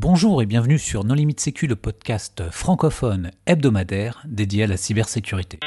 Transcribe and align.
Bonjour 0.00 0.40
et 0.42 0.46
bienvenue 0.46 0.78
sur 0.78 1.02
Non 1.02 1.14
Limite 1.14 1.40
Sécu, 1.40 1.66
le 1.66 1.74
podcast 1.74 2.44
francophone 2.52 3.32
hebdomadaire 3.46 4.22
dédié 4.28 4.62
à 4.62 4.66
la 4.68 4.76
cybersécurité. 4.76 5.58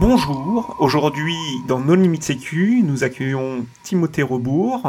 Bonjour, 0.00 0.74
aujourd'hui 0.80 1.36
dans 1.68 1.78
Non 1.78 1.94
Limite 1.94 2.24
Sécu, 2.24 2.82
nous 2.84 3.04
accueillons 3.04 3.64
Timothée 3.84 4.24
Rebourg, 4.24 4.82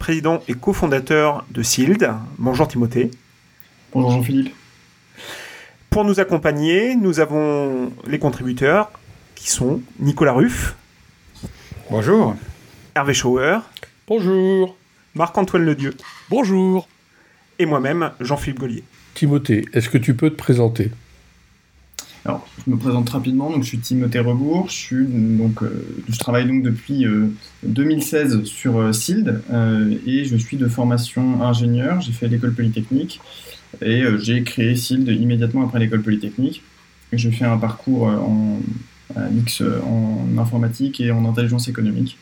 président 0.00 0.40
et 0.48 0.54
cofondateur 0.54 1.44
de 1.52 1.62
SILD. 1.62 2.10
Bonjour 2.38 2.66
Timothée. 2.66 3.12
Bonjour 3.92 4.10
Jean-Philippe. 4.10 4.52
Pour 5.92 6.06
nous 6.06 6.20
accompagner, 6.20 6.96
nous 6.96 7.20
avons 7.20 7.92
les 8.06 8.18
contributeurs 8.18 8.90
qui 9.34 9.50
sont 9.50 9.82
Nicolas 10.00 10.32
Ruff. 10.32 10.74
Bonjour. 11.90 12.34
Hervé 12.94 13.12
Schauer. 13.12 13.58
Bonjour. 14.08 14.74
Marc-Antoine 15.14 15.66
Ledieu. 15.66 15.92
Bonjour. 16.30 16.88
Et 17.58 17.66
moi-même, 17.66 18.12
Jean-Philippe 18.20 18.60
Gollier. 18.60 18.84
Timothée, 19.12 19.66
est-ce 19.74 19.90
que 19.90 19.98
tu 19.98 20.14
peux 20.14 20.30
te 20.30 20.36
présenter? 20.36 20.90
Alors, 22.24 22.48
je 22.64 22.70
me 22.70 22.78
présente 22.78 23.10
rapidement. 23.10 23.50
Donc, 23.50 23.62
je 23.62 23.68
suis 23.68 23.78
Timothée 23.78 24.20
Rebourg. 24.20 24.70
Je, 24.70 24.74
suis, 24.74 25.06
donc, 25.06 25.62
euh, 25.62 25.86
je 26.08 26.18
travaille 26.18 26.46
donc 26.46 26.62
depuis 26.62 27.04
2016 27.64 28.36
euh, 28.36 28.44
sur 28.46 28.78
euh, 28.78 28.92
SILD 28.92 29.42
et 30.06 30.24
je 30.24 30.36
suis 30.38 30.56
de 30.56 30.68
formation 30.68 31.42
ingénieur. 31.42 32.00
J'ai 32.00 32.12
fait 32.12 32.28
l'école 32.28 32.54
polytechnique 32.54 33.20
et 33.80 34.04
j'ai 34.18 34.42
créé 34.42 34.76
SILD 34.76 35.08
immédiatement 35.08 35.64
après 35.64 35.78
l'école 35.78 36.02
polytechnique. 36.02 36.62
J'ai 37.12 37.30
fait 37.30 37.44
un 37.44 37.58
parcours 37.58 38.04
en, 38.04 38.60
X 39.36 39.62
en 39.62 40.38
informatique 40.38 41.00
et 41.00 41.10
en 41.10 41.24
intelligence 41.24 41.68
économique. 41.68 42.16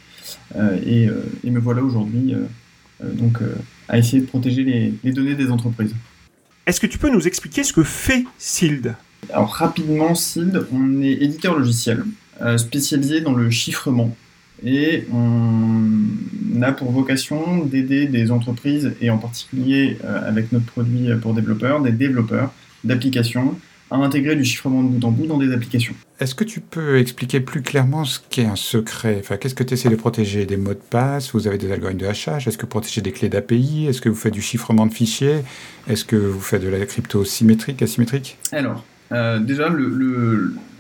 Et, 0.84 1.08
me 1.44 1.58
voilà 1.60 1.82
aujourd'hui 1.82 2.34
donc 3.02 3.38
à 3.88 3.98
essayer 3.98 4.20
de 4.20 4.26
protéger 4.26 4.64
les, 4.64 4.94
les 5.04 5.12
données 5.12 5.34
des 5.34 5.50
entreprises. 5.50 5.94
Est-ce 6.66 6.80
que 6.80 6.86
tu 6.86 6.98
peux 6.98 7.10
nous 7.10 7.26
expliquer 7.26 7.62
ce 7.62 7.72
que 7.72 7.84
fait 7.84 8.24
SILD 8.38 8.94
alors 9.32 9.50
rapidement, 9.50 10.14
SILD, 10.14 10.66
on 10.72 11.02
est 11.02 11.12
éditeur 11.12 11.58
logiciel 11.58 12.04
euh, 12.40 12.56
spécialisé 12.58 13.20
dans 13.20 13.34
le 13.34 13.50
chiffrement 13.50 14.16
et 14.64 15.06
on 15.12 15.69
a 16.62 16.72
pour 16.72 16.90
vocation 16.90 17.64
d'aider 17.64 18.06
des 18.06 18.30
entreprises 18.30 18.92
et 19.00 19.10
en 19.10 19.18
particulier 19.18 19.98
euh, 20.04 20.28
avec 20.28 20.52
notre 20.52 20.66
produit 20.66 21.08
pour 21.20 21.34
développeurs, 21.34 21.80
des 21.80 21.92
développeurs 21.92 22.52
d'applications 22.84 23.56
à 23.90 23.96
intégrer 23.96 24.36
du 24.36 24.44
chiffrement 24.44 24.82
de 24.82 24.88
bout 24.88 25.04
en 25.04 25.10
bout 25.10 25.26
dans 25.26 25.38
des 25.38 25.52
applications. 25.52 25.94
Est-ce 26.20 26.34
que 26.34 26.44
tu 26.44 26.60
peux 26.60 26.98
expliquer 26.98 27.40
plus 27.40 27.62
clairement 27.62 28.04
ce 28.04 28.20
qu'est 28.30 28.44
un 28.44 28.56
secret? 28.56 29.16
Enfin, 29.20 29.36
Qu'est-ce 29.36 29.54
que 29.54 29.64
tu 29.64 29.74
essaies 29.74 29.88
de 29.88 29.96
protéger? 29.96 30.46
Des 30.46 30.56
mots 30.56 30.74
de 30.74 30.78
passe? 30.78 31.32
Vous 31.32 31.48
avez 31.48 31.58
des 31.58 31.72
algorithmes 31.72 32.00
de 32.00 32.06
hachage? 32.06 32.46
Est-ce 32.46 32.56
que 32.56 32.62
vous 32.62 32.68
protégez 32.68 33.00
des 33.00 33.10
clés 33.10 33.28
d'API? 33.28 33.86
Est-ce 33.88 34.00
que 34.00 34.08
vous 34.08 34.14
faites 34.14 34.32
du 34.32 34.42
chiffrement 34.42 34.86
de 34.86 34.92
fichiers? 34.92 35.40
Est-ce 35.88 36.04
que 36.04 36.16
vous 36.16 36.40
faites 36.40 36.62
de 36.62 36.68
la 36.68 36.84
crypto 36.86 37.24
symétrique, 37.24 37.82
asymétrique 37.82 38.38
Alors, 38.52 38.84
euh, 39.12 39.40
déjà, 39.40 39.68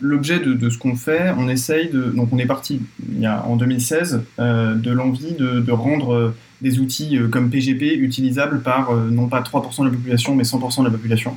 l'objet 0.00 0.38
de, 0.38 0.70
ce 0.70 0.78
qu'on 0.78 0.94
fait, 0.94 1.32
on 1.36 1.48
essaye 1.48 1.90
de. 1.90 2.04
Donc, 2.04 2.32
on 2.32 2.38
est 2.38 2.46
parti 2.46 2.80
en 3.24 3.56
2016 3.56 4.22
euh, 4.38 4.74
de 4.74 4.90
l'envie 4.92 5.34
de, 5.34 5.72
rendre 5.72 6.14
euh, 6.14 6.34
des 6.60 6.78
outils 6.78 7.18
comme 7.30 7.50
PGP 7.50 7.94
utilisables 7.94 8.60
par 8.60 8.92
non 8.92 9.28
pas 9.28 9.40
3% 9.40 9.80
de 9.80 9.84
la 9.86 9.96
population, 9.96 10.34
mais 10.34 10.44
100% 10.44 10.80
de 10.80 10.84
la 10.84 10.90
population. 10.90 11.36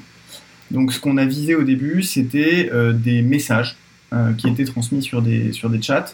Donc, 0.72 0.94
ce 0.94 1.00
qu'on 1.00 1.18
a 1.18 1.26
visé 1.26 1.56
au 1.56 1.64
début, 1.64 2.04
c'était 2.04 2.70
des 2.94 3.22
messages 3.22 3.78
qui 4.38 4.50
étaient 4.50 4.66
transmis 4.66 5.02
sur 5.02 5.22
des, 5.22 5.54
sur 5.54 5.70
des 5.70 5.82
chats. 5.82 6.14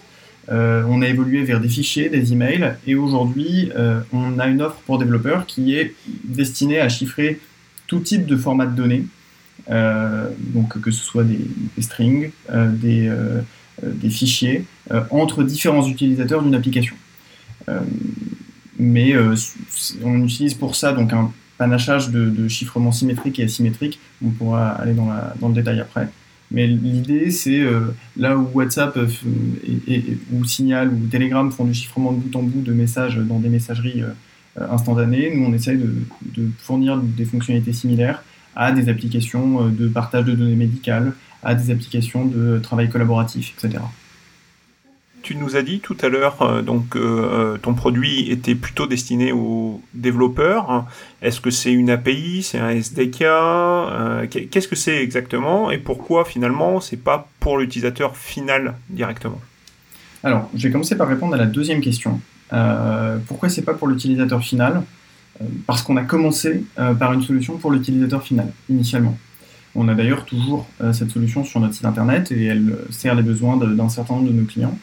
on 0.50 1.02
a 1.02 1.08
évolué 1.08 1.44
vers 1.44 1.60
des 1.60 1.70
fichiers, 1.70 2.10
des 2.10 2.34
emails, 2.34 2.76
et 2.86 2.94
aujourd'hui, 2.94 3.72
on 4.14 4.38
a 4.38 4.48
une 4.48 4.62
offre 4.62 4.80
pour 4.86 5.00
développeurs 5.00 5.48
qui 5.48 5.76
est 5.76 5.96
destinée 6.24 6.80
à 6.80 6.88
chiffrer 6.88 7.40
tout 7.88 8.02
type 8.02 8.28
de 8.28 8.38
format 8.38 8.68
de 8.68 8.76
données. 8.76 9.06
Euh, 9.70 10.30
donc 10.40 10.80
que 10.82 10.92
ce 10.92 11.04
soit 11.04 11.24
des, 11.24 11.48
strings, 11.80 12.32
euh, 12.50 12.72
des, 12.72 13.08
euh, 13.08 13.42
des, 13.84 14.10
fichiers, 14.10 14.66
entre 15.12 15.44
différents 15.44 15.88
utilisateurs 15.88 16.42
d'une 16.42 16.56
application. 16.56 16.96
mais 18.80 19.14
on 20.04 20.24
utilise 20.24 20.56
pour 20.56 20.76
ça 20.76 20.94
donc 20.94 21.14
un 21.14 21.32
panachage 21.58 22.10
de, 22.10 22.48
chiffrement 22.48 22.92
symétrique 22.92 23.40
et 23.40 23.44
asymétrique. 23.44 24.00
On 24.26 24.30
pourra 24.30 24.70
aller 24.70 24.94
dans, 24.94 25.48
le 25.48 25.54
détail 25.54 25.80
après. 25.80 26.08
Mais 26.52 26.66
l'idée, 26.66 27.30
c'est 27.30 27.62
là 28.18 28.36
où 28.38 28.50
WhatsApp 28.54 28.98
ou 30.34 30.46
Signal 30.46 30.90
ou 30.90 31.08
Telegram 31.12 31.52
font 31.52 31.66
du 31.66 31.76
chiffrement 31.76 32.12
de 32.12 32.18
bout 32.18 32.36
en 32.36 32.44
bout 32.44 32.62
de 32.62 32.74
messages 32.74 33.18
dans 33.18 33.40
des 33.40 33.50
messageries 33.50 34.02
instantanées, 34.60 35.32
nous 35.36 35.46
on 35.46 35.54
essaye 35.54 35.78
de, 35.78 36.50
fournir 36.58 36.98
des 36.98 37.26
fonctionnalités 37.26 37.74
similaires 37.74 38.24
à 38.56 38.72
des 38.72 38.90
applications 38.90 39.66
euh, 39.66 39.70
de 39.70 39.88
partage 39.88 40.26
de 40.26 40.34
données 40.34 40.56
médicales, 40.56 41.14
à 41.44 41.56
des 41.56 41.72
applications 41.72 42.26
de 42.26 42.60
travail 42.60 42.90
collaboratif, 42.90 43.54
etc. 43.58 43.84
Tu 45.22 45.36
nous 45.36 45.58
as 45.58 45.62
dit 45.62 45.80
tout 45.82 45.98
à 46.02 46.08
l'heure 46.08 46.42
euh, 46.42 46.62
donc 46.62 46.96
euh, 46.96 47.58
ton 47.58 47.74
produit 47.74 48.30
était 48.32 48.56
plutôt 48.56 48.88
destiné 48.88 49.32
aux 49.32 49.82
développeurs. 49.94 50.86
Est-ce 51.22 51.42
que 51.42 51.50
c'est 51.50 51.74
une 51.74 51.90
API, 51.90 52.44
c'est 52.44 52.60
un 52.60 52.70
SDK 52.70 53.20
Qu'est-ce 54.50 54.68
que 54.68 54.76
c'est 54.76 55.04
exactement 55.04 55.72
et 55.72 55.78
pourquoi 55.78 56.26
finalement 56.26 56.80
c'est 56.80 56.98
pas 56.98 57.28
pour 57.40 57.58
l'utilisateur 57.58 58.16
final 58.16 58.76
directement? 58.90 59.42
Alors, 60.24 60.50
je 60.54 60.68
vais 60.68 60.72
commencer 60.72 60.98
par 60.98 61.08
répondre 61.08 61.34
à 61.34 61.38
la 61.38 61.46
deuxième 61.46 61.80
question. 61.80 62.20
pourquoi 63.28 63.48
c'est 63.50 63.62
pas 63.62 63.74
pour 63.74 63.88
l'utilisateur 63.88 64.42
final? 64.42 64.84
euh, 64.84 64.99
parce 65.66 65.82
qu'on 65.82 65.98
a 65.98 66.04
commencé 66.04 66.64
euh, 66.78 66.94
par 66.94 67.14
une 67.14 67.22
solution 67.22 67.58
pour 67.58 67.72
l'utilisateur 67.72 68.24
final, 68.24 68.52
initialement. 68.70 69.18
On 69.76 69.88
a 69.88 69.94
d'ailleurs 69.94 70.26
toujours 70.26 70.68
euh, 70.82 70.94
cette 70.94 71.12
solution 71.12 71.44
sur 71.44 71.60
notre 71.60 71.74
site 71.74 71.86
internet 71.86 72.32
et 72.32 72.46
elle 72.46 72.76
sert 72.90 73.16
les 73.16 73.24
besoins 73.24 73.58
d'un 73.58 73.90
certain 73.90 74.16
nombre 74.16 74.28
de 74.28 74.34
nos 74.34 74.46
clients. 74.46 74.78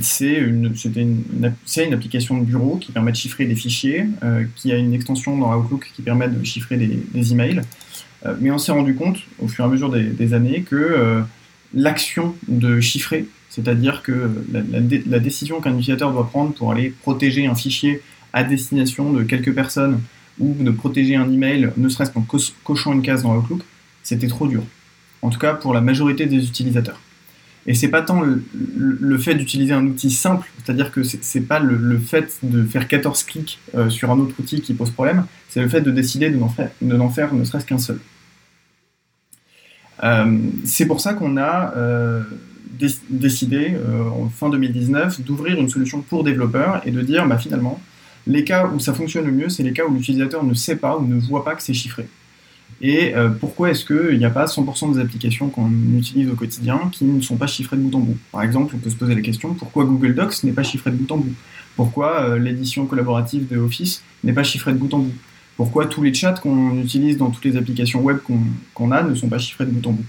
c'est 0.00 0.34
une, 0.34 0.74
une, 0.96 1.24
une, 1.36 1.94
application 1.94 2.38
de 2.38 2.44
bureau 2.44 2.76
qui 2.76 2.90
permet 2.90 3.12
de 3.12 3.16
chiffrer 3.16 3.44
des 3.46 3.54
fichiers, 3.54 4.06
qui 4.56 4.72
a 4.72 4.76
une 4.76 4.92
extension 4.94 5.38
dans 5.38 5.56
Outlook 5.56 5.92
qui 5.94 6.02
permet 6.02 6.28
de 6.28 6.44
chiffrer 6.44 6.76
des, 6.76 7.32
emails. 7.32 7.60
mais 8.40 8.50
on 8.50 8.58
s'est 8.58 8.72
rendu 8.72 8.96
compte 8.96 9.18
au 9.38 9.46
fur 9.46 9.64
et 9.64 9.68
à 9.68 9.70
mesure 9.70 9.90
des, 9.90 10.34
années 10.34 10.62
que 10.62 11.22
l'action 11.72 12.34
de 12.48 12.80
chiffrer, 12.80 13.26
c'est-à-dire 13.48 14.02
que 14.02 14.28
la 15.06 15.20
décision 15.20 15.60
qu'un 15.60 15.74
utilisateur 15.78 16.10
doit 16.10 16.28
prendre 16.28 16.52
pour 16.52 16.72
aller 16.72 16.90
protéger 16.90 17.46
un 17.46 17.54
fichier 17.54 18.02
à 18.32 18.44
destination 18.44 19.12
de 19.12 19.22
quelques 19.22 19.54
personnes 19.54 20.00
ou 20.38 20.54
de 20.58 20.70
protéger 20.70 21.16
un 21.16 21.30
email, 21.30 21.70
ne 21.76 21.88
serait-ce 21.88 22.10
qu'en 22.10 22.26
cochant 22.64 22.92
une 22.92 23.02
case 23.02 23.22
dans 23.22 23.36
Outlook, 23.36 23.62
c'était 24.02 24.28
trop 24.28 24.46
dur. 24.46 24.62
En 25.20 25.30
tout 25.30 25.38
cas 25.38 25.54
pour 25.54 25.74
la 25.74 25.80
majorité 25.80 26.26
des 26.26 26.44
utilisateurs. 26.44 27.00
Et 27.66 27.74
c'est 27.74 27.88
pas 27.88 28.02
tant 28.02 28.22
le, 28.22 29.18
fait 29.18 29.36
d'utiliser 29.36 29.72
un 29.72 29.86
outil 29.86 30.10
simple, 30.10 30.50
c'est-à-dire 30.58 30.90
que 30.90 31.04
c'est 31.04 31.42
pas 31.42 31.60
le, 31.60 31.98
fait 31.98 32.38
de 32.42 32.64
faire 32.64 32.88
14 32.88 33.22
clics 33.22 33.60
euh, 33.76 33.88
sur 33.88 34.10
un 34.10 34.18
autre 34.18 34.34
outil 34.40 34.60
qui 34.60 34.74
pose 34.74 34.90
problème, 34.90 35.26
c'est 35.48 35.60
le 35.60 35.68
fait 35.68 35.80
de 35.80 35.92
décider 35.92 36.28
de 36.28 36.36
n'en 36.36 37.08
faire, 37.08 37.34
ne 37.34 37.44
serait-ce 37.44 37.64
qu'un 37.64 37.78
seul. 37.78 38.00
Euh, 40.02 40.38
c'est 40.64 40.86
pour 40.86 41.00
ça 41.00 41.14
qu'on 41.14 41.36
a 41.36 41.72
euh, 41.76 42.22
décidé 43.10 43.76
en 44.16 44.28
fin 44.28 44.48
2019 44.48 45.20
d'ouvrir 45.20 45.60
une 45.60 45.68
solution 45.68 46.00
pour 46.00 46.24
développeurs 46.24 46.82
et 46.84 46.90
de 46.90 47.00
dire 47.00 47.28
bah, 47.28 47.38
finalement 47.38 47.80
les 48.26 48.44
cas 48.44 48.66
où 48.68 48.78
ça 48.78 48.94
fonctionne 48.94 49.26
le 49.26 49.32
mieux, 49.32 49.48
c'est 49.48 49.62
les 49.62 49.72
cas 49.72 49.84
où 49.84 49.94
l'utilisateur 49.94 50.44
ne 50.44 50.54
sait 50.54 50.76
pas 50.76 50.96
ou 50.96 51.06
ne 51.06 51.18
voit 51.18 51.44
pas 51.44 51.54
que 51.54 51.62
c'est 51.62 51.74
chiffré. 51.74 52.06
Et 52.80 53.14
euh, 53.14 53.28
pourquoi 53.28 53.70
est-ce 53.70 53.84
qu'il 53.84 54.18
n'y 54.18 54.24
a 54.24 54.30
pas 54.30 54.46
100% 54.46 54.94
des 54.94 55.00
applications 55.00 55.48
qu'on 55.50 55.70
utilise 55.96 56.28
au 56.28 56.34
quotidien 56.34 56.80
qui 56.90 57.04
ne 57.04 57.20
sont 57.20 57.36
pas 57.36 57.46
chiffrées 57.46 57.76
de 57.76 57.82
bout 57.82 57.96
en 57.96 58.00
bout? 58.00 58.16
Par 58.32 58.42
exemple, 58.42 58.74
on 58.74 58.78
peut 58.78 58.90
se 58.90 58.96
poser 58.96 59.14
la 59.14 59.20
question 59.20 59.54
pourquoi 59.54 59.84
Google 59.84 60.14
Docs 60.14 60.42
n'est 60.42 60.52
pas 60.52 60.64
chiffré 60.64 60.90
de 60.90 60.96
bout 60.96 61.12
en 61.12 61.18
bout? 61.18 61.34
Pourquoi 61.76 62.22
euh, 62.22 62.38
l'édition 62.38 62.86
collaborative 62.86 63.46
de 63.48 63.56
Office 63.56 64.02
n'est 64.24 64.32
pas 64.32 64.42
chiffrée 64.42 64.72
de 64.72 64.78
bout 64.78 64.92
en 64.94 64.98
bout? 64.98 65.14
Pourquoi 65.56 65.86
tous 65.86 66.02
les 66.02 66.12
chats 66.12 66.32
qu'on 66.32 66.76
utilise 66.78 67.18
dans 67.18 67.30
toutes 67.30 67.44
les 67.44 67.56
applications 67.56 68.00
web 68.00 68.18
qu'on 68.74 68.90
a 68.90 69.02
ne 69.02 69.14
sont 69.14 69.28
pas 69.28 69.38
chiffrés 69.38 69.66
de 69.66 69.70
bout 69.70 69.86
en 69.86 69.92
bout? 69.92 70.04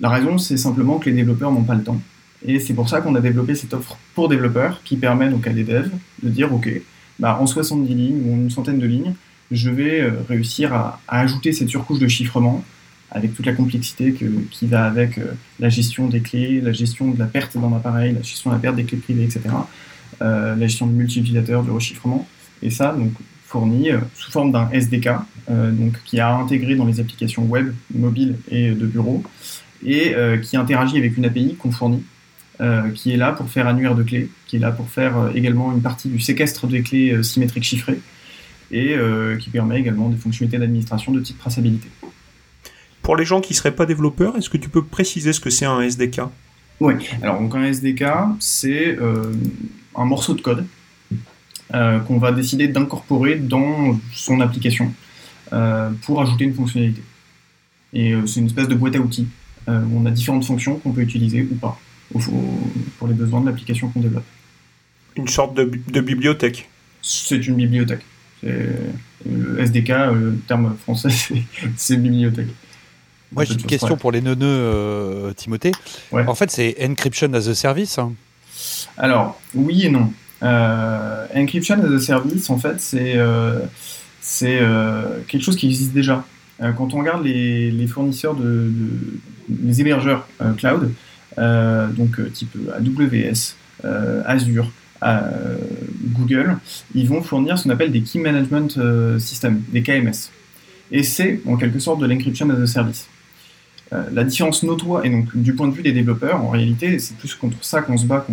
La 0.00 0.08
raison, 0.08 0.38
c'est 0.38 0.56
simplement 0.56 0.98
que 0.98 1.08
les 1.08 1.14
développeurs 1.14 1.52
n'ont 1.52 1.62
pas 1.62 1.74
le 1.74 1.84
temps. 1.84 2.00
Et 2.44 2.58
c'est 2.58 2.74
pour 2.74 2.88
ça 2.88 3.00
qu'on 3.00 3.14
a 3.14 3.20
développé 3.20 3.54
cette 3.54 3.72
offre 3.72 3.96
pour 4.14 4.28
développeurs 4.28 4.80
qui 4.84 4.96
permet 4.96 5.30
donc 5.30 5.46
à 5.46 5.52
des 5.52 5.64
devs 5.64 5.90
de 6.22 6.28
dire 6.28 6.52
ok, 6.52 6.68
bah, 7.18 7.38
en 7.40 7.46
70 7.46 7.94
lignes 7.94 8.22
ou 8.24 8.34
en 8.34 8.36
une 8.36 8.50
centaine 8.50 8.78
de 8.78 8.86
lignes, 8.86 9.14
je 9.50 9.70
vais 9.70 10.00
euh, 10.00 10.10
réussir 10.28 10.72
à, 10.74 11.00
ajouter 11.08 11.52
cette 11.52 11.68
surcouche 11.68 11.98
de 11.98 12.08
chiffrement 12.08 12.64
avec 13.10 13.34
toute 13.34 13.46
la 13.46 13.52
complexité 13.52 14.12
qui 14.50 14.66
va 14.66 14.86
avec 14.86 15.18
euh, 15.18 15.34
la 15.60 15.68
gestion 15.68 16.08
des 16.08 16.20
clés, 16.20 16.60
la 16.60 16.72
gestion 16.72 17.10
de 17.10 17.18
la 17.18 17.26
perte 17.26 17.56
d'un 17.56 17.72
appareil, 17.72 18.12
la 18.12 18.22
gestion 18.22 18.50
de 18.50 18.56
la 18.56 18.60
perte 18.60 18.74
des 18.74 18.84
clés 18.84 18.98
privées, 18.98 19.24
etc. 19.24 19.42
Euh, 20.22 20.56
la 20.56 20.66
gestion 20.66 20.86
du 20.86 20.94
multi-utilisateur, 20.94 21.62
du 21.62 21.70
rechiffrement. 21.70 22.26
Et 22.62 22.70
ça, 22.70 22.92
donc, 22.92 23.12
fourni 23.46 23.90
sous 24.14 24.32
forme 24.32 24.50
d'un 24.50 24.68
SDK, 24.72 25.10
donc, 25.48 26.02
qui 26.04 26.18
a 26.18 26.34
intégré 26.34 26.74
dans 26.74 26.86
les 26.86 26.98
applications 26.98 27.44
web, 27.44 27.72
mobiles 27.94 28.36
et 28.48 28.70
de 28.70 28.86
bureau, 28.86 29.22
et 29.84 30.14
qui 30.42 30.56
interagit 30.56 30.96
avec 30.96 31.16
une 31.16 31.26
API 31.26 31.54
qu'on 31.54 31.70
fournit, 31.70 32.02
qui 32.94 33.12
est 33.12 33.16
là 33.16 33.32
pour 33.32 33.48
faire 33.48 33.66
annuaire 33.66 33.94
de 33.94 34.02
clés, 34.02 34.30
qui 34.46 34.56
est 34.56 34.58
là 34.60 34.70
pour 34.70 34.88
faire 34.88 35.30
également 35.34 35.72
une 35.72 35.82
partie 35.82 36.08
du 36.08 36.20
séquestre 36.20 36.66
des 36.66 36.82
clés 36.82 37.22
symétriques 37.22 37.64
chiffrées, 37.64 37.98
et 38.70 38.96
qui 39.40 39.50
permet 39.50 39.80
également 39.80 40.08
des 40.08 40.16
fonctionnalités 40.16 40.58
d'administration 40.58 41.12
de 41.12 41.20
type 41.20 41.38
traçabilité. 41.38 41.88
Pour 43.02 43.16
les 43.16 43.24
gens 43.24 43.40
qui 43.40 43.52
ne 43.52 43.56
seraient 43.56 43.74
pas 43.74 43.86
développeurs, 43.86 44.36
est-ce 44.36 44.48
que 44.48 44.56
tu 44.56 44.68
peux 44.68 44.84
préciser 44.84 45.32
ce 45.32 45.40
que 45.40 45.50
c'est 45.50 45.66
un 45.66 45.80
SDK 45.80 46.20
Oui, 46.78 46.94
alors 47.22 47.40
donc 47.40 47.54
un 47.56 47.64
SDK, 47.64 48.04
c'est 48.38 48.98
un 49.96 50.04
morceau 50.04 50.34
de 50.34 50.40
code 50.40 50.64
euh, 51.72 51.98
qu'on 52.00 52.18
va 52.18 52.30
décider 52.30 52.68
d'incorporer 52.68 53.36
dans 53.36 53.98
son 54.12 54.40
application 54.40 54.92
euh, 55.52 55.90
pour 56.02 56.20
ajouter 56.20 56.44
une 56.44 56.54
fonctionnalité. 56.54 57.02
Et 57.94 58.12
euh, 58.12 58.26
c'est 58.26 58.40
une 58.40 58.46
espèce 58.46 58.68
de 58.68 58.74
boîte 58.74 58.94
à 58.96 59.00
outils 59.00 59.26
où 59.66 59.98
on 59.98 60.04
a 60.04 60.10
différentes 60.10 60.44
fonctions 60.44 60.76
qu'on 60.76 60.92
peut 60.92 61.00
utiliser 61.00 61.48
ou 61.50 61.54
pas 61.54 61.80
pour 62.98 63.08
les 63.08 63.14
besoins 63.14 63.40
de 63.40 63.46
l'application 63.46 63.88
qu'on 63.88 64.00
développe. 64.00 64.24
Une 65.16 65.28
sorte 65.28 65.54
de, 65.54 65.64
bibliothèque 66.00 66.68
C'est 67.02 67.46
une 67.46 67.56
bibliothèque. 67.56 68.04
Le 68.42 69.58
SDK, 69.58 69.88
le 69.88 70.38
terme 70.46 70.76
français, 70.82 71.08
c'est 71.76 71.96
bibliothèque. 71.96 72.48
Moi, 73.32 73.44
j'ai 73.44 73.54
une 73.54 73.62
question 73.62 73.96
pour 73.96 74.12
les 74.12 74.20
neuneux, 74.20 75.32
Timothée. 75.36 75.72
En 76.12 76.34
fait, 76.34 76.50
c'est 76.50 76.76
Encryption 76.80 77.32
as 77.32 77.48
a 77.48 77.54
Service 77.54 77.98
hein 77.98 78.12
Alors, 78.96 79.40
oui 79.54 79.86
et 79.86 79.90
non. 79.90 80.12
Euh, 80.42 81.26
encryption 81.34 81.80
as 81.82 81.94
a 81.94 82.00
service, 82.00 82.50
en 82.50 82.58
fait, 82.58 82.80
c'est 82.80 83.14
euh, 83.16 83.60
c'est 84.20 84.58
euh, 84.60 85.20
quelque 85.26 85.42
chose 85.42 85.56
qui 85.56 85.66
existe 85.66 85.92
déjà. 85.92 86.24
quand 86.76 86.94
on 86.94 86.98
regarde 86.98 87.24
les, 87.24 87.70
les 87.70 87.86
fournisseurs 87.86 88.34
de, 88.34 88.70
les 89.62 89.80
hébergeurs 89.80 90.26
cloud, 90.56 90.92
donc 91.36 92.20
type 92.32 92.56
AWS, 92.76 93.56
Azure, 94.24 94.70
Google, 96.12 96.56
ils 96.94 97.08
vont 97.08 97.22
fournir 97.22 97.58
ce 97.58 97.64
qu'on 97.64 97.70
appelle 97.70 97.92
des 97.92 98.02
Key 98.02 98.18
Management 98.18 98.78
Systems, 99.18 99.60
des 99.72 99.82
KMS. 99.82 100.30
Et 100.92 101.02
c'est 101.02 101.40
en 101.46 101.56
quelque 101.56 101.78
sorte 101.78 102.00
de 102.00 102.06
l'encryption 102.06 102.48
as 102.50 102.60
a 102.60 102.66
service. 102.66 103.08
la 103.90 104.24
différence 104.24 104.62
notoire, 104.62 105.04
et 105.04 105.10
donc 105.10 105.36
du 105.36 105.54
point 105.54 105.68
de 105.68 105.74
vue 105.74 105.82
des 105.82 105.92
développeurs, 105.92 106.42
en 106.42 106.50
réalité, 106.50 106.98
c'est 106.98 107.16
plus 107.16 107.34
contre 107.34 107.62
ça 107.62 107.82
qu'on 107.82 107.96
se 107.96 108.06
bat 108.06 108.26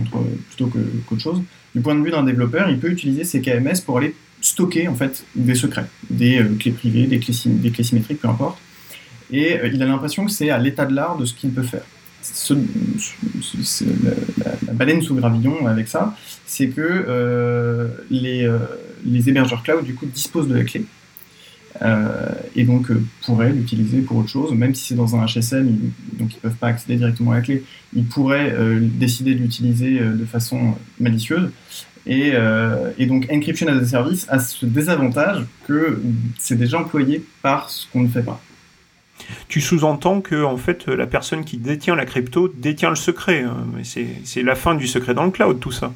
plutôt 0.49 0.67
qu'autre 0.67 1.21
chose, 1.21 1.41
du 1.73 1.81
point 1.81 1.95
de 1.95 2.03
vue 2.03 2.11
d'un 2.11 2.23
développeur, 2.23 2.69
il 2.69 2.79
peut 2.79 2.89
utiliser 2.89 3.23
ces 3.23 3.41
KMS 3.41 3.81
pour 3.85 3.97
aller 3.97 4.13
stocker 4.41 4.87
en 4.87 4.95
fait 4.95 5.23
des 5.35 5.55
secrets, 5.55 5.85
des 6.09 6.41
euh, 6.41 6.55
clés 6.59 6.71
privées, 6.71 7.07
des 7.07 7.19
clés, 7.19 7.83
symétriques, 7.83 8.19
peu 8.19 8.27
importe. 8.27 8.57
Et 9.31 9.57
euh, 9.57 9.69
il 9.71 9.81
a 9.81 9.85
l'impression 9.85 10.25
que 10.25 10.31
c'est 10.31 10.49
à 10.49 10.57
l'état 10.57 10.85
de 10.85 10.93
l'art 10.93 11.17
de 11.17 11.25
ce 11.25 11.33
qu'il 11.33 11.51
peut 11.51 11.63
faire. 11.63 11.83
La, 14.65 14.73
baleine 14.73 15.01
sous 15.01 15.15
gravillon 15.15 15.67
avec 15.67 15.87
ça, 15.87 16.15
c'est 16.45 16.69
que 16.69 16.81
euh, 16.81 17.87
les, 18.09 18.49
les, 19.05 19.29
hébergeurs 19.29 19.63
cloud 19.63 19.83
du 19.83 19.95
coup 19.95 20.05
disposent 20.05 20.47
de 20.47 20.55
la 20.55 20.63
clé 20.63 20.85
et 22.55 22.63
donc 22.63 22.91
pourraient 23.25 23.51
l'utiliser 23.51 24.01
pour 24.01 24.17
autre 24.17 24.29
chose, 24.29 24.53
même 24.53 24.75
si 24.75 24.89
c'est 24.89 24.95
dans 24.95 25.15
un 25.15 25.25
HSM, 25.25 25.65
donc 26.19 26.31
ils 26.33 26.35
ne 26.35 26.41
peuvent 26.41 26.57
pas 26.59 26.67
accéder 26.67 26.95
directement 26.97 27.31
à 27.31 27.37
la 27.37 27.41
clé, 27.41 27.63
ils 27.95 28.05
pourraient 28.05 28.55
décider 28.79 29.33
de 29.33 29.39
l'utiliser 29.39 29.99
de 29.99 30.25
façon 30.25 30.75
malicieuse 30.99 31.49
euh, 32.09 32.91
et, 32.97 33.05
donc 33.05 33.27
Encryption 33.31 33.67
as 33.67 33.77
a 33.77 33.85
Service 33.85 34.25
a 34.29 34.39
ce 34.39 34.65
désavantage 34.65 35.45
que 35.67 36.01
c'est 36.39 36.57
déjà 36.57 36.79
employé 36.79 37.23
par 37.41 37.69
ce 37.69 37.85
qu'on 37.91 38.01
ne 38.01 38.07
fait 38.07 38.23
pas. 38.23 38.41
Tu 39.47 39.61
sous-entends 39.61 40.21
que 40.21 40.43
en 40.43 40.57
fait 40.57 40.87
la 40.87 41.07
personne 41.07 41.43
qui 41.43 41.57
détient 41.57 41.95
la 41.95 42.05
crypto 42.05 42.47
détient 42.47 42.89
le 42.89 42.95
secret. 42.95 43.43
Hein, 43.43 43.65
c'est 43.83 44.43
la 44.43 44.55
fin 44.55 44.75
du 44.75 44.87
secret 44.87 45.13
dans 45.13 45.25
le 45.25 45.31
cloud, 45.31 45.59
tout 45.59 45.71
ça. 45.71 45.91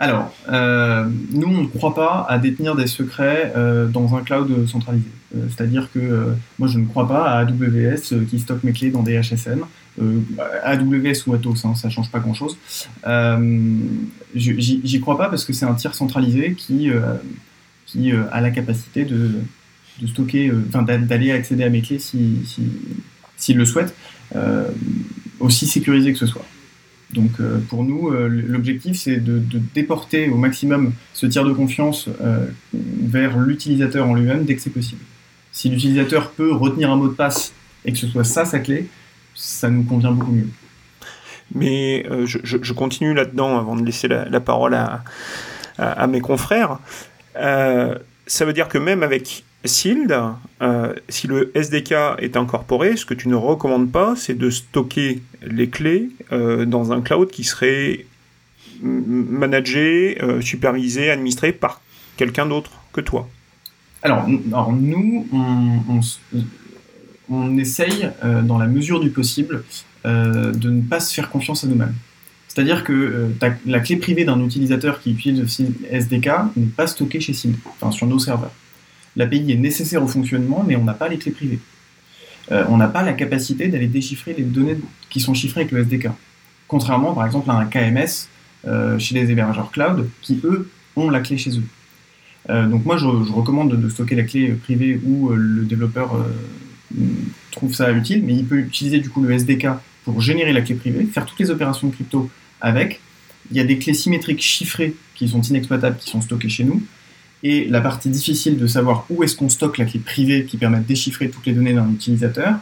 Alors, 0.00 0.32
euh, 0.50 1.06
nous, 1.30 1.46
on 1.46 1.62
ne 1.62 1.66
croit 1.66 1.94
pas 1.94 2.26
à 2.28 2.38
détenir 2.38 2.74
des 2.74 2.88
secrets 2.88 3.52
euh, 3.56 3.86
dans 3.86 4.16
un 4.16 4.22
cloud 4.22 4.66
centralisé. 4.68 5.06
C'est-à-dire 5.48 5.88
que 5.94 6.34
moi, 6.58 6.68
je 6.68 6.78
ne 6.78 6.86
crois 6.86 7.08
pas 7.08 7.24
à 7.30 7.38
AWS 7.38 8.26
qui 8.28 8.40
stocke 8.40 8.64
mes 8.64 8.72
clés 8.72 8.90
dans 8.90 9.02
des 9.02 9.18
HSM. 9.18 9.64
Euh, 10.00 10.20
AWS 10.62 11.26
ou 11.26 11.34
Atos, 11.34 11.64
hein, 11.64 11.74
ça 11.74 11.90
change 11.90 12.10
pas 12.10 12.18
grand 12.18 12.34
chose. 12.34 12.56
Euh, 13.06 13.76
J'y 14.34 15.00
crois 15.00 15.18
pas 15.18 15.28
parce 15.28 15.44
que 15.44 15.52
c'est 15.52 15.66
un 15.66 15.74
tiers 15.74 15.94
centralisé 15.94 16.54
qui, 16.54 16.90
euh, 16.90 17.14
qui 17.86 18.12
euh, 18.12 18.22
a 18.32 18.40
la 18.40 18.50
capacité 18.50 19.04
de, 19.04 19.32
de 20.00 20.06
stocker, 20.06 20.48
euh, 20.48 20.64
enfin 20.68 20.82
d'aller 20.82 21.32
accéder 21.32 21.64
à 21.64 21.70
mes 21.70 21.82
clés 21.82 21.98
s'il 21.98 22.46
si, 22.46 22.62
si, 23.36 23.54
le 23.54 23.64
souhaite, 23.64 23.94
aussi 25.40 25.66
sécurisé 25.66 26.12
que 26.12 26.18
ce 26.18 26.26
soit. 26.26 26.44
Donc 27.12 27.32
pour 27.68 27.84
nous, 27.84 28.10
l'objectif 28.10 28.96
c'est 28.96 29.18
de, 29.18 29.42
déporter 29.74 30.30
au 30.30 30.36
maximum 30.36 30.92
ce 31.12 31.26
tiers 31.26 31.44
de 31.44 31.52
confiance 31.52 32.08
vers 32.72 33.38
l'utilisateur 33.38 34.08
en 34.08 34.14
lui-même 34.14 34.44
dès 34.44 34.56
que 34.56 34.62
c'est 34.62 34.70
possible. 34.70 35.02
Si 35.50 35.68
l'utilisateur 35.68 36.30
peut 36.30 36.52
retenir 36.52 36.90
un 36.90 36.96
mot 36.96 37.08
de 37.08 37.12
passe 37.12 37.52
et 37.84 37.92
que 37.92 37.98
ce 37.98 38.06
soit 38.06 38.24
ça 38.24 38.46
sa 38.46 38.60
clé, 38.60 38.88
ça 39.34 39.68
nous 39.68 39.82
convient 39.82 40.12
beaucoup 40.12 40.32
mieux. 40.32 40.48
Mais 41.54 42.06
euh, 42.10 42.24
je, 42.26 42.72
continue 42.72 43.14
là-dedans 43.14 43.58
avant 43.58 43.76
de 43.76 43.84
laisser 43.84 44.08
la, 44.08 44.40
parole 44.40 44.74
à, 44.74 46.06
mes 46.06 46.20
confrères. 46.20 46.78
Euh, 47.36 47.94
ça 48.26 48.44
veut 48.44 48.52
dire 48.52 48.68
que 48.68 48.78
même 48.78 49.02
avec 49.02 49.44
Sild, 49.64 50.16
euh, 50.60 50.92
si 51.08 51.26
le 51.26 51.52
SDK 51.56 51.94
est 52.18 52.36
incorporé, 52.36 52.96
ce 52.96 53.06
que 53.06 53.14
tu 53.14 53.28
ne 53.28 53.36
recommandes 53.36 53.92
pas, 53.92 54.14
c'est 54.16 54.34
de 54.34 54.50
stocker 54.50 55.22
les 55.42 55.68
clés 55.68 56.10
dans 56.30 56.92
un 56.92 57.00
cloud 57.00 57.30
qui 57.30 57.44
serait 57.44 58.06
managé, 58.82 60.18
supervisé, 60.40 61.10
administré 61.10 61.52
par 61.52 61.80
quelqu'un 62.16 62.46
d'autre 62.46 62.72
que 62.92 63.00
toi. 63.00 63.28
Alors, 64.02 64.28
nous, 64.28 65.26
on, 67.28 67.56
essaye, 67.56 68.10
euh, 68.24 68.42
dans 68.42 68.58
la 68.58 68.66
mesure 68.66 69.00
du 69.00 69.10
possible, 69.10 69.64
euh, 70.04 70.52
de 70.52 70.70
ne 70.70 70.82
pas 70.82 70.98
se 70.98 71.14
faire 71.14 71.30
confiance 71.30 71.64
à 71.64 71.68
nous-mêmes. 71.68 71.94
C'est-à-dire 72.48 72.84
que 72.84 72.92
euh, 72.92 73.28
la 73.64 73.80
clé 73.80 73.96
privée 73.96 74.24
d'un 74.24 74.40
utilisateur 74.44 75.00
qui 75.00 75.12
utilise 75.12 75.40
le 75.40 75.46
SDK 75.90 76.28
n'est 76.56 76.66
pas 76.66 76.86
stockée 76.86 77.20
chez 77.20 77.32
SIM, 77.32 77.52
enfin 77.80 77.92
sur 77.92 78.06
nos 78.06 78.18
serveurs. 78.18 78.52
L'API 79.16 79.52
est 79.52 79.56
nécessaire 79.56 80.02
au 80.02 80.06
fonctionnement, 80.06 80.64
mais 80.66 80.76
on 80.76 80.84
n'a 80.84 80.94
pas 80.94 81.08
les 81.08 81.18
clés 81.18 81.32
privées. 81.32 81.58
on 82.50 82.76
n'a 82.76 82.88
pas 82.88 83.02
la 83.02 83.12
capacité 83.12 83.68
d'aller 83.68 83.86
déchiffrer 83.86 84.34
les 84.36 84.42
données 84.42 84.76
qui 85.10 85.20
sont 85.20 85.34
chiffrées 85.34 85.62
avec 85.62 85.72
le 85.72 85.80
SDK. 85.80 86.08
Contrairement, 86.68 87.14
par 87.14 87.26
exemple, 87.26 87.50
à 87.50 87.54
un 87.54 87.66
KMS 87.66 88.28
chez 88.98 89.14
les 89.14 89.30
hébergeurs 89.30 89.70
cloud 89.70 90.08
qui, 90.22 90.40
eux, 90.44 90.70
ont 90.96 91.10
la 91.10 91.20
clé 91.20 91.36
chez 91.36 91.50
eux. 91.58 92.64
donc 92.68 92.84
moi, 92.84 92.96
je, 92.96 93.06
recommande 93.06 93.76
de, 93.80 93.88
stocker 93.88 94.16
la 94.16 94.24
clé 94.24 94.48
privée 94.52 95.00
où 95.04 95.30
le 95.30 95.64
développeur 95.64 96.24
trouve 97.50 97.74
ça 97.74 97.92
utile, 97.92 98.22
mais 98.24 98.34
il 98.34 98.46
peut 98.46 98.58
utiliser 98.58 98.98
du 98.98 99.10
coup 99.10 99.22
le 99.22 99.32
SDK 99.32 99.68
pour 100.04 100.20
générer 100.20 100.52
la 100.52 100.62
clé 100.62 100.74
privée, 100.74 101.04
faire 101.04 101.26
toutes 101.26 101.38
les 101.38 101.50
opérations 101.50 101.88
de 101.88 101.94
crypto 101.94 102.30
avec. 102.60 103.00
Il 103.50 103.56
y 103.56 103.60
a 103.60 103.64
des 103.64 103.78
clés 103.78 103.94
symétriques 103.94 104.40
chiffrées 104.40 104.94
qui 105.14 105.28
sont 105.28 105.42
inexploitables, 105.42 105.96
qui 105.98 106.10
sont 106.10 106.20
stockées 106.20 106.48
chez 106.48 106.64
nous. 106.64 106.82
Et 107.44 107.66
la 107.66 107.80
partie 107.80 108.08
difficile 108.08 108.58
de 108.58 108.66
savoir 108.66 109.04
où 109.10 109.24
est-ce 109.24 109.36
qu'on 109.36 109.48
stocke 109.48 109.78
la 109.78 109.84
clé 109.84 109.98
privée 109.98 110.44
qui 110.44 110.56
permet 110.56 110.78
de 110.78 110.84
déchiffrer 110.84 111.28
toutes 111.28 111.46
les 111.46 111.52
données 111.52 111.74
d'un 111.74 111.90
utilisateur, 111.90 112.56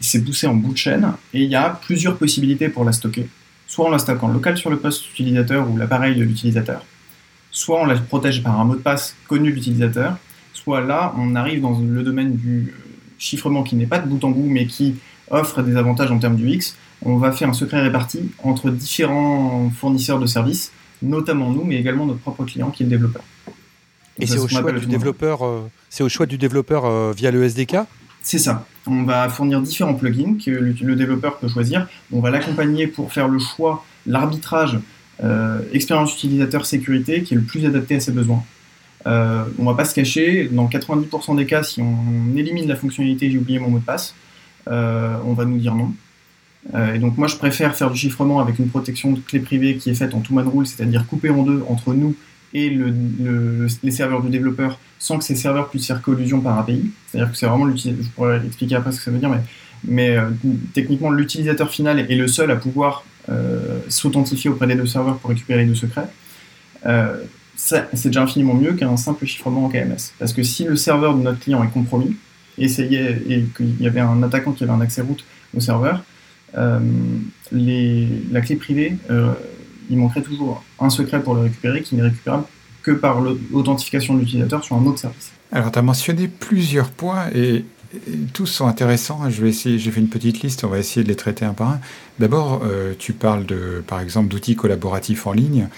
c'est 0.00 0.24
poussé 0.24 0.46
en 0.46 0.54
bout 0.54 0.72
de 0.72 0.78
chaîne. 0.78 1.12
Et 1.34 1.42
il 1.42 1.50
y 1.50 1.54
a 1.54 1.68
plusieurs 1.68 2.16
possibilités 2.16 2.68
pour 2.68 2.84
la 2.84 2.92
stocker. 2.92 3.28
Soit 3.66 3.86
on 3.86 3.90
la 3.90 3.98
stocke 3.98 4.22
en 4.22 4.28
local 4.28 4.56
sur 4.56 4.70
le 4.70 4.78
poste 4.78 5.10
utilisateur 5.10 5.70
ou 5.70 5.76
l'appareil 5.76 6.16
de 6.16 6.24
l'utilisateur, 6.24 6.84
soit 7.50 7.80
on 7.80 7.86
la 7.86 7.94
protège 7.96 8.42
par 8.42 8.58
un 8.58 8.64
mot 8.64 8.74
de 8.74 8.80
passe 8.80 9.14
connu 9.28 9.50
de 9.50 9.54
l'utilisateur, 9.54 10.16
soit 10.52 10.80
là 10.80 11.14
on 11.16 11.34
arrive 11.34 11.60
dans 11.60 11.78
le 11.78 12.02
domaine 12.02 12.36
du 12.36 12.74
chiffrement 13.18 13.62
qui 13.62 13.76
n'est 13.76 13.86
pas 13.86 13.98
de 13.98 14.08
bout 14.08 14.22
en 14.24 14.30
bout, 14.30 14.48
mais 14.48 14.66
qui 14.66 14.96
offre 15.30 15.62
des 15.62 15.76
avantages 15.76 16.10
en 16.10 16.18
termes 16.18 16.36
du 16.36 16.48
X, 16.50 16.76
on 17.02 17.16
va 17.16 17.32
faire 17.32 17.48
un 17.48 17.54
secret 17.54 17.80
réparti 17.80 18.30
entre 18.42 18.70
différents 18.70 19.70
fournisseurs 19.70 20.18
de 20.18 20.26
services, 20.26 20.72
notamment 21.00 21.50
nous, 21.50 21.64
mais 21.64 21.76
également 21.76 22.06
notre 22.06 22.20
propre 22.20 22.44
client 22.44 22.70
qui 22.70 22.82
est 22.82 22.86
le 22.86 22.90
développeur. 22.90 23.22
Et 24.18 24.26
c'est 24.26 24.38
au, 24.38 24.48
choix 24.48 24.72
du 24.72 24.86
développeur, 24.86 25.42
euh, 25.42 25.60
c'est 25.88 26.02
au 26.02 26.08
choix 26.08 26.26
du 26.26 26.38
développeur 26.38 26.84
euh, 26.84 27.12
via 27.16 27.30
le 27.30 27.42
SDK 27.44 27.76
C'est 28.22 28.38
ça. 28.38 28.66
On 28.86 29.04
va 29.04 29.28
fournir 29.28 29.60
différents 29.62 29.94
plugins 29.94 30.36
que 30.44 30.50
le, 30.50 30.96
développeur 30.96 31.38
peut 31.38 31.48
choisir. 31.48 31.88
On 32.12 32.20
va 32.20 32.30
l'accompagner 32.30 32.86
pour 32.86 33.12
faire 33.12 33.28
le 33.28 33.38
choix, 33.38 33.84
l'arbitrage, 34.06 34.78
euh, 35.22 35.60
expérience 35.72 36.14
utilisateur 36.14 36.66
sécurité 36.66 37.22
qui 37.22 37.34
est 37.34 37.36
le 37.36 37.42
plus 37.42 37.64
adapté 37.64 37.96
à 37.96 38.00
ses 38.00 38.12
besoins. 38.12 38.42
Euh, 39.06 39.44
on 39.58 39.64
va 39.64 39.74
pas 39.74 39.84
se 39.84 39.94
cacher, 39.94 40.48
dans 40.50 40.68
90% 40.68 41.36
des 41.36 41.46
cas, 41.46 41.62
si 41.62 41.80
on 41.80 42.36
élimine 42.36 42.68
la 42.68 42.76
fonctionnalité 42.76 43.30
j'ai 43.30 43.38
oublié 43.38 43.58
mon 43.58 43.70
mot 43.70 43.78
de 43.78 43.84
passe, 43.84 44.14
euh, 44.68 45.16
on 45.24 45.32
va 45.32 45.44
nous 45.44 45.58
dire 45.58 45.74
non. 45.74 45.92
Euh, 46.74 46.94
et 46.94 46.98
donc 47.00 47.18
moi 47.18 47.26
je 47.26 47.36
préfère 47.36 47.74
faire 47.74 47.90
du 47.90 47.98
chiffrement 47.98 48.38
avec 48.38 48.60
une 48.60 48.68
protection 48.68 49.12
de 49.12 49.18
clé 49.18 49.40
privée 49.40 49.76
qui 49.76 49.90
est 49.90 49.94
faite 49.94 50.14
en 50.14 50.20
two-man 50.20 50.46
rule, 50.46 50.66
c'est-à-dire 50.66 51.06
coupée 51.08 51.30
en 51.30 51.42
deux 51.42 51.64
entre 51.68 51.94
nous 51.94 52.14
et 52.54 52.70
les 53.82 53.90
serveurs 53.90 54.22
du 54.22 54.30
développeur 54.30 54.78
sans 54.98 55.18
que 55.18 55.24
ces 55.24 55.36
serveurs 55.36 55.68
puissent 55.70 55.86
faire 55.86 56.02
collusion 56.02 56.40
par 56.40 56.58
API. 56.58 56.90
C'est-à-dire 57.06 57.32
que 57.32 57.36
c'est 57.36 57.46
vraiment 57.46 57.64
l'utilisateur, 57.64 58.04
je 58.04 58.10
pourrais 58.10 58.46
expliquer 58.46 58.76
après 58.76 58.92
ce 58.92 58.98
que 58.98 59.04
ça 59.04 59.10
veut 59.10 59.18
dire, 59.18 59.30
mais 59.30 59.40
mais 59.84 60.16
techniquement 60.74 61.10
l'utilisateur 61.10 61.70
final 61.70 61.98
est 61.98 62.14
le 62.14 62.28
seul 62.28 62.50
à 62.50 62.56
pouvoir 62.56 63.04
s'authentifier 63.88 64.50
auprès 64.50 64.66
des 64.66 64.74
deux 64.74 64.86
serveurs 64.86 65.18
pour 65.18 65.30
récupérer 65.30 65.60
les 65.60 65.66
deux 65.66 65.74
secrets. 65.74 66.06
c'est 67.56 68.06
déjà 68.06 68.22
infiniment 68.22 68.54
mieux 68.54 68.72
qu'un 68.72 68.96
simple 68.96 69.26
chiffrement 69.26 69.66
en 69.66 69.68
KMS. 69.68 70.12
Parce 70.18 70.32
que 70.32 70.42
si 70.42 70.64
le 70.64 70.76
serveur 70.76 71.16
de 71.16 71.22
notre 71.22 71.40
client 71.40 71.62
est 71.64 71.70
compromis, 71.70 72.16
essayait, 72.58 73.22
et 73.28 73.44
qu'il 73.56 73.80
y 73.80 73.86
avait 73.86 74.00
un 74.00 74.22
attaquant 74.22 74.52
qui 74.52 74.64
avait 74.64 74.72
un 74.72 74.80
accès 74.80 75.02
route 75.02 75.24
au 75.56 75.60
serveur, 75.60 76.02
la 76.54 76.80
clé 78.40 78.56
privée, 78.56 78.96
il 79.92 79.98
manquerait 79.98 80.22
toujours 80.22 80.64
un 80.80 80.90
secret 80.90 81.22
pour 81.22 81.34
le 81.34 81.42
récupérer 81.42 81.82
qui 81.82 81.94
n'est 81.94 82.02
récupérable 82.02 82.44
que 82.82 82.90
par 82.90 83.20
l'authentification 83.20 84.14
de 84.14 84.20
l'utilisateur 84.20 84.64
sur 84.64 84.76
un 84.76 84.84
autre 84.86 84.98
service. 84.98 85.30
Alors, 85.52 85.70
tu 85.70 85.78
as 85.78 85.82
mentionné 85.82 86.28
plusieurs 86.28 86.90
points 86.90 87.28
et, 87.34 87.64
tous 88.32 88.46
sont 88.46 88.66
intéressants. 88.66 89.28
Je 89.28 89.42
vais 89.42 89.50
essayer, 89.50 89.78
j'ai 89.78 89.90
fait 89.90 90.00
une 90.00 90.08
petite 90.08 90.40
liste, 90.40 90.64
on 90.64 90.68
va 90.68 90.78
essayer 90.78 91.04
de 91.04 91.08
les 91.08 91.14
traiter 91.14 91.44
un 91.44 91.52
par 91.52 91.68
un. 91.68 91.80
D'abord, 92.18 92.62
euh, 92.64 92.94
tu 92.98 93.12
parles 93.12 93.44
de, 93.44 93.84
par 93.86 94.00
exemple, 94.00 94.28
d'outils 94.28 94.56
collaboratifs 94.56 95.26
en 95.26 95.32
ligne. 95.32 95.68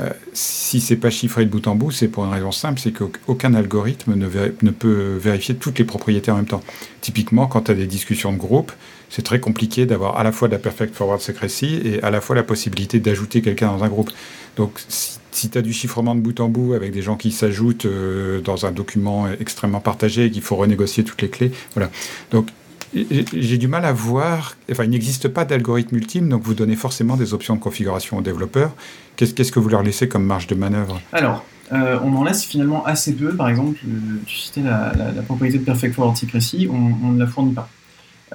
Euh, 0.00 0.08
si 0.32 0.80
c'est 0.80 0.96
pas 0.96 1.10
chiffré 1.10 1.44
de 1.44 1.50
bout 1.50 1.66
en 1.66 1.74
bout, 1.74 1.90
c'est 1.90 2.08
pour 2.08 2.24
une 2.24 2.30
raison 2.30 2.50
simple, 2.50 2.80
c'est 2.80 2.92
qu'aucun 2.92 3.52
algorithme 3.52 4.14
ne, 4.14 4.26
ne, 4.62 4.70
peut 4.70 5.18
vérifier 5.20 5.54
toutes 5.54 5.78
les 5.78 5.84
propriétés 5.84 6.30
en 6.30 6.36
même 6.36 6.46
temps. 6.46 6.62
Typiquement, 7.02 7.46
quand 7.46 7.62
tu 7.62 7.72
as 7.72 7.74
des 7.74 7.86
discussions 7.86 8.32
de 8.32 8.38
groupe, 8.38 8.72
c'est 9.10 9.22
très 9.22 9.40
compliqué 9.40 9.86
d'avoir 9.86 10.18
à 10.18 10.24
la 10.24 10.32
fois 10.32 10.48
de 10.48 10.52
la 10.52 10.58
perfect 10.58 10.94
forward 10.94 11.20
secrecy 11.20 11.80
et 11.84 12.02
à 12.02 12.10
la 12.10 12.20
fois 12.20 12.34
la 12.36 12.42
possibilité 12.42 13.00
d'ajouter 13.00 13.42
quelqu'un 13.42 13.66
dans 13.66 13.84
un 13.84 13.88
groupe. 13.88 14.10
Donc, 14.56 14.80
si, 14.88 15.50
tu 15.50 15.58
as 15.58 15.62
du 15.62 15.72
chiffrement 15.72 16.14
de 16.14 16.20
bout 16.20 16.40
en 16.40 16.48
bout 16.48 16.74
avec 16.74 16.92
des 16.92 17.02
gens 17.02 17.16
qui 17.16 17.30
s'ajoutent 17.30 17.86
euh, 17.86 18.40
dans 18.40 18.66
un 18.66 18.72
document 18.72 19.26
extrêmement 19.40 19.80
partagé 19.80 20.26
et 20.26 20.30
qu'il 20.30 20.42
faut 20.42 20.56
renégocier 20.56 21.04
toutes 21.04 21.22
les 21.22 21.28
clés, 21.28 21.52
voilà. 21.74 21.90
Donc, 22.30 22.48
j'ai 22.92 23.58
du 23.58 23.68
mal 23.68 23.84
à 23.84 23.92
voir, 23.92 24.56
enfin, 24.70 24.84
il 24.84 24.90
n'existe 24.90 25.28
pas 25.28 25.44
d'algorithme 25.44 25.96
ultime, 25.96 26.28
donc 26.28 26.42
vous 26.42 26.54
donnez 26.54 26.74
forcément 26.74 27.16
des 27.16 27.34
options 27.34 27.54
de 27.54 27.60
configuration 27.60 28.18
aux 28.18 28.22
développeurs. 28.22 28.72
Qu'est-ce 29.16 29.52
que 29.52 29.60
vous 29.60 29.68
leur 29.68 29.82
laissez 29.82 30.08
comme 30.08 30.24
marge 30.24 30.46
de 30.46 30.54
manœuvre? 30.54 31.00
Alors, 31.12 31.44
euh, 31.72 31.98
on 32.02 32.14
en 32.16 32.24
laisse 32.24 32.44
finalement 32.44 32.84
assez 32.84 33.14
peu. 33.14 33.34
Par 33.36 33.48
exemple, 33.48 33.78
euh, 33.86 34.16
tu 34.26 34.36
citais 34.36 34.62
la, 34.62 34.92
propriété 35.24 35.58
de 35.58 35.64
Perfect 35.64 35.94
Forward 35.94 36.16
Secrecy, 36.16 36.68
on, 36.70 37.12
ne 37.12 37.18
la 37.18 37.26
fournit 37.26 37.52
pas. 37.52 37.68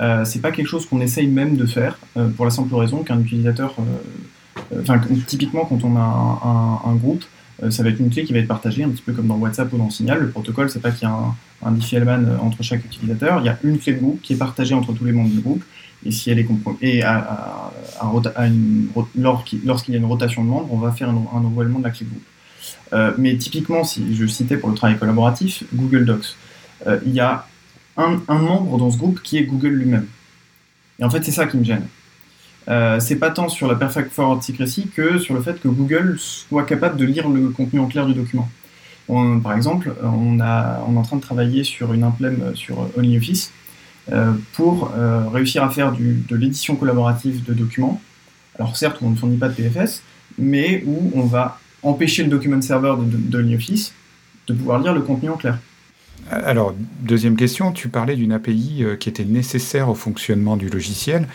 Euh, 0.02 0.25
c'est 0.25 0.40
pas 0.40 0.52
quelque 0.52 0.68
chose 0.68 0.86
qu'on 0.86 1.02
essaye 1.02 1.28
même 1.28 1.56
de 1.56 1.66
faire, 1.66 1.98
pour 2.36 2.46
la 2.46 2.52
simple 2.52 2.75
raison 2.75 3.04
qu'un 3.04 3.20
utilisateur 3.20 3.75
euh, 4.74 4.82
enfin, 4.82 5.02
typiquement, 5.28 5.66
quand 5.66 5.84
on 5.84 5.96
a 5.96 6.82
un, 6.86 6.96
groupe, 6.96 7.24
euh, 7.64 7.72
ça 7.72 7.84
va 7.84 7.90
être 7.90 8.00
une 8.00 8.10
clé 8.10 8.24
qui 8.24 8.34
va 8.34 8.40
être 8.40 8.48
partagée, 8.48 8.84
un 8.84 8.90
petit 8.90 9.02
peu 9.02 9.14
comme 9.14 9.28
dans 9.28 9.36
WhatsApp 9.36 9.72
ou 9.74 9.78
dans 9.78 9.90
Signal. 9.90 10.20
Le 10.20 10.30
protocole, 10.30 10.70
c'est 10.70 10.82
pas 10.82 10.92
qu'il 10.92 11.08
y 11.08 11.12
a 11.12 11.14
un, 11.14 11.36
un 11.64 11.72
diffie-hellman 11.72 12.25
euh, 12.25 12.38
entre 12.40 12.64
chaque 12.64 12.84
utilisateur. 12.86 13.40
Il 13.42 13.46
y 13.46 13.50
a 13.50 13.58
une 13.64 13.78
clé 13.80 13.94
de 13.94 14.00
groupe 14.00 14.22
qui 14.22 14.34
est 14.34 14.38
partagée 14.38 14.74
entre 14.74 14.94
tous 14.94 15.06
les 15.06 15.12
membres 15.12 15.30
du 15.30 15.40
groupe. 15.40 15.64
Et 16.06 16.12
si 16.12 16.30
elle 16.30 16.38
est 16.38 16.48
lorsqu'il 19.16 19.94
y 19.94 19.98
a 19.98 20.00
une 20.00 20.06
rotation 20.06 20.44
de 20.44 20.50
membres, 20.50 20.68
on 20.72 20.78
va 20.78 20.92
faire 20.92 21.10
un, 21.10 21.14
un 21.34 21.42
de 21.42 21.84
la 21.84 21.90
clé 21.90 22.06
de 22.06 22.12
groupe. 22.12 23.18
mais 23.18 23.36
typiquement, 23.38 23.84
si 23.84 24.16
je 24.16 24.28
citais 24.28 24.58
pour 24.58 24.70
le 24.70 24.75
travail 24.75 25.00
collaboratif, 25.00 25.64
Google 25.74 26.06
Docs, 26.06 26.36
il 27.08 27.12
y 27.12 27.20
a 27.20 27.48
un, 27.98 28.20
membre 28.28 28.78
dans 28.78 28.92
ce 28.92 28.98
groupe 28.98 29.22
qui 29.22 29.38
est 29.38 29.44
Google 29.44 29.70
lui-même. 29.70 30.08
Et 31.00 31.04
en 31.04 31.10
fait, 31.10 31.24
c'est 31.24 31.32
ça 31.32 31.46
qui 31.46 31.58
me 31.58 31.64
gêne. 31.64 31.86
Euh, 32.68 33.00
c'est 33.00 33.18
pas 33.18 33.30
tant 33.30 33.48
sur 33.48 33.68
la 33.68 33.75
Perfect 33.75 34.12
Forward 34.12 34.42
Secrecy 34.42 34.88
que 34.88 35.20
sur 35.20 35.36
le 35.36 35.42
fait 35.42 35.60
que 35.62 35.68
Google 35.68 36.18
soit 36.18 36.64
capable 36.64 36.98
de 36.98 37.06
lire 37.06 37.30
le 37.30 37.50
contenu 37.50 37.80
en 37.80 37.88
clair 37.88 38.06
du 38.08 38.14
document. 38.14 38.50
par 39.08 39.54
exemple, 39.54 39.94
on, 40.02 40.40
est 40.40 40.98
en 40.98 41.02
train 41.04 41.18
de 41.18 41.22
travailler 41.22 41.64
sur 41.64 41.94
une 41.94 42.04
implème 42.04 42.56
sur 42.56 42.90
OnlyOffice 42.98 43.52
euh, 44.12 44.34
pour 44.54 44.92
euh, 44.96 45.28
réussir 45.30 45.64
à 45.64 45.70
faire 45.70 45.92
de 45.92 46.36
l'édition 46.36 46.75
collaborative 46.75 47.44
de 47.44 47.54
documents. 47.54 48.02
Alors 48.58 48.78
certes, 48.78 48.98
on 49.02 49.10
ne 49.10 49.16
fournit 49.16 49.38
pas 49.38 49.50
de 49.50 49.54
PFS, 49.54 50.02
mais 50.38 50.84
où 50.86 51.12
on 51.16 51.24
va 51.24 51.60
empêcher 51.84 52.24
le 52.24 52.30
document 52.30 52.62
server 52.62 52.96
de, 53.00 53.40
OnlyOffice 53.40 53.94
de 54.48 54.54
pouvoir 54.54 54.80
lire 54.80 54.94
le 54.94 55.02
contenu 55.02 55.30
en 55.30 55.38
clair. 55.38 55.60
Alors, 56.32 56.74
deuxième 57.01 57.36
question, 57.36 57.72
tu 57.72 57.89
parlais 57.89 58.15
d'une 58.15 58.32
API 58.32 58.84
qui 59.00 59.10
était 59.10 59.25
nécessaire 59.25 59.89
au 59.89 59.96
fonctionnement 59.96 60.58
du 60.58 60.70
logiciel. 60.70 61.27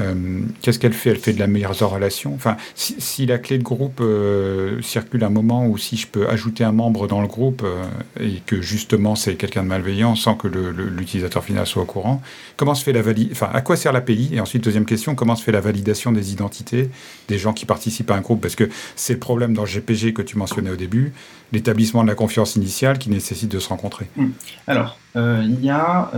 Euh, 0.00 0.40
qu'est-ce 0.62 0.78
qu'elle 0.78 0.92
fait? 0.92 1.10
Elle 1.10 1.18
fait 1.18 1.32
de 1.32 1.38
la 1.38 1.46
meilleure 1.46 1.78
relation. 1.78 2.34
Enfin, 2.34 2.56
si, 2.74 3.26
la 3.26 3.38
clé 3.38 3.58
de 3.58 3.62
groupe 3.62 4.00
euh, 4.00 4.80
circule 4.82 5.24
un 5.24 5.30
moment 5.30 5.66
ou 5.66 5.78
si 5.78 5.96
je 5.96 6.06
peux 6.06 6.28
ajouter 6.28 6.64
un 6.64 6.72
membre 6.72 7.06
dans 7.08 7.20
le 7.20 7.26
groupe 7.26 7.62
euh, 7.64 7.84
et 8.20 8.40
que 8.46 8.60
justement 8.60 9.14
c'est 9.14 9.34
quelqu'un 9.34 9.62
de 9.62 9.68
malveillant 9.68 10.14
sans 10.14 10.34
que 10.34 10.48
l'utilisateur 10.48 11.44
final 11.44 11.66
soit 11.66 11.82
au 11.82 11.86
courant, 11.86 12.22
comment 12.56 12.74
se 12.74 12.84
fait 12.84 12.92
la 12.92 13.02
validation 13.02 13.32
Enfin, 13.32 13.50
à 13.52 13.60
quoi 13.60 13.76
sert 13.76 13.92
l'API 13.92 14.30
Et 14.32 14.40
ensuite, 14.40 14.62
deuxième 14.64 14.84
question, 14.84 15.14
comment 15.14 15.36
se 15.36 15.42
fait 15.42 15.52
la 15.52 15.60
validation 15.60 16.12
des 16.12 16.32
identités 16.32 16.90
des 17.28 17.38
gens 17.38 17.52
qui 17.52 17.66
participent 17.66 18.10
à 18.10 18.14
un 18.14 18.20
groupe? 18.20 18.40
Parce 18.40 18.54
que 18.54 18.68
c'est 18.96 19.14
le 19.14 19.18
problème 19.18 19.54
dans 19.54 19.62
le 19.62 19.68
GPG 19.68 20.12
que 20.12 20.22
tu 20.22 20.38
mentionnais 20.38 20.70
au 20.70 20.76
début, 20.76 21.12
l'établissement 21.52 22.02
de 22.02 22.08
la 22.08 22.14
confiance 22.14 22.56
initiale 22.56 22.98
qui 22.98 23.10
nécessite 23.10 23.50
de 23.50 23.58
se 23.58 23.68
rencontrer. 23.68 24.06
Hmm. 24.16 24.28
Alors, 24.66 24.98
il 25.16 25.58
y 25.62 25.70
a 25.70 26.10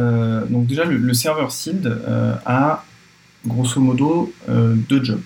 donc 0.50 0.66
déjà 0.66 0.84
le, 0.84 1.14
serveur 1.14 1.52
SILD 1.52 1.90
a 2.44 2.84
grosso 3.47 3.80
modo 3.80 4.32
euh, 4.49 4.75
deux 4.88 5.02
jobs. 5.02 5.23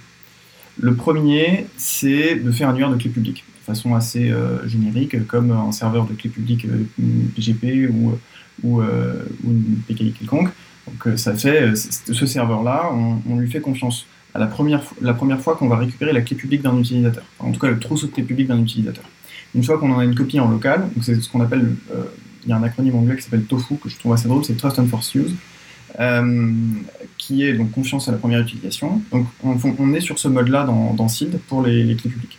Le 0.80 0.94
premier, 0.94 1.66
c'est 1.76 2.36
de 2.36 2.50
faire 2.50 2.68
un 2.68 2.72
annuaire 2.72 2.90
de 2.90 2.96
clés 2.96 3.10
publiques, 3.10 3.44
de 3.60 3.64
façon 3.64 3.94
assez 3.94 4.30
euh, 4.30 4.66
générique, 4.66 5.26
comme 5.26 5.52
un 5.52 5.72
serveur 5.72 6.06
de 6.06 6.14
clés 6.14 6.30
publiques 6.30 6.66
PGP 7.36 7.84
euh, 7.84 7.88
ou, 7.88 8.18
ou, 8.62 8.82
une 8.82 9.78
PKI 9.86 10.12
quelconque. 10.12 10.50
Donc 10.86 11.18
ça 11.18 11.34
fait, 11.34 11.74
ce 11.76 12.26
serveur-là, 12.26 12.90
on, 12.92 13.36
lui 13.36 13.50
fait 13.50 13.60
confiance 13.60 14.06
à 14.34 14.38
la 14.38 14.46
première, 14.46 14.82
la 15.00 15.14
première 15.14 15.40
fois 15.40 15.56
qu'on 15.56 15.68
va 15.68 15.76
récupérer 15.76 16.12
la 16.12 16.20
clé 16.20 16.36
publique 16.36 16.60
d'un 16.60 16.76
utilisateur, 16.76 17.24
en 17.38 17.52
tout 17.52 17.60
cas 17.60 17.68
le 17.68 17.78
trousseau 17.78 18.08
de 18.08 18.12
clés 18.12 18.22
publiques 18.22 18.48
d'un 18.48 18.60
utilisateur. 18.60 19.04
Une 19.54 19.62
fois 19.62 19.78
qu'on 19.78 19.90
en 19.92 20.00
a 20.00 20.04
une 20.04 20.14
copie 20.14 20.40
en 20.40 20.50
local, 20.50 20.88
c'est 21.00 21.14
ce 21.14 21.28
qu'on 21.30 21.40
appelle, 21.40 21.74
il 22.44 22.50
y 22.50 22.52
a 22.52 22.56
un 22.56 22.62
acronyme 22.62 22.96
anglais 22.96 23.16
qui 23.16 23.22
s'appelle 23.22 23.44
TOFU, 23.44 23.76
que 23.76 23.88
je 23.88 23.96
trouve 23.96 24.12
assez 24.12 24.28
drôle, 24.28 24.44
c'est 24.44 24.56
Trust 24.56 24.78
and 24.78 24.88
Force 24.88 25.14
Use. 25.14 25.34
Euh, 26.00 26.52
qui 27.18 27.44
est 27.44 27.52
donc 27.52 27.70
confiance 27.70 28.08
à 28.08 28.12
la 28.12 28.18
première 28.18 28.40
utilisation. 28.40 29.00
Donc 29.12 29.26
on, 29.44 29.94
est 29.94 30.00
sur 30.00 30.18
ce 30.18 30.26
mode-là 30.26 30.64
dans, 30.64 31.08
SILD 31.08 31.38
pour 31.46 31.62
les, 31.62 31.94
clés 31.94 32.10
publiques. 32.10 32.38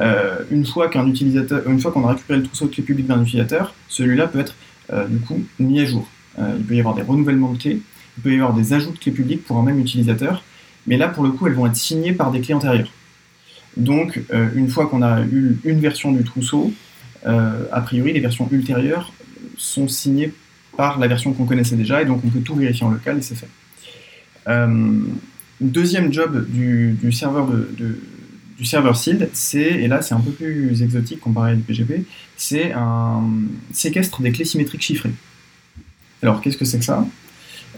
Euh, 0.00 0.38
une 0.50 0.64
fois 0.64 0.88
qu'un 0.88 1.06
utilisateur, 1.06 1.68
une 1.68 1.78
fois 1.78 1.92
qu'on 1.92 2.06
a 2.08 2.12
récupéré 2.12 2.38
le 2.38 2.46
trousseau 2.46 2.66
de 2.66 2.70
clés 2.74 2.82
publiques 2.82 3.06
d'un 3.06 3.22
utilisateur, 3.22 3.74
celui-là 3.88 4.26
peut 4.28 4.40
être 4.40 4.54
euh, 4.92 5.06
du 5.06 5.18
coup 5.18 5.44
mis 5.58 5.80
à 5.80 5.84
jour. 5.84 6.08
il 6.38 6.64
peut 6.64 6.74
y 6.74 6.80
avoir 6.80 6.94
des 6.94 7.02
renouvellements 7.02 7.52
de 7.52 7.58
clés, 7.58 7.82
il 8.16 8.22
peut 8.22 8.32
y 8.32 8.36
avoir 8.36 8.54
des 8.54 8.72
ajouts 8.72 8.92
de 8.92 8.98
clés 8.98 9.12
publiques 9.12 9.44
pour 9.44 9.58
un 9.58 9.62
même 9.62 9.78
utilisateur, 9.78 10.42
mais 10.86 10.96
là 10.96 11.08
pour 11.08 11.22
le 11.22 11.30
coup 11.30 11.46
elles 11.46 11.52
vont 11.52 11.66
être 11.66 11.76
signées 11.76 12.14
par 12.14 12.30
des 12.32 12.40
clés 12.40 12.54
antérieures. 12.54 12.92
Donc 13.76 14.20
une 14.54 14.68
fois 14.68 14.86
qu'on 14.86 15.02
a 15.02 15.20
eu 15.20 15.58
une 15.64 15.80
version 15.80 16.12
du 16.12 16.24
trousseau, 16.24 16.72
a 17.24 17.80
priori 17.82 18.14
les 18.14 18.20
versions 18.20 18.48
ultérieures 18.50 19.12
sont 19.58 19.86
signées 19.86 20.32
par 20.76 20.98
la 20.98 21.08
version 21.08 21.32
qu'on 21.32 21.44
connaissait 21.44 21.76
déjà, 21.76 22.02
et 22.02 22.04
donc 22.04 22.22
on 22.24 22.28
peut 22.28 22.40
tout 22.40 22.54
vérifier 22.54 22.86
en 22.86 22.90
local 22.90 23.18
et 23.18 23.22
c'est 23.22 23.34
fait. 23.34 23.48
Euh, 24.48 25.00
deuxième 25.60 26.12
job 26.12 26.46
du, 26.48 27.12
serveur 27.12 27.46
de, 27.46 27.68
du 27.76 28.64
c'est, 29.32 29.60
et 29.60 29.88
là 29.88 30.02
c'est 30.02 30.14
un 30.14 30.20
peu 30.20 30.30
plus 30.30 30.82
exotique 30.82 31.20
comparé 31.20 31.52
à 31.52 31.56
PGP, 31.56 32.04
c'est 32.36 32.72
un 32.72 33.22
séquestre 33.72 34.22
des 34.22 34.32
clés 34.32 34.44
symétriques 34.44 34.82
chiffrées. 34.82 35.12
Alors 36.22 36.40
qu'est-ce 36.40 36.56
que 36.56 36.64
c'est 36.64 36.78
que 36.78 36.84
ça? 36.84 37.06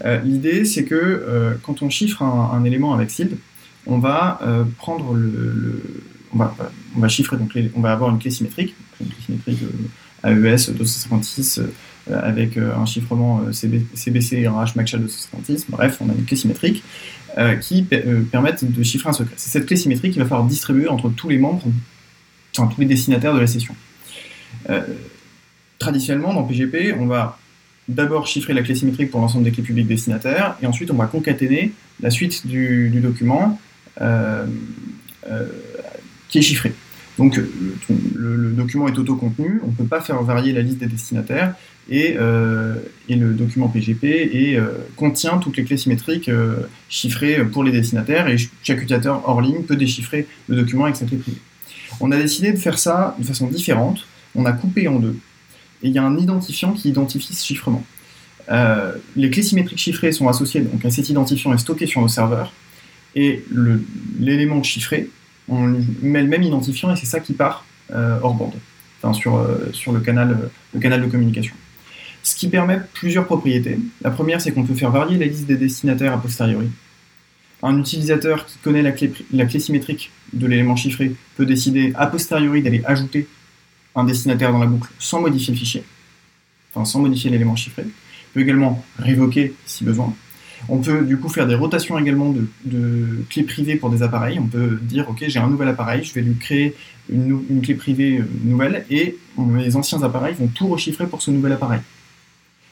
Euh, 0.05 0.19
L'idée 0.21 0.65
c'est 0.65 0.83
que 0.83 0.95
euh, 0.95 1.53
quand 1.63 1.81
on 1.81 1.89
chiffre 1.89 2.21
un, 2.21 2.63
élément 2.63 2.93
avec 2.93 3.11
SILD, 3.11 3.37
on 3.85 3.99
va 3.99 4.39
prendre 4.77 5.13
le, 5.13 5.81
on, 6.33 6.37
va, 6.37 7.07
chiffrer 7.09 7.37
donc 7.37 7.51
on 7.75 7.81
va 7.81 7.91
avoir 7.91 8.09
une 8.11 8.19
clé 8.19 8.31
symétrique, 8.31 8.75
une 9.01 9.07
clé 9.07 9.17
symétrique 9.25 9.59
AES 10.23 10.71
256 10.71 11.59
euh, 11.59 11.73
avec 12.11 12.57
euh, 12.57 12.75
un 12.75 12.85
chiffrement 12.85 13.41
euh, 13.47 13.51
CBC 13.51 14.37
et 14.37 14.47
un 14.47 14.59
hash 14.59 14.75
MACSHA 14.75 14.97
de 14.97 15.03
256. 15.03 15.67
Bref, 15.69 15.97
on 16.01 16.09
a 16.09 16.13
une 16.13 16.25
clé 16.25 16.35
symétrique 16.35 16.83
qui 17.61 17.81
permettent 18.31 18.63
de 18.63 18.83
chiffrer 18.83 19.09
un 19.09 19.13
secret. 19.13 19.33
C'est 19.37 19.49
cette 19.49 19.65
clé 19.65 19.75
symétrique 19.75 20.11
qu'il 20.11 20.21
va 20.21 20.29
falloir 20.29 20.47
distribuer 20.47 20.87
entre 20.87 21.09
tous 21.09 21.29
les 21.29 21.39
membres, 21.39 21.63
enfin 22.55 22.69
tous 22.71 22.79
les 22.79 22.85
destinataires 22.85 23.33
de 23.33 23.39
la 23.39 23.47
session. 23.47 23.75
traditionnellement, 25.79 26.31
dans 26.31 26.43
PGP, 26.43 26.93
on 26.99 27.07
va 27.07 27.39
d'abord 27.87 28.27
chiffrer 28.27 28.53
la 28.53 28.61
clé 28.61 28.75
symétrique 28.75 29.09
pour 29.09 29.19
l'ensemble 29.19 29.45
des 29.45 29.51
clés 29.51 29.63
publiques 29.63 29.87
destinataires, 29.87 30.55
et 30.61 30.67
ensuite 30.67 30.91
on 30.91 30.95
va 30.95 31.07
concaténer 31.07 31.71
la 32.01 32.11
suite 32.11 32.45
du, 32.45 32.91
document 33.01 33.59
qui 36.29 36.37
est 36.37 36.43
chiffré. 36.43 36.71
Donc 37.17 37.39
le, 38.15 38.51
document 38.51 38.87
est 38.87 38.97
auto-contenu, 38.97 39.59
on 39.63 39.67
ne 39.67 39.73
peut 39.73 39.85
pas 39.85 40.01
faire 40.01 40.21
varier 40.23 40.53
la 40.53 40.61
liste 40.61 40.77
des 40.77 40.87
destinataires, 40.87 41.55
et, 41.89 42.15
euh, 42.17 42.75
le 43.09 43.33
document 43.33 43.67
PGP 43.67 44.29
et, 44.31 44.57
euh, 44.57 44.69
contient 44.95 45.37
toutes 45.37 45.57
les 45.57 45.63
clés 45.63 45.77
symétriques 45.77 46.29
euh, 46.29 46.67
chiffrées 46.89 47.43
pour 47.45 47.63
les 47.63 47.71
destinataires, 47.71 48.27
et 48.27 48.37
chaque 48.63 48.77
utilisateur 48.77 49.27
hors 49.27 49.41
ligne 49.41 49.63
peut 49.63 49.75
déchiffrer 49.75 50.27
le 50.47 50.55
document 50.55 50.85
avec 50.85 50.95
sa 50.95 51.05
clé 51.05 51.17
privée. 51.17 51.37
On 51.99 52.11
a 52.11 52.17
décidé 52.17 52.51
de 52.51 52.57
faire 52.57 52.79
ça 52.79 53.15
de 53.19 53.25
façon 53.25 53.47
différente, 53.47 54.07
on 54.35 54.45
a 54.45 54.53
coupé 54.53 54.87
en 54.87 54.99
deux, 54.99 55.17
et 55.83 55.89
il 55.89 55.91
y 55.91 55.97
a 55.97 56.03
un 56.03 56.17
identifiant 56.17 56.73
qui 56.73 56.89
identifie 56.89 57.33
ce 57.33 57.45
chiffrement. 57.45 57.83
les 59.15 59.29
clés 59.29 59.43
symétriques 59.43 59.79
chiffrées 59.79 60.11
sont 60.11 60.27
associées 60.27 60.61
donc, 60.61 60.83
à 60.85 60.89
cet 60.89 61.09
identifiant 61.09 61.53
et 61.53 61.57
stockées 61.57 61.87
sur 61.87 62.01
nos 62.01 62.07
serveurs. 62.07 62.53
Et 63.15 63.43
l'élément 64.19 64.63
chiffré, 64.63 65.09
on 65.47 65.67
met 66.01 66.23
le 66.23 66.27
même 66.27 66.41
identifiant 66.41 66.91
et 66.91 66.95
c'est 66.95 67.05
ça 67.05 67.19
qui 67.19 67.33
part 67.33 67.65
hors 67.93 68.33
bande, 68.33 68.55
enfin, 69.01 69.13
sur, 69.13 69.91
le 69.91 69.99
canal 69.99 70.49
de 70.73 71.07
communication. 71.07 71.53
Ce 72.23 72.35
qui 72.35 72.47
permet 72.47 72.79
plusieurs 72.93 73.25
propriétés. 73.25 73.77
La 74.01 74.09
première, 74.09 74.39
c'est 74.39 74.53
qu'on 74.53 74.63
peut 74.63 74.73
faire 74.73 74.91
varier 74.91 75.17
la 75.17 75.25
liste 75.25 75.45
des 75.45 75.57
destinataires 75.57 76.13
a 76.13 76.21
posteriori. 76.21 76.69
Un 77.61 77.77
utilisateur 77.77 78.45
qui 78.45 78.57
connaît 78.59 78.81
la 78.81 78.91
clé, 78.91 79.59
symétrique 79.59 80.11
de 80.31 80.47
l'élément 80.47 80.77
chiffré 80.77 81.13
peut 81.35 81.45
décider 81.45 81.93
a 81.95 82.07
posteriori 82.07 82.61
d'aller 82.61 82.81
ajouter 82.85 83.27
un 83.95 84.05
destinataire 84.05 84.51
dans 84.51 84.59
la 84.59 84.65
boucle 84.65 84.89
sans 84.99 85.21
modifier 85.21 85.53
le 85.53 85.59
fichier, 85.59 85.83
enfin 86.73 86.85
sans 86.85 86.99
modifier 86.99 87.29
l'élément 87.29 87.55
chiffré. 87.55 87.83
Il 87.85 88.33
peut 88.33 88.41
également 88.41 88.83
révoquer 88.97 89.53
si 89.65 89.83
besoin. 89.83 90.13
On 90.69 90.79
peut 90.79 91.03
du 91.03 91.17
coup 91.17 91.29
faire 91.29 91.45
des 91.45 91.55
rotations 91.55 91.99
également 91.99 92.33
de, 92.65 93.25
clés 93.29 93.43
privées 93.43 93.75
pour 93.75 93.89
des 93.89 94.01
appareils. 94.01 94.39
On 94.39 94.47
peut 94.47 94.79
dire 94.81 95.09
ok 95.09 95.23
j'ai 95.27 95.39
un 95.39 95.47
nouvel 95.47 95.67
appareil, 95.67 96.03
je 96.03 96.13
vais 96.13 96.21
lui 96.21 96.35
créer 96.35 96.75
une, 97.09 97.61
clé 97.61 97.75
privée 97.75 98.19
euh, 98.19 98.27
nouvelle 98.43 98.85
et 98.89 99.17
mes 99.37 99.75
anciens 99.75 100.03
appareils 100.03 100.35
vont 100.35 100.47
tout 100.47 100.67
rechiffrer 100.67 101.05
pour 101.07 101.21
ce 101.21 101.31
nouvel 101.31 101.51
appareil. 101.51 101.81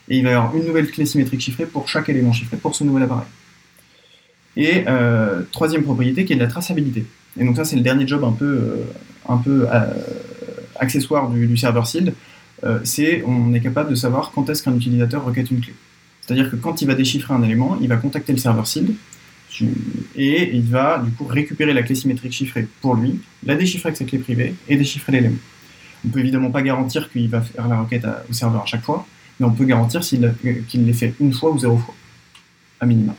Et 0.10 0.18
il 0.18 0.24
va 0.24 0.32
y 0.32 0.34
avoir 0.34 0.56
une 0.56 0.66
nouvelle 0.66 0.90
clé 0.90 1.06
symétrique 1.06 1.42
chiffrée 1.42 1.66
pour 1.66 1.88
chaque 1.88 2.10
élément 2.10 2.34
chiffré 2.34 2.58
pour 2.58 2.76
ce 2.76 2.84
nouvel 2.84 3.04
appareil. 3.04 3.28
Et 4.58 4.84
euh, 4.88 5.42
troisième 5.52 5.84
propriété 5.84 6.26
qui 6.26 6.34
est 6.34 6.36
de 6.36 6.42
la 6.42 6.48
traçabilité. 6.48 7.06
Et 7.40 7.46
donc 7.46 7.56
ça 7.56 7.64
c'est 7.64 7.78
le 7.78 7.82
dernier 7.82 8.06
job 8.06 8.24
un 8.24 8.34
peu, 8.34 8.76
euh, 9.26 9.36
peu 9.44 9.68
accessoire 10.82 11.30
du, 11.30 11.56
serveur 11.56 11.88
sealed, 11.88 12.14
euh, 12.64 12.80
c'est 12.84 13.24
on 13.26 13.54
est 13.54 13.62
capable 13.62 13.90
de 13.90 13.96
savoir 13.96 14.32
quand 14.34 14.50
est-ce 14.50 14.64
qu'un 14.64 14.76
utilisateur 14.76 15.24
requête 15.24 15.50
une 15.52 15.62
clé. 15.62 15.74
C'est-à-dire 16.22 16.52
que 16.52 16.56
quand 16.56 16.82
il 16.82 16.88
va 16.88 16.96
déchiffrer 16.96 17.34
un 17.34 17.44
élément, 17.44 17.78
il 17.82 17.88
va 17.88 17.96
contacter 17.96 18.34
le 18.34 18.38
serveur 18.38 18.68
sealed 18.68 18.94
et 20.16 20.56
il 20.56 20.64
va 20.64 21.00
du 21.00 21.12
coup 21.12 21.26
récupérer 21.26 21.74
la 21.74 21.84
clé 21.84 21.94
symétrique 21.94 22.32
chiffrée 22.32 22.68
pour 22.82 22.96
lui, 22.96 23.20
la 23.46 23.56
déchiffrer 23.56 23.90
avec 23.90 23.98
sa 23.98 24.06
clé 24.06 24.18
privée 24.18 24.56
et 24.68 24.76
déchiffrer 24.76 25.12
l'élément. 25.12 25.38
On 26.06 26.10
peut 26.10 26.20
évidemment 26.20 26.50
pas 26.50 26.62
garantir 26.62 27.12
qu'il 27.12 27.30
va 27.30 27.42
faire 27.42 27.68
la 27.68 27.80
requête 27.80 28.06
au 28.30 28.34
serveur 28.34 28.64
à 28.64 28.66
chaque 28.66 28.82
fois, 28.82 29.06
mais 29.42 29.48
on 29.48 29.52
peut 29.52 29.66
garantir 29.66 30.02
qu'il 30.02 30.22
l'ait 30.86 30.94
fait 30.94 31.16
une 31.20 31.34
fois 31.34 31.50
ou 31.50 31.58
zéro 31.58 31.78
fois, 31.78 31.96
à 32.80 32.86
minima 32.86 33.16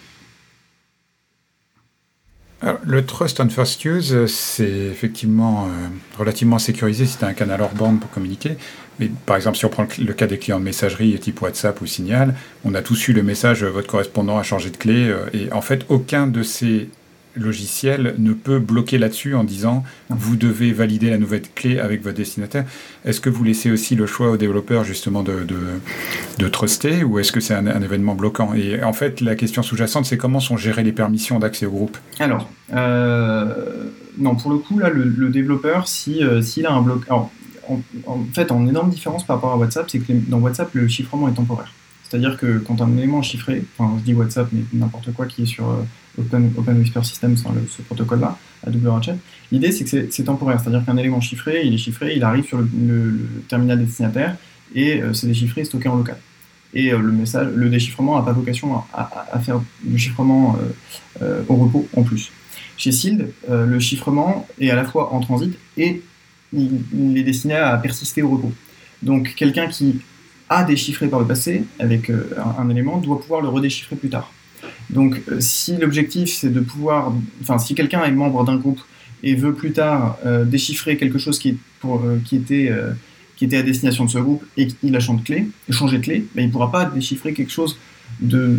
le 2.84 3.04
Trust 3.04 3.40
on 3.40 3.48
First 3.48 3.84
Use, 3.84 4.26
c'est 4.26 4.64
effectivement 4.68 5.66
euh, 5.66 5.88
relativement 6.16 6.60
sécurisé 6.60 7.06
si 7.06 7.18
tu 7.18 7.24
as 7.24 7.28
un 7.28 7.32
canal 7.32 7.60
hors 7.60 7.74
bande 7.74 7.98
pour 7.98 8.08
communiquer. 8.10 8.56
Mais 9.00 9.10
par 9.26 9.34
exemple, 9.34 9.56
si 9.56 9.64
on 9.64 9.68
prend 9.68 9.84
le, 9.98 10.12
cas 10.12 10.28
des 10.28 10.38
clients 10.38 10.60
de 10.60 10.64
messagerie 10.64 11.18
type 11.18 11.42
WhatsApp 11.42 11.80
ou 11.80 11.86
Signal, 11.86 12.36
on 12.64 12.74
a 12.74 12.82
tous 12.82 13.08
eu 13.08 13.14
le 13.14 13.24
message 13.24 13.64
votre 13.64 13.88
correspondant 13.88 14.38
a 14.38 14.44
changé 14.44 14.70
de 14.70 14.76
clé. 14.76 15.08
Euh, 15.08 15.26
et 15.32 15.52
en 15.52 15.60
fait, 15.60 15.84
aucun 15.88 16.28
de 16.28 16.44
ces 16.44 16.88
logiciel 17.36 18.14
ne 18.18 18.32
peut 18.32 18.58
bloquer 18.58 18.98
là-dessus 18.98 19.34
en 19.34 19.44
disant 19.44 19.84
vous 20.10 20.36
devez 20.36 20.72
valider 20.72 21.10
la 21.10 21.18
nouvelle 21.18 21.42
clé 21.54 21.78
avec 21.78 22.02
votre 22.02 22.16
destinataire. 22.16 22.64
Est-ce 23.04 23.20
que 23.20 23.30
vous 23.30 23.44
laissez 23.44 23.70
aussi 23.70 23.94
le 23.94 24.06
choix 24.06 24.30
aux 24.30 24.36
développeurs 24.36 24.84
justement 24.84 25.22
de, 25.22 25.46
de, 26.38 26.48
truster 26.48 27.04
ou 27.04 27.18
est-ce 27.18 27.32
que 27.32 27.40
c'est 27.40 27.54
un, 27.54 27.82
événement 27.82 28.14
bloquant? 28.14 28.54
Et 28.54 28.82
en 28.82 28.92
fait, 28.92 29.20
la 29.20 29.34
question 29.34 29.62
sous-jacente, 29.62 30.04
c'est 30.04 30.18
comment 30.18 30.40
sont 30.40 30.56
gérées 30.56 30.82
les 30.82 30.92
permissions 30.92 31.38
d'accès 31.38 31.66
au 31.66 31.70
groupe? 31.70 31.96
Alors, 32.18 32.48
euh, 32.74 33.90
non, 34.18 34.34
pour 34.34 34.50
le 34.50 34.58
coup, 34.58 34.78
là, 34.78 34.90
le, 34.90 35.28
développeur, 35.28 35.88
s'il 35.88 36.22
euh, 36.22 36.42
si, 36.42 36.64
a 36.66 36.72
un 36.72 36.82
bloc. 36.82 37.04
en, 37.10 37.30
fait, 38.34 38.52
en 38.52 38.66
énorme 38.66 38.90
différence 38.90 39.24
par 39.24 39.36
rapport 39.36 39.52
à 39.52 39.56
WhatsApp, 39.56 39.88
c'est 39.88 39.98
que 39.98 40.12
dans 40.12 40.38
WhatsApp, 40.38 40.68
le 40.74 40.88
chiffrement 40.88 41.28
est 41.28 41.34
temporaire. 41.34 41.72
C'est-à-dire 42.12 42.36
que 42.36 42.58
quand 42.58 42.82
un 42.82 42.94
élément 42.98 43.22
chiffré, 43.22 43.64
enfin 43.78 43.96
je 43.98 44.04
dis 44.04 44.12
WhatsApp, 44.12 44.46
mais 44.52 44.64
n'importe 44.74 45.14
quoi 45.14 45.24
qui 45.24 45.44
est 45.44 45.46
sur 45.46 45.70
euh, 45.70 45.82
Open, 46.58 46.78
Whisper 46.78 47.02
System, 47.04 47.38
ce 47.38 47.80
protocole-là, 47.80 48.36
à 48.66 48.68
double 48.68 48.88
ratchet, 48.88 49.16
l'idée 49.50 49.72
c'est 49.72 49.84
que 49.84 50.10
c'est 50.10 50.24
temporaire. 50.24 50.60
C'est-à-dire 50.60 50.84
qu'un 50.84 50.98
élément 50.98 51.22
chiffré, 51.22 51.62
il 51.64 51.72
est 51.72 51.78
chiffré, 51.78 52.12
il 52.14 52.22
arrive 52.22 52.44
sur 52.44 52.58
le, 52.58 53.18
terminal 53.48 53.82
destinataire 53.82 54.36
et 54.74 55.00
euh, 55.00 55.14
c'est 55.14 55.26
déchiffré 55.26 55.62
et 55.62 55.64
stocké 55.64 55.88
en 55.88 55.96
local. 55.96 56.18
Et 56.74 56.92
euh, 56.92 56.98
le, 56.98 57.12
message, 57.12 57.48
le 57.56 57.70
déchiffrement 57.70 58.18
n'a 58.18 58.22
pas 58.26 58.32
vocation 58.32 58.82
à, 58.92 59.40
faire 59.40 59.62
du 59.82 59.98
chiffrement 59.98 60.58
au 61.48 61.56
repos 61.56 61.88
en 61.96 62.02
plus. 62.02 62.30
Chez 62.76 62.92
Sealed, 62.92 63.32
le 63.48 63.78
chiffrement 63.78 64.46
est 64.60 64.68
à 64.68 64.74
la 64.74 64.84
fois 64.84 65.14
en 65.14 65.20
transit 65.20 65.54
et 65.78 66.02
il 66.52 67.16
est 67.16 67.22
destiné 67.22 67.54
à 67.54 67.74
persister 67.78 68.20
au 68.20 68.28
repos. 68.28 68.52
Donc 69.00 69.34
quelqu'un 69.34 69.68
qui 69.68 70.02
a 70.52 70.64
déchiffré 70.64 71.08
par 71.08 71.20
le 71.20 71.26
passé 71.26 71.64
avec 71.78 72.10
euh, 72.10 72.30
un, 72.58 72.68
élément 72.70 72.98
doit 72.98 73.20
pouvoir 73.20 73.40
le 73.40 73.48
redéchiffrer 73.48 73.96
plus 73.96 74.10
tard. 74.10 74.32
Donc 74.90 75.20
euh, 75.30 75.40
si 75.40 75.76
l'objectif 75.76 76.30
c'est 76.30 76.50
de 76.50 76.60
pouvoir, 76.60 77.12
enfin 77.40 77.58
si 77.58 77.74
quelqu'un 77.74 78.04
est 78.04 78.10
membre 78.10 78.44
d'un 78.44 78.56
groupe 78.56 78.80
et 79.22 79.34
veut 79.34 79.54
plus 79.54 79.72
tard 79.72 80.18
euh, 80.26 80.44
déchiffrer 80.44 80.96
quelque 80.96 81.18
chose 81.18 81.38
qui, 81.38 81.58
était, 82.32 82.72
qui 83.36 83.44
était 83.44 83.56
à 83.56 83.62
destination 83.62 84.04
de 84.04 84.10
ce 84.10 84.18
groupe 84.18 84.44
et 84.56 84.66
qu'il 84.66 84.94
a 84.94 85.00
changé 85.00 85.20
de 85.20 85.24
clé, 85.24 85.46
changé 85.70 85.98
de 85.98 86.02
clé, 86.02 86.26
ben, 86.34 86.42
il 86.42 86.46
ne 86.48 86.52
pourra 86.52 86.70
pas 86.70 86.84
déchiffrer 86.84 87.32
quelque 87.32 87.52
chose 87.52 87.78
de, 88.20 88.58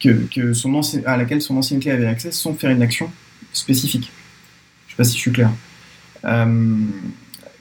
que, 0.00 0.52
son 0.52 0.80
à 1.06 1.16
laquelle 1.16 1.42
son 1.42 1.56
ancienne 1.56 1.80
clé 1.80 1.90
avait 1.90 2.06
accès 2.06 2.32
sans 2.32 2.54
faire 2.54 2.70
une 2.70 2.82
action 2.82 3.10
spécifique. 3.52 4.10
Je 4.86 4.92
ne 4.92 4.96
sais 4.96 4.96
pas 4.96 5.04
si 5.04 5.16
je 5.16 5.20
suis 5.20 5.32
clair. 5.32 5.50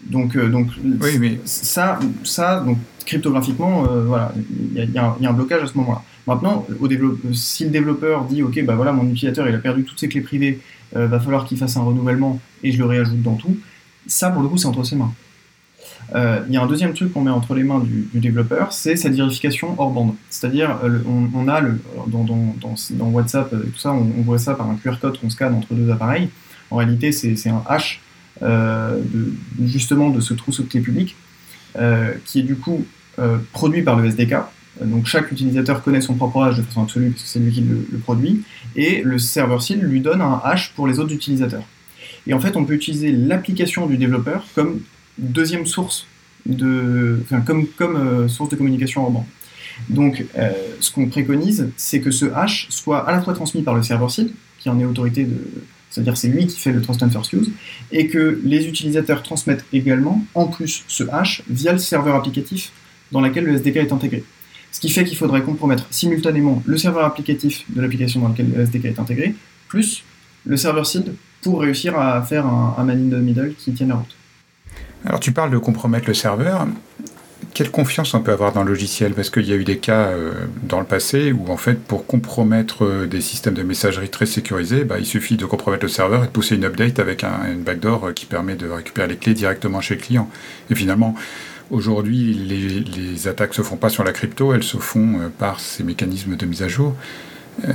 Donc, 0.06 0.38
donc 0.38 0.68
oui, 1.02 1.18
mais... 1.20 1.40
ça, 1.46 2.00
ça 2.24 2.62
donc, 2.62 2.78
cryptographiquement, 3.06 3.86
euh, 3.90 4.04
voilà, 4.06 4.34
il 4.76 4.92
y, 4.92 4.98
a 4.98 5.16
un 5.22 5.34
blocage 5.34 5.64
à 5.64 5.68
ce 5.68 5.78
moment-là. 5.78 6.04
Maintenant, 6.28 6.66
au 6.80 6.88
si 7.34 7.66
le 7.66 7.70
développeur 7.70 8.26
dit, 8.26 8.44
ok, 8.44 8.64
bah 8.66 8.76
voilà, 8.76 8.92
mon 8.92 9.04
utilisateur 9.04 9.48
il 9.50 9.56
a 9.56 9.58
perdu 9.58 9.84
toutes 9.84 10.00
ses 10.00 10.08
clés 10.08 10.22
privées, 10.22 10.60
euh, 10.96 11.08
va 11.08 11.20
falloir 11.20 11.46
qu'il 11.46 11.58
fasse 11.58 11.78
un 11.78 11.82
renouvellement 11.82 12.40
et 12.64 12.72
je 12.72 12.78
le 12.78 12.86
réajoute 12.86 13.22
dans 13.22 13.36
tout, 13.36 13.58
ça 14.08 14.30
pour 14.30 14.42
le 14.42 14.50
coup 14.50 14.58
c'est 14.58 14.68
entre 14.68 14.84
ses 14.84 14.96
mains. 14.96 15.14
Euh, 16.14 16.42
il 16.48 16.54
y 16.54 16.58
a 16.58 16.62
un 16.62 16.68
deuxième 16.68 16.94
truc 16.94 17.14
qu'on 17.14 17.22
met 17.22 17.32
entre 17.32 17.56
les 17.56 17.64
mains 17.64 17.80
du, 17.80 18.20
développeur, 18.20 18.74
c'est 18.74 18.96
cette 18.96 19.14
vérification 19.14 19.76
hors 19.78 19.92
bande. 19.92 20.14
C'est-à-dire, 20.30 20.78
on, 21.34 21.48
a 21.48 21.62
le, 21.62 21.82
dans, 22.08 22.24
dans, 22.24 22.56
dans, 22.92 23.08
WhatsApp, 23.08 23.50
tout 23.50 23.80
ça, 23.80 23.94
on, 23.94 24.04
voit 24.22 24.38
ça 24.38 24.56
par 24.56 24.70
un 24.70 24.76
QR 24.76 24.96
code 25.02 25.20
qu'on 25.20 25.30
scanne 25.30 25.54
entre 25.54 25.74
deux 25.74 25.90
appareils. 25.92 26.30
En 26.70 26.78
réalité, 26.78 27.12
c'est 27.12 27.50
un 27.50 27.64
hash 27.68 28.02
de, 28.42 29.34
justement 29.66 30.10
de 30.10 30.20
ce 30.20 30.34
trousseau 30.34 30.64
de 30.64 30.70
clés 30.70 30.82
publiques 30.82 31.16
euh, 31.78 32.12
qui 32.26 32.40
est 32.40 32.44
du 32.44 32.58
coup 32.58 32.86
euh, 33.18 33.38
produit 33.54 33.82
par 33.82 33.96
le 33.96 34.06
SDK. 34.06 34.36
Donc 34.82 35.06
chaque 35.06 35.32
utilisateur 35.32 35.82
connaît 35.82 36.02
son 36.02 36.16
propre 36.16 36.44
hash 36.44 36.58
de 36.58 36.64
façon 36.64 36.84
absolue 36.84 37.12
parce 37.12 37.24
que 37.24 37.30
c'est 37.30 37.40
lui 37.40 37.52
qui 37.52 37.62
le, 37.62 37.98
produit, 37.98 38.44
et 38.76 39.02
le 39.04 39.18
serveur 39.18 39.64
seal 39.64 39.80
lui 39.80 40.02
donne 40.02 40.22
un 40.22 40.42
hash 40.44 40.74
pour 40.76 40.86
les 40.86 41.00
autres 41.00 41.14
utilisateurs. 41.14 41.64
Et 42.28 42.34
en 42.34 42.42
fait, 42.42 42.58
on 42.58 42.66
peut 42.66 42.74
utiliser 42.74 43.14
l'application 43.14 43.86
du 43.86 43.96
développeur 43.96 44.46
comme 44.54 44.82
deuxième 45.18 45.66
source 45.66 46.08
de, 46.46 47.22
enfin, 47.24 47.40
comme, 47.40 47.68
comme 47.68 47.96
euh, 47.96 48.28
source 48.28 48.50
de 48.50 48.58
communication 48.58 49.10
bande. 49.10 49.24
Donc, 49.88 50.26
ce 50.82 50.92
qu'on 50.92 51.08
préconise, 51.08 51.70
c'est 51.78 52.02
que 52.02 52.12
ce 52.12 52.26
hash 52.36 52.68
soit 52.70 53.08
à 53.08 53.14
la 53.14 53.22
fois 53.22 53.34
transmis 53.34 53.62
par 53.62 53.76
le 53.76 53.82
serveur 53.82 54.12
seal, 54.12 54.30
qui 54.60 54.70
en 54.70 54.78
est 54.80 54.86
autorité 54.86 55.24
de, 55.24 55.38
c'est-à-dire 55.92 56.18
c'est 56.18 56.30
lui 56.30 56.48
qui 56.48 56.60
fait 56.60 56.72
le 56.72 56.82
trust 56.82 57.04
and 57.04 57.12
first 57.12 57.32
use, 57.34 57.52
et 57.92 58.08
que 58.08 58.42
les 58.44 58.66
utilisateurs 58.66 59.22
transmettent 59.22 59.66
également, 59.72 60.26
en 60.34 60.48
plus, 60.48 60.84
ce 60.88 61.04
hash 61.12 61.44
via 61.48 61.74
le 61.74 61.78
serveur 61.78 62.16
applicatif 62.16 62.72
dans 63.12 63.22
lequel 63.22 63.44
le 63.44 63.56
SDK 63.56 63.76
est 63.76 63.92
intégré. 63.92 64.24
Ce 64.72 64.80
qui 64.80 64.90
fait 64.90 65.04
qu'il 65.04 65.18
faudrait 65.18 65.42
compromettre 65.42 65.86
simultanément 65.92 66.64
le 66.66 66.78
serveur 66.78 67.06
applicatif 67.06 67.66
de 67.70 67.82
l'application 67.82 68.22
dans 68.22 68.30
laquelle 68.30 68.50
le 68.56 68.62
SDK 68.62 68.86
est 68.86 69.00
intégré, 69.00 69.36
plus 69.68 70.04
le 70.46 70.58
serveur 70.58 70.88
seed 70.88 71.14
pour 71.42 71.62
réussir 71.62 72.00
à 72.00 72.22
faire 72.24 72.46
un, 72.46 72.76
un 72.78 72.84
man 72.84 72.98
in 72.98 73.18
the 73.18 73.22
middle 73.22 73.54
qui 73.54 73.74
tienne 73.74 73.90
la 73.90 73.96
route. 73.96 74.16
Alors 75.06 75.20
tu 75.20 75.32
parles 75.32 75.52
de 75.52 75.58
compromettre 75.58 76.08
le 76.08 76.14
serveur 76.14 76.68
quelle 77.54 77.72
confiance 77.72 78.14
on 78.14 78.22
peut 78.22 78.32
avoir 78.32 78.54
dans 78.54 78.64
le 78.64 78.70
logiciel? 78.70 79.14
Parce 79.14 79.30
qu'il 79.30 79.48
y 79.48 79.54
a 79.54 79.56
eu 79.56 79.64
des 79.64 79.78
cas 79.78 80.08
euh, 80.08 80.32
dans 80.64 80.80
le 80.80 80.86
passé 80.86 81.32
où, 81.32 81.52
en 81.52 81.58
fait, 81.58 81.80
pour 81.80 82.06
compromettre 82.06 82.86
euh, 82.86 83.08
des 83.08 83.22
systèmes 83.22 83.54
de 83.54 83.64
messagerie 83.64 84.10
très 84.10 84.26
sécurisés, 84.26 84.84
bah, 84.84 85.00
il 85.00 85.06
suffit 85.06 85.38
de 85.38 85.46
compromettre 85.46 85.84
le 85.84 85.90
serveur 85.90 86.24
et 86.24 86.28
de 86.28 86.32
pousser 86.32 86.56
une 86.56 86.66
update 86.66 87.00
avec 87.00 87.24
un, 87.24 87.52
une 87.52 87.64
backdoor 87.64 88.08
euh, 88.08 88.14
qui 88.14 88.26
permet 88.26 88.56
de 88.56 88.70
récupérer 88.70 89.08
les 89.08 89.18
clés 89.18 89.34
directement 89.34 89.82
chez 89.82 89.96
le 89.96 90.02
client. 90.02 90.30
Et 90.70 90.76
finalement, 90.76 91.16
aujourd'hui, 91.72 92.34
les, 92.34 93.28
attaques 93.28 93.52
ne 93.52 93.56
se 93.56 93.62
font 93.62 93.78
pas 93.78 93.90
sur 93.90 94.04
la 94.04 94.14
crypto, 94.14 94.54
elles 94.54 94.64
se 94.64 94.78
font 94.78 95.32
par 95.38 95.60
ces 95.60 95.84
mécanismes 95.84 96.36
de 96.36 96.46
mise 96.46 96.64
à 96.64 96.68
jour. 96.68 96.96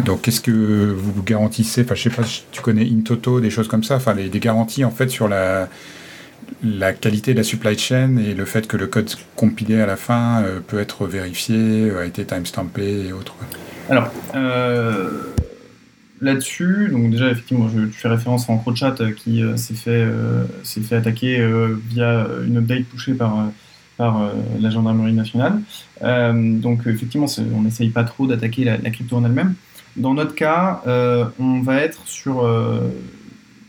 Donc, 0.04 0.22
qu'est-ce 0.22 0.40
que 0.40 0.94
vous 0.96 1.22
garantissez? 1.22 1.82
Enfin, 1.82 1.94
je 1.94 2.02
sais 2.02 2.10
pas, 2.10 2.24
tu 2.50 2.60
connais 2.62 2.82
Intoto, 2.82 3.40
des 3.40 3.50
choses 3.50 3.68
comme 3.68 3.84
ça. 3.84 3.96
Enfin, 3.96 4.14
des 4.14 4.40
garanties 4.40 4.84
en 4.84 4.90
fait 4.90 5.08
sur 5.08 5.28
la 5.28 5.68
la 6.62 6.92
qualité 6.92 7.32
de 7.32 7.38
la 7.38 7.44
supply 7.44 7.78
chain 7.78 8.16
et 8.16 8.34
le 8.34 8.44
fait 8.44 8.66
que 8.66 8.76
le 8.76 8.86
code 8.86 9.10
compilé 9.34 9.80
à 9.80 9.86
la 9.86 9.96
fin 9.96 10.42
euh, 10.42 10.60
peut 10.60 10.78
être 10.78 11.06
vérifié, 11.06 11.90
euh, 11.90 12.00
a 12.00 12.04
été 12.04 12.24
timestampé 12.24 13.06
et 13.08 13.12
autres. 13.12 13.36
Alors, 13.88 14.10
euh, 14.34 15.10
là-dessus, 16.20 16.88
donc 16.90 17.10
déjà, 17.10 17.30
effectivement, 17.30 17.68
je, 17.68 17.86
fais 17.86 18.08
référence 18.08 18.48
à 18.48 18.52
EncroChat 18.52 18.96
qui 19.16 19.42
s'est 19.56 19.74
fait, 19.74 20.04
fait 20.64 20.96
attaquer 20.96 21.46
via 21.88 22.26
une 22.44 22.56
update 22.56 22.88
touchée 22.90 23.14
par, 23.14 23.48
par 23.96 24.32
la 24.60 24.70
gendarmerie 24.70 25.12
nationale. 25.12 25.60
donc 26.02 26.80
effectivement, 26.86 27.28
on 27.54 27.62
n'essaye 27.62 27.90
pas 27.90 28.02
trop 28.02 28.26
d'attaquer 28.26 28.64
la, 28.64 28.90
crypto 28.90 29.16
en 29.16 29.24
elle-même. 29.24 29.54
Dans 29.94 30.14
notre 30.14 30.34
cas, 30.34 30.82
on 31.38 31.60
va 31.60 31.76
être 31.76 32.08
sur 32.08 32.44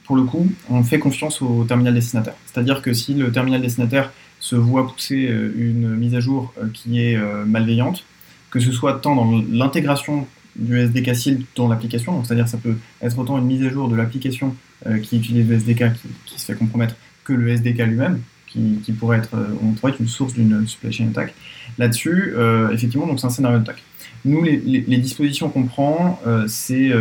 pour 0.07 0.15
le 0.15 0.23
coup, 0.23 0.49
on 0.69 0.83
fait 0.83 0.99
confiance 0.99 1.41
au 1.41 1.65
terminal 1.65 1.93
destinataire. 1.93 2.33
C'est-à-dire 2.45 2.81
que 2.81 2.93
si 2.93 3.13
le 3.13 3.29
terminal 3.29 3.61
destinataire 3.61 4.11
se 4.39 4.55
voit 4.55 4.87
pousser 4.87 5.27
euh, 5.27 5.51
une 5.57 5.95
mise 5.95 6.15
à 6.15 6.21
jour 6.21 6.53
euh, 6.57 6.67
qui 6.73 7.01
est 7.01 7.17
euh, 7.17 7.43
malveillante, 7.45 8.05
que 8.49 8.61
ce 8.61 8.71
soit 8.71 8.99
tant 8.99 9.15
dans 9.15 9.43
l'intégration 9.51 10.25
du 10.55 10.79
SDK 10.79 11.13
SIL 11.13 11.45
dans 11.55 11.67
l'application, 11.67 12.23
c'est-à-dire 12.23 12.47
ça 12.47 12.57
peut 12.57 12.77
être 13.01 13.19
autant 13.19 13.37
une 13.37 13.45
mise 13.45 13.63
à 13.65 13.69
jour 13.69 13.89
de 13.89 13.95
l'application 13.95 14.55
qui 15.03 15.17
utilise 15.17 15.47
le 15.47 15.55
SDK 15.55 15.93
qui, 16.25 16.39
se 16.39 16.45
fait 16.45 16.55
compromettre 16.55 16.95
que 17.25 17.33
le 17.33 17.49
SDK 17.49 17.79
lui-même, 17.79 18.21
qui, 18.47 18.91
pourrait 18.97 19.17
être, 19.17 19.35
pourrait 19.79 19.91
être 19.91 20.01
une 20.01 20.07
source 20.07 20.33
d'une 20.33 20.67
supply 20.67 20.91
chain 20.91 21.09
attack. 21.09 21.35
Là-dessus, 21.77 22.33
effectivement, 22.71 23.15
c'est 23.17 23.27
un 23.27 23.29
scénario 23.29 23.59
d'attaque. 23.59 23.83
Nous, 24.25 24.41
les, 24.43 24.97
dispositions 24.97 25.49
qu'on 25.49 25.65
prend, 25.65 26.19
c'est 26.47 26.91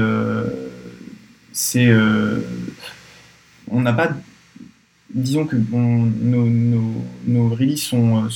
on 3.70 3.80
n'a 3.80 3.92
pas. 3.92 4.10
Disons 5.14 5.46
que 5.46 5.56
nos, 5.56 6.46
nos, 7.26 7.48
releases 7.48 7.82
sont, 7.82 8.28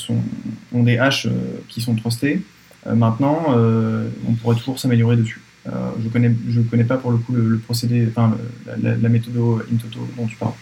ont 0.73 0.83
des 0.83 0.99
haches 0.99 1.27
euh, 1.27 1.61
qui 1.69 1.81
sont 1.81 1.95
trustés. 1.95 2.43
Euh, 2.87 2.95
maintenant, 2.95 3.47
euh, 3.51 4.09
on 4.27 4.33
pourrait 4.35 4.57
toujours 4.57 4.79
s'améliorer 4.79 5.17
dessus. 5.17 5.43
je 5.67 6.09
connais, 6.09 6.33
je 6.49 6.61
connais 6.63 6.85
pas 6.85 6.97
pour 6.97 7.11
le 7.11 7.19
coup 7.19 7.33
le, 7.33 7.59
procédé, 7.59 8.07
enfin 8.09 8.37
la, 8.67 8.97
la, 8.97 9.09
méthode 9.09 9.35
Intoto 9.73 10.09
dont 10.17 10.27
tu 10.27 10.37
parles. 10.37 10.55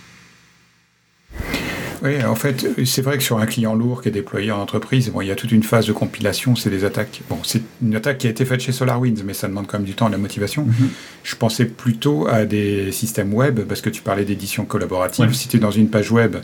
Oui, 2.03 2.23
en 2.25 2.35
fait, 2.35 2.85
c'est 2.85 3.03
vrai 3.03 3.19
que 3.19 3.25
sur 3.25 3.39
un 3.39 3.47
client 3.47 3.75
lourd 3.75 4.03
qui 4.03 4.09
est 4.09 4.13
déployé 4.13 4.53
en 4.53 4.61
entreprise, 4.61 5.11
bon, 5.11 5.21
il 5.21 5.29
y 5.29 5.31
a 5.31 5.35
toute 5.35 5.53
une 5.53 5.63
phase 5.63 5.87
de 5.87 5.93
compilation, 5.93 6.57
c'est 6.57 6.71
des 6.71 6.85
attaques. 6.85 7.23
Bon, 7.29 7.39
c'est 7.43 7.63
une 7.83 7.97
attaque 7.97 8.19
qui 8.19 8.27
a 8.27 8.31
été 8.31 8.45
faite 8.45 8.61
chez 8.61 8.73
SolarWinds, 8.73 9.23
mais 9.25 9.35
ça 9.35 9.49
demande 9.49 9.67
quand 9.67 9.79
même 9.79 9.87
du 9.87 9.95
temps 9.95 10.07
et 10.07 10.11
de 10.11 10.15
la 10.15 10.19
motivation. 10.19 10.65
Mhm. 10.65 10.91
Je 11.25 11.37
pensais 11.37 11.65
plutôt 11.65 12.29
à 12.29 12.45
des 12.45 12.93
systèmes 12.93 13.35
web, 13.35 13.61
parce 13.61 13.81
que 13.81 13.91
tu 13.91 14.03
parlais 14.03 14.25
d'édition 14.25 14.65
collaborative. 14.65 15.33
Si 15.33 15.49
tu 15.49 15.57
es 15.57 15.61
dans 15.61 15.71
une 15.71 15.91
page 15.91 16.11
web, 16.13 16.37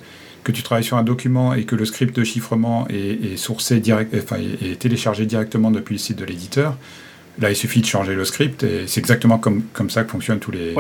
que 0.43 0.53
tu 0.53 0.63
travailles 0.63 0.85
sur 0.85 0.99
un 0.99 1.03
document 1.03 1.55
et 1.55 1.65
que 1.65 1.75
le 1.75 1.85
script 1.85 2.15
de 2.15 2.23
chiffrement 2.23 2.87
est, 2.89 3.37
sourcé 3.37 3.81
direct, 3.81 4.15
enfin, 4.15 4.37
est 4.37 4.79
téléchargé 4.79 5.27
directement 5.27 5.71
depuis 5.71 5.95
le 5.95 5.99
site 5.99 6.19
de 6.19 6.25
l'éditeur, 6.25 6.77
Là, 7.41 7.51
il 7.51 7.57
suffit 7.57 7.81
de 7.81 7.87
changer 7.87 8.15
le 8.15 8.25
script 8.25 8.63
et 8.63 8.87
c'est 8.87 9.01
exactement 9.01 9.39
comme, 9.39 9.63
comme 9.73 9.91
ça 9.91 10.05
que 10.05 10.11
fonctionnent 10.11 10.39
tous 10.39 10.53
les, 10.53 10.75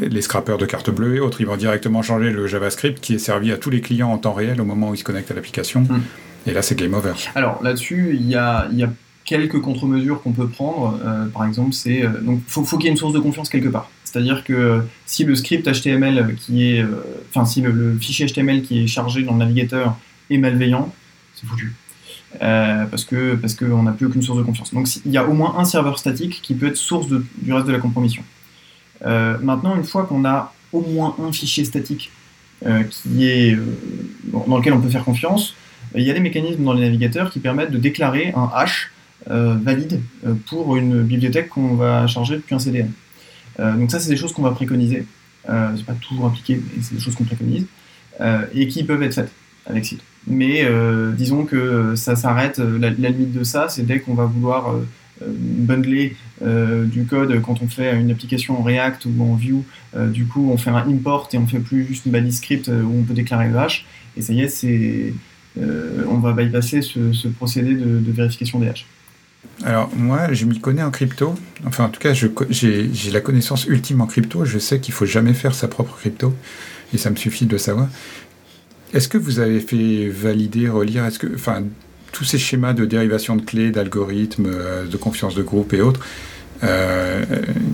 les 0.00 0.22
scrappers 0.22 0.56
de 0.56 0.64
carte 0.64 0.90
bleue 0.90 1.16
et 1.16 1.20
autres. 1.20 1.40
Ils 1.40 1.46
vont 1.46 1.56
directement 1.56 2.02
changer 2.02 2.30
le 2.30 2.46
JavaScript 2.46 3.00
qui 3.00 3.14
est 3.14 3.18
servi 3.18 3.52
à 3.52 3.58
tous 3.58 3.68
les 3.68 3.80
clients 3.80 4.10
en 4.10 4.18
temps 4.18 4.32
réel 4.32 4.60
au 4.60 4.64
moment 4.64 4.90
où 4.90 4.94
ils 4.94 4.98
se 4.98 5.04
connectent 5.04 5.30
à 5.30 5.34
l'application. 5.34 5.82
Hmm. 5.82 6.00
Et 6.46 6.52
là, 6.52 6.62
c'est 6.62 6.74
game 6.74 6.94
over. 6.94 7.12
Alors 7.34 7.62
là-dessus, 7.62 8.16
il 8.18 8.26
y 8.26 8.34
a, 8.34 8.66
y 8.72 8.82
a, 8.82 8.88
quelques 9.24 9.60
contre-mesures 9.60 10.20
qu'on 10.22 10.32
peut 10.32 10.48
prendre. 10.48 10.98
Euh, 11.04 11.26
par 11.26 11.44
exemple, 11.44 11.72
c'est 11.72 12.04
euh, 12.04 12.20
donc 12.20 12.40
faut, 12.46 12.64
faut 12.64 12.76
qu'il 12.76 12.86
y 12.86 12.88
ait 12.88 12.92
une 12.92 12.96
source 12.96 13.12
de 13.12 13.20
confiance 13.20 13.48
quelque 13.48 13.68
part. 13.68 13.90
C'est-à-dire 14.04 14.44
que 14.44 14.82
si 15.06 15.24
le 15.24 15.34
script 15.34 15.66
HTML 15.70 16.34
qui 16.36 16.72
est, 16.72 16.82
euh, 16.82 17.02
enfin 17.30 17.46
si 17.46 17.60
le, 17.60 17.96
fichier 17.98 18.26
HTML 18.26 18.62
qui 18.62 18.84
est 18.84 18.86
chargé 18.86 19.22
dans 19.22 19.32
le 19.32 19.38
navigateur 19.38 19.96
est 20.28 20.38
malveillant, 20.38 20.92
c'est 21.34 21.46
foutu. 21.46 21.72
Euh, 22.40 22.86
parce 22.86 23.04
que 23.04 23.34
parce 23.34 23.54
qu'on 23.54 23.82
n'a 23.82 23.92
plus 23.92 24.06
aucune 24.06 24.22
source 24.22 24.38
de 24.38 24.42
confiance. 24.42 24.72
Donc 24.72 24.88
il 25.04 25.12
y 25.12 25.18
a 25.18 25.26
au 25.26 25.34
moins 25.34 25.56
un 25.58 25.64
serveur 25.64 25.98
statique 25.98 26.40
qui 26.42 26.54
peut 26.54 26.66
être 26.66 26.76
source 26.76 27.06
du 27.08 27.52
reste 27.52 27.66
de 27.66 27.72
la 27.72 27.78
compromission. 27.78 28.22
Euh, 29.04 29.36
maintenant, 29.42 29.76
une 29.76 29.84
fois 29.84 30.04
qu'on 30.04 30.24
a 30.24 30.52
au 30.72 30.80
moins 30.80 31.14
un 31.22 31.32
fichier 31.32 31.64
statique 31.64 32.10
euh, 32.64 32.84
qui 32.84 33.26
est 33.26 33.58
dans 34.32 34.56
lequel 34.56 34.72
on 34.72 34.80
peut 34.80 34.88
faire 34.88 35.04
confiance, 35.04 35.54
il 35.94 36.02
y 36.02 36.10
a 36.10 36.14
des 36.14 36.20
mécanismes 36.20 36.64
dans 36.64 36.72
les 36.72 36.82
navigateurs 36.82 37.30
qui 37.30 37.38
permettent 37.38 37.70
de 37.72 37.78
déclarer 37.78 38.32
un 38.34 38.50
hash 38.54 38.90
valide 39.26 40.00
pour 40.46 40.74
une 40.74 41.02
bibliothèque 41.02 41.48
qu'on 41.50 41.74
va 41.74 42.08
charger 42.08 42.36
depuis 42.36 42.56
un 42.56 42.58
CDN. 42.58 42.90
donc 43.58 43.92
ça, 43.92 44.00
c'est 44.00 44.08
des 44.08 44.16
choses 44.16 44.32
qu'on 44.32 44.42
va 44.42 44.50
préconiser. 44.50 45.06
c'est 45.46 45.84
pas 45.84 45.92
toujours 45.92 46.26
appliqué, 46.26 46.56
mais 46.56 46.82
c'est 46.82 46.96
des 46.96 47.00
choses 47.00 47.14
qu'on 47.14 47.24
préconise 47.24 47.66
et 48.52 48.66
qui 48.66 48.82
peuvent 48.82 49.02
être 49.02 49.14
faites 49.14 49.30
Site. 49.82 50.02
Mais 50.26 50.64
euh, 50.64 51.12
disons 51.12 51.44
que 51.44 51.94
ça 51.96 52.14
s'arrête, 52.14 52.60
euh, 52.60 52.78
la, 52.78 52.90
limite 52.90 53.32
de 53.32 53.44
ça, 53.44 53.68
c'est 53.68 53.84
dès 53.84 54.00
qu'on 54.00 54.14
va 54.14 54.24
vouloir 54.24 54.70
euh, 54.70 54.84
bundler 55.20 56.16
du 56.84 57.04
code 57.04 57.40
quand 57.42 57.62
on 57.62 57.68
fait 57.68 57.96
une 57.96 58.10
application 58.10 58.58
en 58.58 58.64
React 58.64 59.04
ou 59.06 59.22
en 59.22 59.36
Vue. 59.36 59.58
du 59.94 60.26
coup, 60.26 60.50
on 60.50 60.56
fait 60.56 60.70
un 60.70 60.76
import 60.78 61.28
et 61.32 61.38
on 61.38 61.46
fait 61.46 61.60
plus 61.60 61.86
juste 61.86 62.04
une 62.04 62.10
balise 62.10 62.38
script 62.38 62.66
où 62.66 62.92
on 62.98 63.04
peut 63.04 63.14
déclarer 63.14 63.48
le 63.48 63.56
hash. 63.56 63.86
Et 64.16 64.22
ça 64.22 64.32
y 64.32 64.40
est, 64.40 65.14
on 65.56 66.18
va 66.18 66.32
bypasser 66.32 66.82
ce, 66.82 67.28
procédé 67.28 67.74
de, 67.74 68.10
vérification 68.10 68.58
des 68.58 68.70
hashes. 68.70 68.86
Alors 69.62 69.88
moi, 69.94 70.32
je 70.32 70.46
m'y 70.46 70.58
connais 70.58 70.82
en 70.82 70.90
crypto. 70.90 71.36
Enfin, 71.64 71.84
en 71.84 71.90
tout 71.90 72.00
cas, 72.00 72.12
j'ai 72.12 72.90
la 73.12 73.20
connaissance 73.20 73.66
ultime 73.66 74.00
en 74.00 74.06
crypto. 74.06 74.44
Je 74.44 74.58
sais 74.58 74.80
qu'il 74.80 74.94
faut 74.94 75.06
jamais 75.06 75.34
faire 75.34 75.54
sa 75.54 75.68
propre 75.68 75.96
crypto. 75.96 76.34
Et 76.92 76.98
ça 76.98 77.10
me 77.10 77.16
suffit 77.16 77.46
de 77.46 77.56
savoir. 77.56 77.88
Est-ce 78.92 79.08
que 79.08 79.18
vous 79.18 79.40
avez 79.40 79.60
fait 79.60 80.08
valider, 80.08 80.68
relire, 80.68 81.04
est-ce 81.04 81.18
que, 81.18 81.28
tous 82.12 82.24
ces 82.24 82.38
schémas 82.38 82.74
de 82.74 82.84
dérivation 82.84 83.36
de 83.36 83.42
clés, 83.42 83.70
d'algorithmes, 83.70 84.50
euh, 84.52 84.86
de 84.86 84.96
confiance 84.98 85.34
de 85.34 85.42
groupe 85.42 85.72
et 85.72 85.80
autres, 85.80 86.00
euh, 86.62 87.24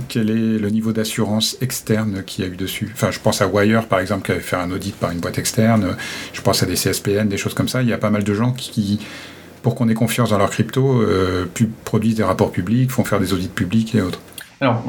quel 0.08 0.30
est 0.30 0.58
le 0.58 0.70
niveau 0.70 0.92
d'assurance 0.92 1.58
externe 1.60 2.22
qu'il 2.24 2.44
y 2.44 2.48
a 2.48 2.50
eu 2.50 2.56
dessus? 2.56 2.94
Je 3.10 3.18
pense 3.18 3.42
à 3.42 3.48
Wire, 3.48 3.86
par 3.86 3.98
exemple, 3.98 4.24
qui 4.24 4.32
avait 4.32 4.40
fait 4.40 4.56
un 4.56 4.70
audit 4.70 4.94
par 4.94 5.10
une 5.10 5.18
boîte 5.18 5.38
externe. 5.38 5.96
Je 6.32 6.40
pense 6.40 6.62
à 6.62 6.66
des 6.66 6.74
CSPN, 6.76 7.28
des 7.28 7.36
choses 7.36 7.54
comme 7.54 7.68
ça. 7.68 7.82
Il 7.82 7.88
y 7.88 7.92
a 7.92 7.98
pas 7.98 8.10
mal 8.10 8.24
de 8.24 8.32
gens 8.32 8.52
qui, 8.52 9.00
pour 9.62 9.74
qu'on 9.74 9.88
ait 9.88 9.94
confiance 9.94 10.30
dans 10.30 10.38
leur 10.38 10.50
crypto, 10.50 11.02
euh, 11.02 11.46
produisent 11.84 12.14
des 12.14 12.24
rapports 12.24 12.52
publics, 12.52 12.90
font 12.90 13.04
faire 13.04 13.20
des 13.20 13.32
audits 13.32 13.48
publics 13.48 13.94
et 13.94 14.02
autres. 14.02 14.20
Alors, 14.60 14.82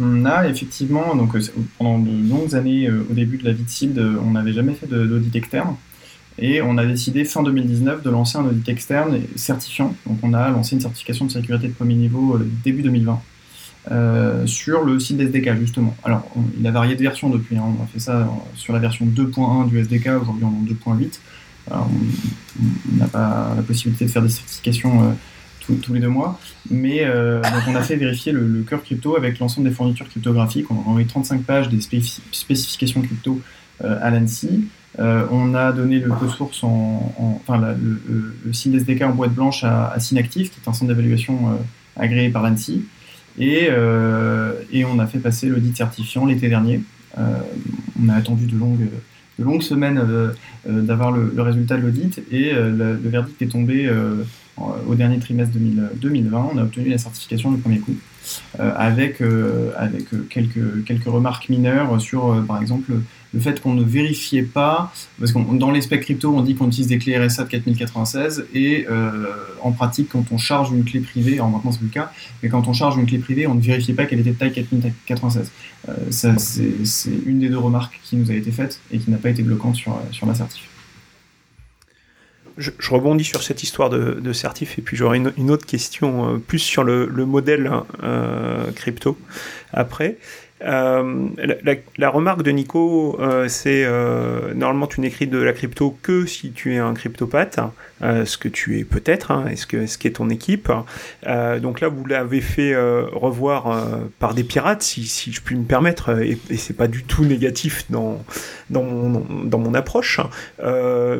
on, 0.00 0.24
a 0.24 0.46
effectivement, 0.46 1.16
donc, 1.16 1.34
euh, 1.34 1.40
pendant 1.78 1.98
de 1.98 2.10
longues 2.28 2.54
années, 2.54 2.86
euh, 2.86 3.04
au 3.10 3.12
début 3.12 3.38
de 3.38 3.44
la 3.44 3.52
vie 3.52 3.64
de 3.88 4.00
euh, 4.00 4.20
on 4.24 4.32
n'avait 4.32 4.52
jamais 4.52 4.74
fait 4.74 4.86
d'audit 4.86 5.34
externe. 5.34 5.74
Et 6.38 6.62
on 6.62 6.78
a 6.78 6.86
décidé 6.86 7.24
fin 7.24 7.42
2019 7.42 8.02
de 8.02 8.10
lancer 8.10 8.38
un 8.38 8.44
audit 8.44 8.68
externe 8.68 9.18
certifiant. 9.34 9.96
Donc, 10.06 10.18
on 10.22 10.32
a 10.32 10.50
lancé 10.50 10.76
une 10.76 10.80
certification 10.80 11.24
de 11.24 11.32
sécurité 11.32 11.68
de 11.68 11.72
premier 11.72 11.94
niveau 11.94 12.38
début 12.64 12.82
2020 12.82 13.20
sur 14.46 14.84
le 14.84 14.98
site 15.00 15.20
SDK, 15.20 15.56
justement. 15.58 15.96
Alors, 16.04 16.28
il 16.58 16.66
a 16.66 16.70
varié 16.70 16.94
de 16.94 17.02
version 17.02 17.30
depuis. 17.30 17.56
Hein. 17.56 17.64
On 17.78 17.82
a 17.82 17.86
fait 17.86 18.00
ça 18.00 18.28
sur 18.54 18.74
la 18.74 18.80
version 18.80 19.06
2.1 19.06 19.68
du 19.68 19.78
SDK, 19.78 20.08
aujourd'hui 20.20 20.44
on 20.44 20.66
est 20.66 20.90
en 20.90 20.94
2.8. 20.94 21.20
On 21.70 22.96
n'a 22.96 23.06
pas 23.06 23.54
la 23.56 23.62
possibilité 23.62 24.04
de 24.04 24.10
faire 24.10 24.22
des 24.22 24.28
certifications 24.28 25.16
tous, 25.66 25.92
les 25.92 26.00
deux 26.00 26.08
mois. 26.08 26.38
Mais 26.70 27.00
euh, 27.02 27.42
on 27.68 27.74
a 27.74 27.82
fait 27.82 27.96
vérifier 27.96 28.32
le, 28.32 28.62
cœur 28.68 28.82
crypto 28.82 29.16
avec 29.16 29.38
l'ensemble 29.38 29.68
des 29.68 29.74
fournitures 29.74 30.08
cryptographiques. 30.08 30.70
On 30.70 30.74
a 30.74 30.88
envoyé 30.88 31.06
35 31.06 31.42
pages 31.42 31.68
des 31.68 31.80
spécifications 31.80 33.02
crypto 33.02 33.40
euh, 33.84 33.98
à 34.00 34.10
l'ANSI. 34.10 34.64
Euh, 34.98 35.26
on 35.30 35.54
a 35.54 35.72
donné 35.72 35.98
le 35.98 36.10
code 36.10 36.30
source, 36.30 36.64
en, 36.64 37.12
enfin 37.40 37.58
le, 37.58 38.00
le, 38.08 39.04
en 39.04 39.10
boîte 39.10 39.34
blanche 39.34 39.62
à, 39.62 39.88
à 39.88 40.00
Synactive, 40.00 40.50
qui 40.50 40.56
est 40.64 40.68
un 40.68 40.72
centre 40.72 40.88
d'évaluation 40.88 41.58
agréé 41.96 42.30
par 42.30 42.42
l'ANSI. 42.42 42.84
Et, 43.38 43.68
on 43.70 44.98
a 44.98 45.06
fait 45.06 45.18
passer 45.18 45.48
l'audit 45.48 45.76
certifiant 45.76 46.24
l'été 46.24 46.48
dernier. 46.48 46.80
on 47.16 48.08
a 48.08 48.14
attendu 48.14 48.46
de 48.46 48.56
longues 49.44 49.62
semaines 49.62 50.00
d'avoir 50.66 51.12
le, 51.12 51.42
résultat 51.42 51.76
de 51.76 51.82
l'audit 51.82 52.22
et 52.30 52.52
le, 52.54 52.98
verdict 53.04 53.42
est 53.42 53.48
tombé 53.48 53.90
au 54.58 54.94
dernier 54.94 55.18
trimestre 55.18 55.54
2020, 55.56 56.48
on 56.54 56.58
a 56.58 56.62
obtenu 56.62 56.88
la 56.88 56.98
certification 56.98 57.52
du 57.52 57.58
premier 57.58 57.78
coup, 57.78 57.94
euh, 58.58 58.72
avec, 58.74 59.20
euh, 59.20 59.70
avec 59.76 60.06
quelques, 60.30 60.84
quelques 60.86 61.04
remarques 61.04 61.48
mineures 61.48 62.00
sur, 62.00 62.32
euh, 62.32 62.40
par 62.40 62.60
exemple, 62.60 62.92
le 63.34 63.40
fait 63.40 63.60
qu'on 63.60 63.74
ne 63.74 63.84
vérifiait 63.84 64.42
pas, 64.42 64.92
parce 65.18 65.32
que 65.32 65.58
dans 65.58 65.70
les 65.70 65.82
specs 65.82 66.00
crypto, 66.00 66.34
on 66.34 66.40
dit 66.40 66.54
qu'on 66.54 66.68
utilise 66.68 66.86
des 66.86 66.96
clés 66.96 67.18
RSA 67.18 67.44
de 67.44 67.48
4096, 67.50 68.46
et 68.54 68.86
en 69.62 69.72
pratique, 69.72 70.08
quand 70.10 70.24
on 70.30 70.38
charge 70.38 70.70
une 70.70 70.84
clé 70.84 71.00
privée, 71.00 71.34
alors 71.34 71.50
maintenant 71.50 71.72
c'est 71.72 71.82
le 71.82 71.88
cas, 71.88 72.10
mais 72.42 72.48
quand 72.48 72.66
on 72.66 72.72
charge 72.72 72.96
une 72.96 73.04
clé 73.04 73.18
privée, 73.18 73.46
on 73.46 73.54
ne 73.54 73.60
vérifiait 73.60 73.94
pas 73.94 74.06
qu'elle 74.06 74.20
était 74.20 74.30
de 74.30 74.36
taille 74.36 74.52
4096. 74.52 75.50
ça, 76.10 76.38
c'est 76.38 77.10
une 77.26 77.40
des 77.40 77.50
deux 77.50 77.58
remarques 77.58 78.00
qui 78.04 78.16
nous 78.16 78.30
a 78.30 78.34
été 78.34 78.52
faite 78.52 78.80
et 78.90 78.98
qui 78.98 79.10
n'a 79.10 79.18
pas 79.18 79.28
été 79.28 79.42
bloquante 79.42 79.76
sur, 79.76 80.00
sur 80.12 80.26
la 80.26 80.34
certif 80.34 80.62
je, 82.58 82.70
rebondis 82.90 83.24
sur 83.24 83.42
cette 83.42 83.62
histoire 83.62 83.90
de, 83.90 84.32
certif 84.32 84.78
et 84.78 84.82
puis 84.82 84.96
j'aurai 84.96 85.18
une, 85.18 85.50
autre 85.50 85.66
question 85.66 86.34
euh, 86.34 86.38
plus 86.38 86.58
sur 86.58 86.84
le, 86.84 87.06
modèle 87.26 87.70
euh, 88.02 88.70
crypto 88.72 89.18
après. 89.72 90.16
Euh, 90.64 91.28
la, 91.98 92.08
remarque 92.08 92.42
de 92.42 92.50
Nico, 92.50 93.18
euh, 93.20 93.46
c'est 93.46 93.84
euh, 93.84 94.54
normalement 94.54 94.86
tu 94.86 95.02
n'écris 95.02 95.26
de 95.26 95.38
la 95.38 95.52
crypto 95.52 95.96
que 96.02 96.24
si 96.24 96.52
tu 96.52 96.74
es 96.74 96.78
un 96.78 96.94
cryptopathe, 96.94 97.60
ce 98.00 98.36
que 98.38 98.48
tu 98.48 98.78
es 98.78 98.84
peut-être, 98.84 99.30
hein, 99.30 99.46
est-ce 99.50 99.66
que 99.66 99.86
ce 99.86 99.98
qui 99.98 100.06
est 100.06 100.12
ton 100.12 100.28
équipe. 100.28 100.70
donc 101.62 101.80
là, 101.80 101.88
vous 101.88 102.04
l'avez 102.04 102.40
fait 102.40 102.74
revoir 102.76 103.84
par 104.18 104.34
des 104.34 104.44
pirates, 104.44 104.82
si, 104.82 105.32
je 105.32 105.40
puis 105.40 105.56
me 105.56 105.64
permettre, 105.64 106.20
et, 106.20 106.38
et 106.50 106.56
c'est 106.56 106.76
pas 106.76 106.88
du 106.88 107.04
tout 107.04 107.24
négatif 107.24 107.84
dans 107.90 108.22
dans 108.68 108.82
mon, 108.82 109.44
dans 109.44 109.58
mon 109.58 109.74
approche. 109.74 110.20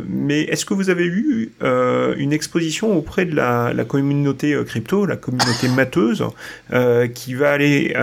mais 0.09 0.43
est-ce 0.43 0.67
que 0.67 0.75
vous 0.75 0.91
avez 0.91 1.07
eu 1.07 1.53
une 1.63 2.33
exposition 2.33 2.97
auprès 2.97 3.25
de 3.25 3.35
la, 3.35 3.73
la 3.73 3.85
communauté 3.85 4.57
crypto, 4.67 5.07
la 5.07 5.17
communauté 5.17 5.69
mateuse, 5.75 6.25
qui 7.15 7.35
va 7.35 7.53
aller 7.53 7.95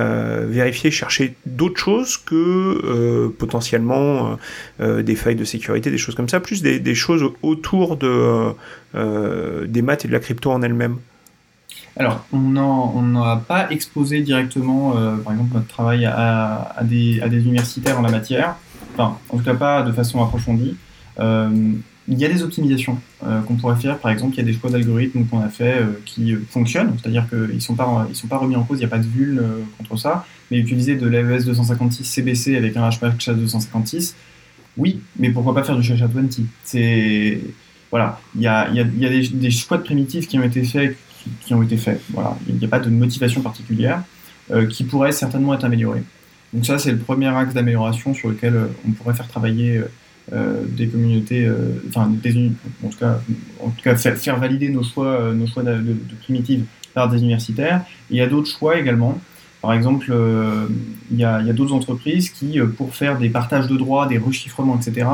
vérifier, 0.49 0.89
chercher 0.89 1.22
d'autres 1.45 1.79
choses 1.79 2.17
que 2.17 2.35
euh, 2.35 3.29
potentiellement 3.37 4.31
euh, 4.31 4.35
euh, 4.81 5.03
des 5.03 5.15
failles 5.15 5.35
de 5.35 5.45
sécurité, 5.45 5.91
des 5.91 5.97
choses 5.97 6.15
comme 6.15 6.29
ça, 6.29 6.39
plus 6.39 6.61
des, 6.61 6.95
choses 6.95 7.23
autour 7.41 7.97
de, 7.97 8.53
des 9.65 9.81
maths 9.81 10.05
et 10.05 10.07
de 10.07 10.13
la 10.13 10.19
crypto 10.19 10.51
en 10.51 10.61
elle-même 10.61 10.97
alors, 11.95 12.25
on 12.31 12.39
n'a 12.39 13.35
pas 13.47 13.69
exposé 13.69 14.21
directement, 14.21 14.93
par 15.23 15.31
exemple, 15.31 15.53
notre 15.53 15.67
travail 15.67 16.05
à, 16.05 16.75
des, 16.81 17.19
universitaires 17.19 17.99
en 17.99 18.01
la 18.01 18.09
matière, 18.09 18.55
enfin, 18.93 19.19
en 19.29 19.37
tout 19.37 19.43
cas 19.43 19.53
pas 19.53 19.83
de 19.83 19.91
façon 19.91 20.23
approfondie. 20.23 20.75
Il 21.19 22.19
y 22.19 22.25
a 22.25 22.29
des 22.29 22.41
optimisations 22.41 22.97
qu'on 23.45 23.55
pourrait 23.57 23.75
faire. 23.75 23.99
Par 23.99 24.09
exemple, 24.09 24.33
il 24.33 24.37
y 24.37 24.41
a 24.41 24.43
des 24.43 24.53
choix 24.53 24.71
d'algorithmes 24.71 25.25
qu'on 25.25 25.41
a 25.41 25.49
fait 25.49 25.83
qui 26.03 26.35
fonctionnent, 26.49 26.95
c'est-à-dire 26.99 27.29
qu'ils 27.29 27.55
ne 27.55 27.59
sont, 27.59 27.75
pas, 27.75 28.07
sont 28.13 28.27
pas 28.27 28.37
remis 28.37 28.55
en 28.55 28.63
cause, 28.63 28.79
il 28.79 28.81
n'y 28.81 28.87
a 28.87 28.89
pas 28.89 28.97
de 28.97 29.07
vulne 29.07 29.39
contre 29.77 29.95
ça. 29.95 30.25
Utiliser 30.59 30.95
de 30.95 31.07
l'AES 31.07 31.45
256 31.45 32.03
CBC 32.03 32.55
avec 32.55 32.77
un 32.77 32.89
HPH 32.89 33.29
256, 33.29 34.15
oui, 34.77 35.01
mais 35.19 35.29
pourquoi 35.29 35.53
pas 35.53 35.63
faire 35.63 35.77
du 35.77 35.83
SHA 35.83 36.07
20 36.07 36.39
C'est 36.63 37.39
voilà, 37.91 38.19
il 38.35 38.41
y 38.41 38.47
a, 38.47 38.69
y 38.71 38.77
y 38.77 39.05
a 39.05 39.09
des, 39.09 39.51
choix 39.51 39.77
de 39.77 39.83
primitifs 39.83 40.27
qui 40.27 40.39
ont 40.39 40.43
été 40.43 40.63
faits, 40.63 40.97
qui, 41.41 41.53
ont 41.53 41.61
été 41.61 41.77
faits. 41.77 42.01
Voilà, 42.09 42.35
il 42.49 42.55
n'y 42.55 42.65
a 42.65 42.67
pas 42.67 42.79
de 42.79 42.89
motivation 42.89 43.41
particulière 43.41 44.01
qui 44.71 44.83
pourrait 44.83 45.11
certainement 45.11 45.53
être 45.53 45.63
améliorée. 45.63 46.01
Donc 46.53 46.65
ça, 46.65 46.79
c'est 46.79 46.91
le 46.91 46.97
premier 46.97 47.27
axe 47.27 47.53
d'amélioration 47.53 48.15
sur 48.15 48.29
lequel 48.29 48.55
on 48.87 48.91
pourrait 48.91 49.13
faire 49.13 49.27
travailler 49.27 49.83
euh, 50.31 50.63
des 50.65 50.87
communautés, 50.87 51.45
euh, 51.45 51.83
enfin 51.89 52.09
des, 52.09 52.49
en 52.81 52.87
tout 52.87 52.97
cas, 52.97 53.19
en 53.59 53.69
tout 53.71 53.81
cas 53.83 53.93
faire, 53.97 54.39
valider 54.39 54.69
nos 54.69 54.81
choix, 54.81 55.07
euh, 55.07 55.33
nos 55.33 55.47
choix 55.47 55.63
de, 55.63 55.97
primitives 56.21 56.63
par 56.93 57.09
des 57.09 57.17
universitaires. 57.17 57.81
il 58.09 58.15
y 58.15 58.21
a 58.21 58.27
d'autres 58.27 58.49
choix 58.49 58.79
également. 58.79 59.19
Par 59.63 59.73
exemple, 59.73 60.13
il 61.09 61.17
y 61.17 61.23
a, 61.23 61.41
d'autres 61.53 61.73
entreprises 61.73 62.29
qui, 62.29 62.59
pour 62.77 62.93
faire 62.93 63.17
des 63.17 63.29
partages 63.29 63.67
de 63.67 63.75
droits, 63.77 64.07
des 64.07 64.17
rechiffrements, 64.19 64.77
etc., 64.77 65.07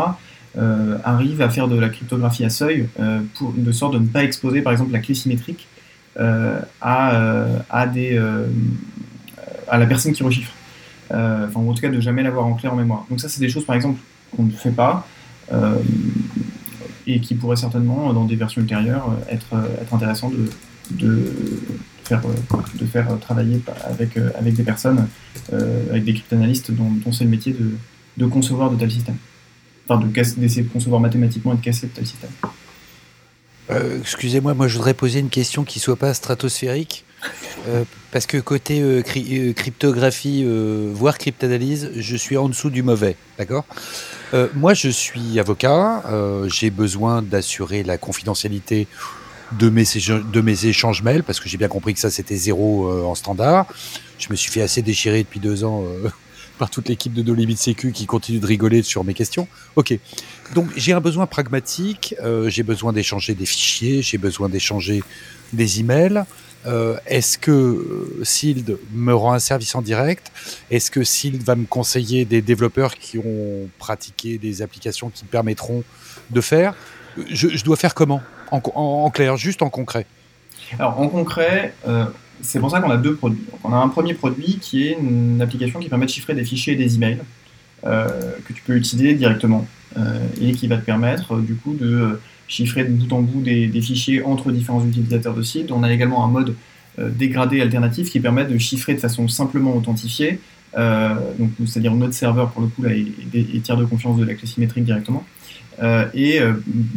arrivent 1.03 1.41
à 1.43 1.49
faire 1.49 1.67
de 1.67 1.77
la 1.79 1.87
cryptographie 1.87 2.43
à 2.43 2.49
seuil, 2.49 2.87
pour, 3.35 3.53
de 3.55 3.71
sorte 3.71 3.93
de 3.93 3.99
ne 3.99 4.07
pas 4.07 4.23
exposer, 4.23 4.63
par 4.63 4.73
exemple, 4.73 4.91
la 4.91 4.99
clé 4.99 5.13
symétrique 5.13 5.67
à, 6.17 7.45
la 9.71 9.85
personne 9.85 10.13
qui 10.13 10.23
rechiffre. 10.23 10.53
enfin, 11.11 11.59
en 11.59 11.73
tout 11.73 11.81
cas, 11.81 11.89
de 11.89 12.01
jamais 12.01 12.23
l'avoir 12.23 12.47
en 12.47 12.55
clé 12.55 12.69
en 12.69 12.75
mémoire. 12.75 13.05
Donc 13.07 13.21
ça, 13.21 13.29
c'est 13.29 13.41
des 13.41 13.49
choses, 13.49 13.65
par 13.65 13.75
exemple, 13.75 13.99
qu'on 14.35 14.43
ne 14.43 14.51
fait 14.51 14.71
pas 14.71 15.07
euh, 15.53 15.75
et 17.07 17.19
qui 17.19 17.35
pourrait 17.35 17.55
certainement, 17.55 18.13
dans 18.13 18.25
des 18.25 18.35
versions 18.35 18.61
ultérieures, 18.61 19.11
être, 19.29 19.55
être 19.81 19.93
intéressant 19.93 20.29
de, 20.29 20.49
de 20.91 21.33
faire, 22.09 22.21
de 22.75 22.85
faire 22.85 23.19
travailler 23.19 23.61
avec, 23.85 24.17
avec 24.17 24.53
des 24.53 24.63
personnes, 24.63 25.07
euh, 25.53 25.89
avec 25.89 26.03
des 26.03 26.13
cryptanalystes 26.13 26.71
dont, 26.71 26.89
dont 26.89 27.11
c'est 27.11 27.23
le 27.23 27.29
métier 27.29 27.53
de, 27.53 27.71
de, 28.17 28.25
concevoir 28.25 28.71
de 28.71 28.77
tels 28.77 28.91
systèmes. 28.91 29.17
Enfin, 29.87 30.05
d'essayer 30.05 30.63
de, 30.63 30.67
de, 30.67 30.73
concevoir 30.73 30.99
mathématiquement 31.01 31.53
et 31.53 31.57
de 31.57 31.61
casser 31.61 31.87
de 31.87 31.91
tels 31.91 32.07
systèmes. 32.07 32.31
Euh, 33.71 33.99
excusez-moi, 33.99 34.53
moi 34.53 34.67
je 34.67 34.75
voudrais 34.75 34.95
poser 34.95 35.19
une 35.19 35.29
question 35.29 35.63
qui 35.63 35.79
soit 35.79 35.97
pas 35.97 36.13
stratosphérique. 36.13 37.05
parce 38.13 38.25
que 38.25 38.37
côté 38.37 39.03
cryptographie, 39.53 40.45
voire 40.93 41.17
cryptanalyse, 41.17 41.91
je 41.93 42.15
suis 42.15 42.37
en 42.37 42.47
dessous 42.47 42.69
du 42.69 42.81
mauvais, 42.81 43.17
d'accord? 43.37 43.65
Euh, 44.33 44.47
moi, 44.53 44.73
je 44.73 44.89
suis 44.89 45.39
avocat. 45.39 46.03
Euh, 46.07 46.47
j'ai 46.49 46.69
besoin 46.69 47.21
d'assurer 47.21 47.83
la 47.83 47.97
confidentialité 47.97 48.87
de 49.57 49.69
mes, 49.69 50.65
échanges 50.65 51.01
mails 51.01 51.23
parce 51.23 51.39
que 51.39 51.49
j'ai 51.49 51.57
bien 51.57 51.67
compris 51.67 51.93
que 51.93 51.99
ça, 51.99 52.09
c'était 52.09 52.35
zéro 52.35 52.87
euh, 52.87 53.03
en 53.03 53.15
standard. 53.15 53.65
Je 54.17 54.27
me 54.29 54.35
suis 54.35 54.51
fait 54.51 54.61
assez 54.61 54.81
déchirer 54.81 55.23
depuis 55.23 55.39
deux 55.39 55.63
ans 55.63 55.83
par 56.59 56.69
toute 56.69 56.89
l'équipe 56.89 57.13
de 57.13 57.23
No 57.23 57.33
Limit 57.33 57.57
Sécu 57.57 57.91
qui 57.91 58.05
continue 58.05 58.39
de 58.39 58.45
rigoler 58.45 58.83
sur 58.83 59.03
mes 59.03 59.13
questions. 59.13 59.47
Ok. 59.75 59.97
Donc, 60.55 60.67
j'ai 60.75 60.93
un 60.93 60.99
besoin 60.99 61.25
pragmatique. 61.25 62.15
j'ai 62.47 62.63
besoin 62.63 62.91
d'échanger 62.91 63.33
des 63.33 63.45
fichiers. 63.45 64.01
J'ai 64.01 64.17
besoin 64.17 64.49
d'échanger 64.49 65.01
des 65.53 65.79
emails. 65.79 66.25
Euh, 66.65 66.97
est-ce 67.05 67.37
que 67.37 67.51
euh, 67.51 68.23
Sild 68.23 68.77
me 68.93 69.13
rend 69.13 69.33
un 69.33 69.39
service 69.39 69.75
en 69.75 69.81
direct? 69.81 70.31
Est-ce 70.69 70.91
que 70.91 71.03
Sild 71.03 71.41
va 71.43 71.55
me 71.55 71.65
conseiller 71.65 72.25
des 72.25 72.41
développeurs 72.41 72.95
qui 72.95 73.17
ont 73.17 73.69
pratiqué 73.77 74.37
des 74.37 74.61
applications 74.61 75.09
qui 75.09 75.23
permettront 75.25 75.83
de 76.29 76.41
faire? 76.41 76.75
Je, 77.29 77.63
dois 77.63 77.75
faire 77.75 77.93
comment 77.93 78.21
en, 78.51 79.09
clair, 79.09 79.37
juste 79.37 79.61
en 79.61 79.69
concret? 79.69 80.05
Alors 80.77 80.99
en 80.99 81.07
concret, 81.07 81.73
euh, 81.87 82.05
c'est 82.41 82.59
pour 82.59 82.71
ça 82.71 82.79
qu'on 82.79 82.91
a 82.91 82.97
deux 82.97 83.15
produits. 83.15 83.43
on 83.63 83.73
a 83.73 83.77
un 83.77 83.89
premier 83.89 84.13
produit 84.13 84.59
qui 84.59 84.87
est 84.87 84.97
une 84.99 85.41
application 85.41 85.79
qui 85.79 85.89
permet 85.89 86.05
de 86.05 86.11
chiffrer 86.11 86.33
des 86.33 86.45
fichiers 86.45 86.73
et 86.73 86.77
des 86.77 86.95
emails 86.95 87.19
que 87.83 88.53
tu 88.53 88.61
peux 88.61 88.75
utiliser 88.75 89.13
directement 89.13 89.65
et 90.41 90.51
qui 90.51 90.67
va 90.67 90.75
te 90.75 90.85
permettre 90.85 91.37
du 91.37 91.55
coup 91.55 91.73
de 91.73 92.19
chiffrer 92.49 92.83
de 92.83 92.89
bout 92.89 93.13
en 93.13 93.21
bout 93.21 93.41
des, 93.41 93.81
fichiers 93.81 94.21
entre 94.23 94.51
différents 94.51 94.83
utilisateurs 94.83 95.33
de 95.33 95.43
site. 95.43 95.71
On 95.71 95.83
a 95.83 95.93
également 95.93 96.25
un 96.25 96.27
mode 96.27 96.55
euh, 96.97 97.09
dégradé 97.09 97.61
alternatif 97.61 98.09
qui 98.09 98.19
permet 98.19 98.43
de 98.43 98.57
chiffrer 98.57 98.95
de 98.95 98.99
façon 98.99 99.27
simplement 99.29 99.75
authentifiée, 99.75 100.39
euh, 100.77 101.15
donc 101.37 101.51
c'est-à-dire 101.65 101.93
notre 101.93 102.13
serveur 102.13 102.49
pour 102.49 102.63
le 102.63 102.67
coup 102.67 102.81
là, 102.81 102.91
et, 102.93 103.59
tiers 103.61 103.77
de 103.77 103.85
confiance 103.85 104.17
de 104.17 104.25
la 104.25 104.33
clé 104.33 104.47
symétrique 104.47 104.83
directement. 104.83 105.23
Euh, 105.81 106.05
et 106.13 106.39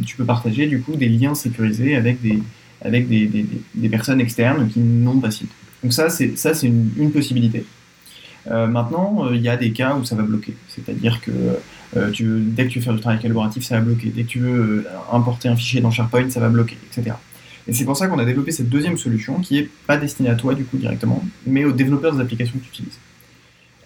tu 0.05 0.17
peux 0.17 0.25
partager 0.25 0.67
du 0.67 0.81
coup 0.81 0.97
des 0.97 1.09
liens 1.09 1.35
sécurisés 1.35 1.95
avec 1.95 2.21
des, 2.21 2.39
avec 2.81 3.09
des, 3.09 3.47
des, 3.75 3.89
personnes 3.89 4.21
externes 4.21 4.69
qui 4.69 4.81
n'ont 4.81 5.21
pas 5.21 5.31
site. 5.31 5.51
Donc 5.83 5.93
ça, 5.93 6.09
c'est 6.09 6.37
ça 6.37 6.55
c'est 6.55 6.67
une, 6.67 7.13
possibilité. 7.13 7.65
maintenant, 8.49 9.31
il 9.33 9.41
y 9.41 9.49
a 9.49 9.57
des 9.57 9.73
cas 9.73 9.95
où 9.95 10.05
ça 10.05 10.17
va 10.17 10.23
bloquer, 10.23 10.55
c'est-à-dire 10.69 11.21
que 11.21 11.31
euh, 11.97 12.11
dès 12.19 12.67
que 12.67 12.71
tu 12.71 12.79
veux 12.79 12.85
faire 12.85 12.95
du 12.95 13.01
travail 13.01 13.21
collaboratif, 13.21 13.65
ça 13.65 13.77
va 13.77 13.83
bloquer. 13.83 14.09
Dès 14.09 14.23
que 14.23 14.29
tu 14.29 14.39
veux 14.39 14.61
euh, 14.79 14.85
importer 15.13 15.49
un 15.49 15.57
fichier 15.57 15.81
dans 15.81 15.91
SharePoint, 15.91 16.31
ça 16.31 16.41
va 16.41 16.49
bloquer, 16.49 16.77
etc. 16.91 17.17
Et 17.69 17.73
c'est 17.73 17.85
pour 17.85 17.97
ça 17.97 18.09
qu'on 18.09 18.19
a 18.19 18.25
développé 18.25 18.51
cette 18.51 18.69
deuxième 18.69 18.97
solution 18.97 19.41
qui 19.41 19.59
est 19.59 19.69
pas 19.87 19.97
destinée 19.97 20.31
à 20.31 20.35
toi 20.35 20.55
du 20.55 20.65
coup 20.65 20.79
directement, 20.79 21.23
mais 21.47 21.65
aux 21.65 21.73
développeurs 21.73 22.13
des 22.13 22.21
applications 22.21 22.59
que 22.59 22.65
tu 22.65 22.71
utilises. 22.71 22.99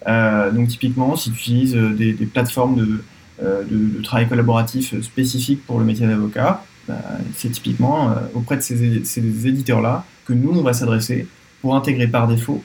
Euh, 0.06 0.50
donc 0.50 0.68
typiquement, 0.68 1.16
si 1.16 1.30
tu 1.30 1.36
utilises 1.36 1.74
des, 1.74 2.14
plateformes 2.26 2.76
de, 2.76 3.02
de, 3.42 4.02
travail 4.02 4.28
collaboratif 4.28 5.00
spécifiques 5.02 5.66
pour 5.66 5.78
le 5.78 5.84
métier 5.84 6.06
d'avocat, 6.06 6.64
bah, 6.88 6.94
c'est 7.34 7.50
typiquement 7.50 8.14
auprès 8.34 8.56
de 8.56 8.62
ces, 8.62 9.04
ces 9.04 9.46
éditeurs-là 9.46 10.04
que 10.24 10.32
nous, 10.32 10.50
on 10.50 10.62
va 10.62 10.72
s'adresser 10.72 11.26
pour 11.60 11.76
intégrer 11.76 12.06
par 12.06 12.28
défaut 12.28 12.62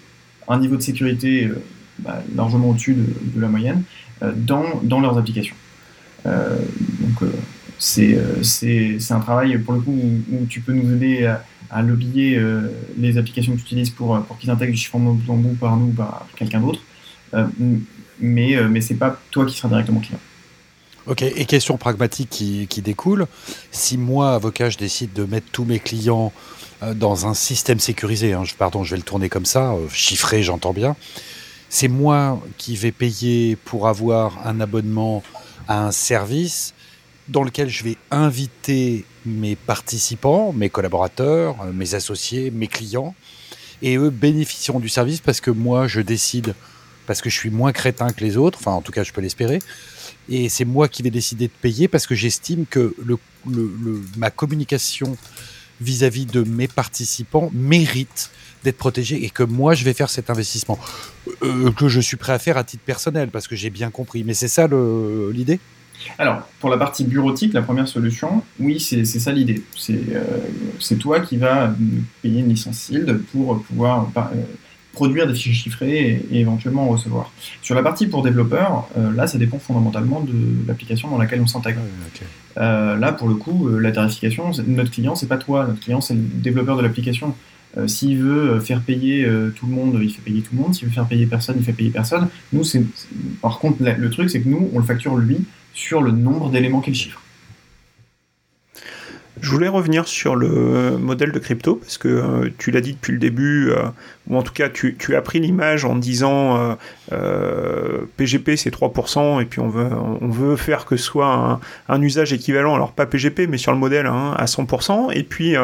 un 0.48 0.60
niveau 0.60 0.76
de 0.76 0.82
sécurité 0.82 1.50
bah, 2.00 2.24
largement 2.36 2.70
au-dessus 2.70 2.96
de, 2.96 3.42
la 3.42 3.48
moyenne, 3.48 3.84
euh, 4.24 4.32
dans, 4.36 4.82
dans, 4.82 5.00
leurs 5.00 5.18
applications. 5.18 5.56
Euh, 6.26 6.58
donc 7.00 7.22
euh, 7.22 7.32
c'est 7.80 9.12
un 9.12 9.20
travail 9.20 9.58
pour 9.60 9.74
le 9.74 9.82
coup 9.82 9.92
où, 10.32 10.46
tu 10.48 10.62
peux 10.62 10.74
nous 10.74 10.92
aider 10.94 11.26
à, 11.26 11.44
à 11.70 11.82
lobbyer 11.82 12.42
les 12.98 13.18
applications 13.18 13.54
que 13.54 13.58
tu 13.58 13.66
utilises 13.66 13.90
pour, 13.90 14.20
pour 14.24 14.38
qu'ils 14.38 14.50
intègrent 14.50 14.72
du 14.72 14.78
chiffrement 14.78 15.14
bout 15.14 15.32
en 15.32 15.38
bout 15.38 15.56
par 15.56 15.78
nous 15.78 15.88
ou 15.88 15.94
par 15.94 16.28
quelqu'un 16.36 16.60
d'autre. 16.60 16.82
mais 18.20 18.56
mais 18.70 18.82
c'est 18.82 18.96
pas 18.96 19.20
toi 19.32 19.46
qui 19.46 19.58
seras 19.58 19.70
directement 19.70 20.00
client. 20.00 20.20
Ok, 21.08 21.24
et 21.24 21.46
question 21.46 21.78
pragmatique 21.78 22.30
qui, 22.30 22.82
découle. 22.82 23.28
Si 23.72 23.98
moi, 23.98 24.34
avocat, 24.34 24.70
je 24.70 24.78
décide 24.78 25.14
de 25.14 25.24
mettre 25.24 25.48
tous 25.52 25.66
mes 25.66 25.80
clients 25.80 26.32
dans 26.96 27.28
un 27.28 27.34
système 27.34 27.80
sécurisé, 27.80 28.34
hein, 28.34 28.44
je, 28.44 28.56
pardon, 28.56 28.84
je 28.84 28.92
vais 28.92 28.98
le 28.98 29.04
tourner 29.04 29.30
comme 29.30 29.46
ça, 29.46 29.76
chiffré, 29.92 30.42
j'entends 30.44 30.74
bien, 30.74 30.96
c'est 31.70 31.88
moi 31.88 32.42
qui 32.58 32.76
vais 32.76 32.92
payer 32.92 33.56
pour 33.56 33.88
avoir 33.88 34.46
un 34.46 34.60
abonnement 34.60 35.24
à 35.68 35.86
un 35.86 35.92
service 35.92 36.74
dans 37.30 37.44
lequel 37.44 37.70
je 37.70 37.84
vais 37.84 37.98
inviter 38.12 39.06
mes 39.26 39.56
participants, 39.56 40.52
mes 40.54 40.70
collaborateurs, 40.70 41.56
euh, 41.64 41.72
mes 41.72 41.96
associés, 41.96 42.52
mes 42.52 42.68
clients, 42.68 43.16
et 43.82 43.96
eux 43.96 44.10
bénéficieront 44.10 44.82
du 44.82 44.90
service 44.90 45.22
parce 45.22 45.40
que 45.40 45.50
moi 45.50 45.88
je 45.88 46.02
décide, 46.02 46.56
parce 47.08 47.22
que 47.22 47.30
je 47.30 47.38
suis 47.38 47.50
moins 47.50 47.72
crétin 47.72 48.12
que 48.12 48.24
les 48.24 48.36
autres, 48.36 48.60
enfin 48.60 48.72
en 48.72 48.82
tout 48.82 48.92
cas 48.92 49.04
je 49.04 49.14
peux 49.14 49.22
l'espérer, 49.22 49.60
et 50.30 50.50
c'est 50.50 50.66
moi 50.66 50.88
qui 50.88 51.04
vais 51.04 51.10
décider 51.10 51.48
de 51.48 51.54
payer 51.62 51.88
parce 51.88 52.08
que 52.08 52.16
j'estime 52.16 52.66
que 52.66 52.96
ma 54.18 54.30
communication 54.30 55.18
vis-à-vis 55.82 56.26
de 56.26 56.44
mes 56.44 56.68
participants 56.68 57.50
mérite 57.54 58.32
d'être 58.64 58.78
protégé 58.78 59.26
et 59.26 59.30
que 59.30 59.44
moi 59.44 59.74
je 59.74 59.84
vais 59.84 59.94
faire 59.94 60.10
cet 60.10 60.30
investissement 60.30 60.78
euh, 61.44 61.72
que 61.72 61.88
je 61.88 62.00
suis 62.00 62.18
prêt 62.18 62.34
à 62.34 62.40
faire 62.40 62.58
à 62.58 62.64
titre 62.64 62.84
personnel 62.84 63.30
parce 63.30 63.48
que 63.48 63.56
j'ai 63.56 63.72
bien 63.72 63.90
compris. 63.90 64.24
Mais 64.24 64.36
c'est 64.36 64.48
ça 64.48 64.68
l'idée? 64.68 65.60
Alors, 66.18 66.48
pour 66.60 66.70
la 66.70 66.78
partie 66.78 67.04
bureautique, 67.04 67.54
la 67.54 67.62
première 67.62 67.88
solution, 67.88 68.44
oui, 68.60 68.80
c'est 68.80 69.06
ça 69.06 69.32
l'idée. 69.32 69.62
C'est 69.78 70.00
euh, 70.14 70.24
c'est 70.80 70.98
toi 70.98 71.20
qui 71.20 71.38
vas 71.38 71.74
payer 72.22 72.40
une 72.40 72.50
licence 72.50 72.78
SILD 72.78 73.20
pour 73.32 73.62
pouvoir 73.64 74.10
euh, 74.18 74.22
produire 74.94 75.26
des 75.28 75.34
fichiers 75.34 75.54
chiffrés 75.54 76.22
et, 76.32 76.36
et 76.38 76.40
éventuellement 76.42 76.84
en 76.84 76.90
recevoir. 76.90 77.32
Sur 77.62 77.76
la 77.76 77.84
partie 77.84 78.08
pour 78.08 78.24
développeurs, 78.24 78.88
euh, 78.98 79.12
là, 79.14 79.26
ça 79.28 79.38
dépend 79.38 79.58
fondamentalement 79.60 80.20
de 80.22 80.34
l'application 80.68 81.10
dans 81.10 81.18
laquelle 81.18 81.42
on 81.42 81.48
s'intègre. 81.48 81.80
Euh, 82.58 82.98
là, 82.98 83.14
pour 83.14 83.28
le 83.30 83.36
coup, 83.36 83.70
euh, 83.70 83.80
la 83.80 83.92
tarification, 83.92 84.52
notre 84.68 84.92
client, 84.92 85.16
c'est 85.16 85.28
pas 85.28 85.38
toi. 85.38 85.66
Notre 85.68 85.80
client, 85.80 86.02
c'est 86.02 86.14
le 86.14 86.20
développeur 86.22 86.76
de 86.78 86.82
l'application. 86.82 87.34
Euh, 87.78 87.88
S'il 87.88 88.18
veut 88.18 88.52
euh, 88.56 88.60
faire 88.60 88.82
payer 88.82 89.24
euh, 89.24 89.54
tout 89.56 89.66
le 89.66 89.74
monde, 89.74 89.98
il 90.02 90.10
fait 90.12 90.22
payer 90.22 90.42
tout 90.42 90.54
le 90.56 90.62
monde. 90.62 90.76
S'il 90.76 90.88
veut 90.90 90.94
faire 90.94 91.06
payer 91.08 91.26
personne, 91.26 91.56
il 91.58 91.64
fait 91.64 91.72
payer 91.72 91.90
personne. 91.90 92.28
Nous, 92.52 92.66
c'est- 92.66 92.84
par 93.42 93.60
contre, 93.60 93.82
la- 93.82 93.96
le 93.96 94.10
truc, 94.10 94.30
c'est 94.30 94.42
que 94.42 94.50
nous, 94.50 94.70
on 94.74 94.80
le 94.80 94.86
facture 94.86 95.16
lui 95.16 95.38
sur 95.74 96.02
le 96.02 96.12
nombre 96.12 96.50
d'éléments 96.50 96.82
qu'il 96.82 96.94
chiffre. 96.96 97.22
Je 99.42 99.50
voulais 99.50 99.68
revenir 99.68 100.08
sur 100.08 100.36
le 100.36 100.98
modèle 101.00 101.32
de 101.32 101.40
crypto, 101.40 101.76
parce 101.76 101.98
que 101.98 102.08
euh, 102.08 102.50
tu 102.60 102.70
l'as 102.70 102.82
dit 102.82 102.94
depuis 102.94 103.12
le 103.12 103.18
début, 103.18 103.72
euh, 103.72 103.86
ou 104.30 104.38
en 104.38 104.44
tout 104.44 104.54
cas 104.54 104.70
tu, 104.70 104.96
as 105.16 105.22
pris 105.22 105.40
l'image 105.40 105.84
en 105.84 105.96
disant 105.96 106.58
euh, 106.58 106.74
euh, 107.12 107.98
PGP 108.18 108.56
c'est 108.56 108.72
3%, 108.72 109.42
et 109.42 109.46
puis 109.46 109.60
on 109.60 109.68
veut, 109.68 110.56
faire 110.56 110.86
que 110.86 110.96
ce 110.96 111.04
soit 111.04 111.60
un, 111.90 112.02
usage 112.04 112.34
équivalent, 112.34 112.76
alors 112.76 112.92
pas 112.92 113.08
PGP, 113.08 113.48
mais 113.48 113.58
sur 113.58 113.72
le 113.72 113.80
modèle 113.80 114.06
hein, 114.06 114.36
à 114.38 114.46
100%, 114.46 115.12
et 115.12 115.24
puis 115.24 115.56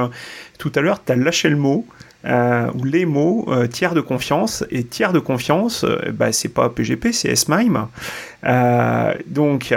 tout 0.58 0.72
à 0.74 0.82
l'heure 0.82 1.04
tu 1.04 1.12
as 1.12 1.16
lâché 1.16 1.50
le 1.50 1.58
mot. 1.58 1.86
ou 2.26 2.84
les 2.84 3.06
mots 3.06 3.48
tiers 3.70 3.94
de 3.94 4.02
confiance. 4.02 4.66
Et 4.72 4.84
tiers 4.84 5.14
de 5.14 5.20
confiance 5.20 5.86
bah, 6.14 6.32
c'est 6.32 6.50
pas 6.50 6.70
PGP 6.70 7.14
c'est 7.14 7.36
SMIME 7.36 7.88
donc 9.28 9.74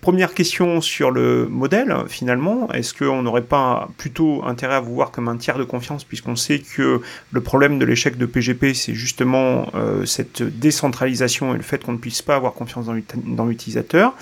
Première 0.00 0.32
question 0.32 0.80
sur 0.80 1.10
le 1.10 1.46
modèle, 1.46 1.94
finalement, 2.08 2.72
est-ce 2.72 2.94
qu'on 2.94 3.20
n'aurait 3.22 3.42
pas 3.42 3.90
plutôt 3.98 4.42
intérêt 4.46 4.76
à 4.76 4.80
vous 4.80 4.94
voir 4.94 5.10
comme 5.10 5.28
un 5.28 5.36
tiers 5.36 5.58
de 5.58 5.64
confiance, 5.64 6.04
puisqu'on 6.04 6.36
sait 6.36 6.60
que 6.60 7.02
le 7.32 7.40
problème 7.42 7.78
de 7.78 7.84
l'échec 7.84 8.16
de 8.16 8.24
PGP, 8.24 8.72
c'est 8.72 8.94
justement 8.94 9.66
euh, 9.74 10.06
cette 10.06 10.42
décentralisation 10.42 11.52
et 11.54 11.58
le 11.58 11.62
fait 11.62 11.84
qu'on 11.84 11.92
ne 11.92 11.98
puisse 11.98 12.22
pas 12.22 12.34
avoir 12.36 12.54
confiance 12.54 12.86
dans 12.86 12.94
l'ut- 12.94 13.14
dans 13.26 13.44
l'utilisateur. 13.44 14.14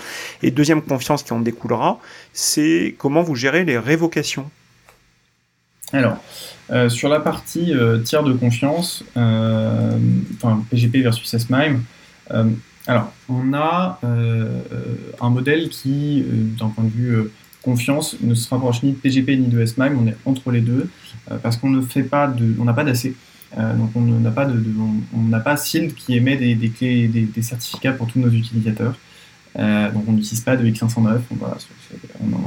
Et 0.43 0.51
deuxième 0.51 0.81
confiance 0.81 1.23
qui 1.23 1.31
en 1.31 1.39
découlera, 1.39 1.99
c'est 2.33 2.93
comment 2.97 3.21
vous 3.21 3.35
gérez 3.35 3.63
les 3.63 3.77
révocations. 3.77 4.49
Alors, 5.93 6.17
euh, 6.71 6.89
sur 6.89 7.07
la 7.07 7.21
partie 7.21 7.73
euh, 7.73 7.99
tiers 7.99 8.23
de 8.23 8.33
confiance, 8.33 9.05
enfin 9.15 10.61
PGP 10.69 11.03
versus 11.03 11.37
SMIME, 11.37 11.83
alors 12.89 13.11
on 13.29 13.53
a 13.53 13.99
euh, 14.03 14.61
un 15.21 15.29
modèle 15.29 15.69
qui, 15.69 16.21
euh, 16.21 16.25
d'un 16.59 16.69
point 16.69 16.83
de 16.83 16.89
vue 16.89 17.11
euh, 17.15 17.31
confiance, 17.61 18.15
ne 18.21 18.33
se 18.33 18.49
rapproche 18.49 18.81
ni 18.83 18.91
de 18.93 18.97
PGP 18.97 19.37
ni 19.37 19.47
de 19.47 19.65
SMIME, 19.65 19.97
on 20.01 20.07
est 20.07 20.15
entre 20.25 20.49
les 20.51 20.61
deux, 20.61 20.89
parce 21.43 21.57
qu'on 21.57 21.69
ne 21.69 21.81
fait 21.81 22.03
pas 22.03 22.27
de, 22.27 22.55
on 22.59 22.63
n'a 22.63 22.73
pas 22.73 22.83
d'AC. 22.85 23.11
Donc 23.77 23.91
on 23.95 24.01
n'a 24.01 24.31
pas 24.31 24.47
on- 24.47 25.39
pas 25.41 25.57
SILD 25.57 25.93
qui 25.93 26.15
émet 26.15 26.37
des, 26.37 26.69
clés, 26.69 27.07
des, 27.09 27.23
des 27.23 27.41
certificats 27.41 27.91
pour 27.91 28.07
tous 28.07 28.19
nos 28.19 28.29
utilisateurs. 28.29 28.95
Donc 29.55 30.03
on 30.07 30.13
n'utilise 30.13 30.39
pas 30.41 30.55
de 30.55 30.65
X509, 30.65 31.19
on, 31.31 31.35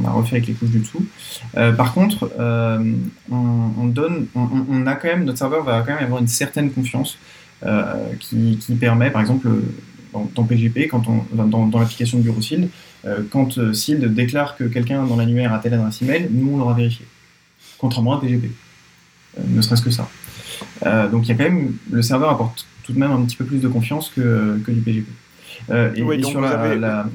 on 0.00 0.04
a- 0.06 0.10
refait 0.12 0.36
avec 0.36 0.48
les 0.48 0.54
couches 0.54 0.70
du 0.70 0.78
dessous. 0.78 1.04
Par 1.52 1.92
contre, 1.92 2.30
on, 2.38 3.36
on 3.78 3.86
donne, 3.86 4.26
on, 4.34 4.86
a 4.86 4.94
quand 4.94 5.08
même, 5.08 5.24
notre 5.24 5.38
serveur 5.38 5.62
va 5.62 5.82
quand 5.86 5.94
même 5.94 6.04
avoir 6.04 6.20
une 6.22 6.28
certaine 6.28 6.70
confiance 6.70 7.18
qui 8.20 8.58
permet, 8.80 9.10
par 9.10 9.20
exemple, 9.20 9.48
dans, 10.12 10.28
dans 10.34 10.44
PGP, 10.44 10.88
quand 10.88 11.04
on, 11.08 11.24
dans, 11.44 11.66
dans 11.66 11.78
l'application 11.80 12.18
de 12.18 12.22
bureau 12.22 12.40
SILD, 12.40 12.68
euh, 13.04 13.20
quand 13.30 13.58
euh, 13.58 13.72
SILD 13.72 14.12
déclare 14.14 14.56
que 14.56 14.64
quelqu'un 14.64 15.04
dans 15.04 15.16
l'annuaire 15.16 15.52
a 15.52 15.58
telle 15.58 15.74
adresse 15.74 16.02
email, 16.02 16.28
nous 16.30 16.52
on 16.54 16.58
l'aura 16.58 16.74
vérifié, 16.74 17.06
contrairement 17.78 18.18
à 18.18 18.20
PGP, 18.20 18.50
Euh, 19.38 19.42
ne 19.48 19.62
serait-ce 19.62 19.82
que 19.82 19.90
ça. 19.90 20.06
Donc 21.10 21.22
il 21.24 21.28
y 21.28 21.32
a 21.32 21.34
quand 21.36 21.44
même, 21.50 21.72
le 21.90 22.02
serveur 22.02 22.28
apporte 22.30 22.66
tout 22.84 22.92
de 22.92 22.98
même 22.98 23.10
un 23.12 23.22
petit 23.24 23.36
peu 23.36 23.46
plus 23.46 23.60
de 23.60 23.68
confiance 23.68 24.10
que, 24.14 24.58
que 24.64 24.70
du 24.70 24.80
PGP. 24.82 25.06
Euh, 25.70 25.90
et, 25.96 26.02
Oui, 26.02 26.16
et 26.16 26.18
donc 26.18 26.30
sur 26.32 26.40
la, 26.42 26.50
avez- 26.50 26.78
la, 26.78 27.06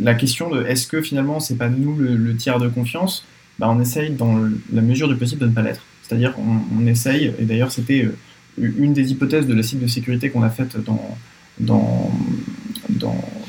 la 0.00 0.14
question 0.14 0.50
de 0.50 0.62
est-ce 0.64 0.86
que 0.86 1.00
finalement 1.00 1.40
c'est 1.40 1.56
pas 1.56 1.68
nous 1.70 1.96
le, 1.96 2.16
le 2.16 2.36
tiers 2.36 2.58
de 2.58 2.68
confiance, 2.68 3.24
bah, 3.58 3.68
on 3.70 3.80
essaye 3.80 4.10
dans 4.10 4.36
le- 4.36 4.60
la 4.72 4.82
mesure 4.82 5.08
du 5.08 5.16
possible 5.16 5.40
de 5.40 5.46
ne 5.46 5.52
pas 5.52 5.62
l'être. 5.62 5.82
C'est-à-dire 6.02 6.34
on, 6.38 6.60
on 6.82 6.86
essaye, 6.86 7.32
et 7.38 7.44
d'ailleurs 7.44 7.72
c'était 7.72 8.08
une 8.58 8.92
des 8.92 9.10
hypothèses 9.12 9.46
de 9.46 9.54
la 9.54 9.62
cible 9.62 9.82
de 9.82 9.86
sécurité 9.88 10.30
qu'on 10.30 10.42
a 10.42 10.50
faite 10.50 10.76
dans, 10.84 11.16
dans, 11.60 12.10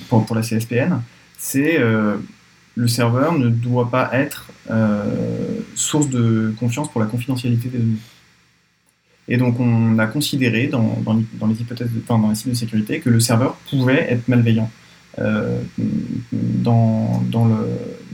pour, 0.09 0.35
la 0.35 0.41
CSPN, 0.41 1.01
c'est 1.37 1.79
euh, 1.79 2.17
le 2.75 2.87
serveur 2.87 3.37
ne 3.37 3.49
doit 3.49 3.89
pas 3.89 4.09
être 4.13 4.47
euh, 4.69 5.59
source 5.75 6.09
de 6.09 6.53
confiance 6.59 6.91
pour 6.91 7.01
la 7.01 7.07
confidentialité 7.07 7.69
des 7.69 7.77
données. 7.77 7.97
Et 9.27 9.37
donc 9.37 9.59
on 9.59 9.99
a 9.99 10.07
considéré 10.07 10.67
dans, 10.67 11.03
les- 11.15 11.47
les 11.47 11.61
hypothèses, 11.61 11.91
de, 11.91 12.01
enfin, 12.03 12.19
dans 12.19 12.29
la 12.29 12.35
cible 12.35 12.51
de 12.51 12.57
sécurité 12.57 12.99
que 12.99 13.09
le 13.09 13.19
serveur 13.19 13.55
pouvait 13.69 14.07
être 14.11 14.27
malveillant 14.27 14.71
euh, 15.19 15.61
dans, 16.31 17.21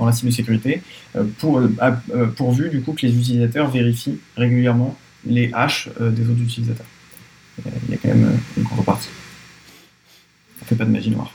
la 0.05 0.11
cible 0.11 0.31
de 0.31 0.35
sécurité, 0.35 0.81
pourvu 2.35 2.69
du 2.69 2.81
coup 2.81 2.93
que 2.93 3.05
les 3.05 3.17
utilisateurs 3.17 3.69
vérifient 3.69 4.19
régulièrement 4.35 4.97
les 5.25 5.49
hashes 5.53 5.89
des 5.99 6.29
autres 6.29 6.41
utilisateurs. 6.41 6.85
Il 7.87 7.91
y 7.91 7.93
a 7.93 7.97
quand 7.97 8.09
même 8.09 8.37
une 8.57 8.63
contrepartie. 8.63 9.09
Pas 10.69 10.85
de 10.85 10.89
magie 10.89 11.11
noire. 11.11 11.31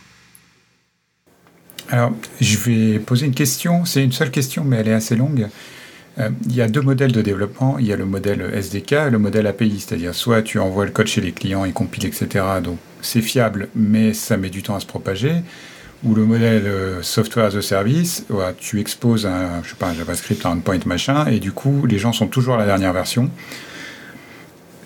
Alors, 1.88 2.12
je 2.40 2.56
vais 2.58 2.98
poser 2.98 3.26
une 3.26 3.34
question. 3.34 3.84
C'est 3.84 4.02
une 4.02 4.12
seule 4.12 4.30
question, 4.30 4.64
mais 4.64 4.76
elle 4.76 4.88
est 4.88 4.94
assez 4.94 5.16
longue. 5.16 5.48
Euh, 6.18 6.30
il 6.46 6.54
y 6.54 6.62
a 6.62 6.68
deux 6.68 6.82
modèles 6.82 7.12
de 7.12 7.22
développement. 7.22 7.78
Il 7.78 7.86
y 7.86 7.92
a 7.92 7.96
le 7.96 8.06
modèle 8.06 8.42
SDK 8.54 8.92
et 8.92 9.10
le 9.10 9.18
modèle 9.18 9.46
API. 9.46 9.80
C'est-à-dire, 9.80 10.14
soit 10.14 10.42
tu 10.42 10.58
envoies 10.58 10.84
le 10.84 10.90
code 10.92 11.06
chez 11.06 11.20
les 11.20 11.32
clients, 11.32 11.64
ils 11.64 11.72
compilent, 11.72 12.06
etc. 12.06 12.44
Donc, 12.62 12.78
c'est 13.02 13.22
fiable, 13.22 13.68
mais 13.74 14.14
ça 14.14 14.36
met 14.36 14.50
du 14.50 14.62
temps 14.62 14.76
à 14.76 14.80
se 14.80 14.86
propager. 14.86 15.32
Ou 16.04 16.14
le 16.14 16.24
modèle 16.24 16.66
euh, 16.66 17.02
Software 17.02 17.46
as 17.46 17.56
a 17.56 17.62
Service, 17.62 18.24
tu 18.58 18.80
exposes 18.80 19.26
un, 19.26 19.62
je 19.62 19.74
JavaScript, 19.94 20.46
un 20.46 20.52
endpoint, 20.52 20.78
machin, 20.86 21.26
et 21.26 21.40
du 21.40 21.52
coup, 21.52 21.84
les 21.86 21.98
gens 21.98 22.12
sont 22.12 22.26
toujours 22.26 22.54
à 22.54 22.58
la 22.58 22.66
dernière 22.66 22.92
version. 22.92 23.30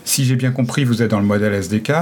Si 0.05 0.25
j'ai 0.25 0.37
bien 0.37 0.51
compris, 0.51 0.85
vous 0.85 1.03
êtes 1.03 1.11
dans 1.11 1.21
le 1.21 1.27
modèle 1.27 1.55
SDK. 1.55 1.93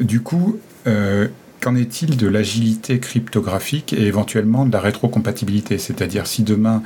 Du 0.00 0.20
coup, 0.20 0.58
euh, 0.86 1.28
qu'en 1.60 1.74
est-il 1.74 2.16
de 2.16 2.26
l'agilité 2.26 2.98
cryptographique 2.98 3.92
et 3.92 4.02
éventuellement 4.02 4.66
de 4.66 4.72
la 4.72 4.80
rétrocompatibilité? 4.80 5.78
C'est-à-dire 5.78 6.26
si 6.26 6.42
demain 6.42 6.82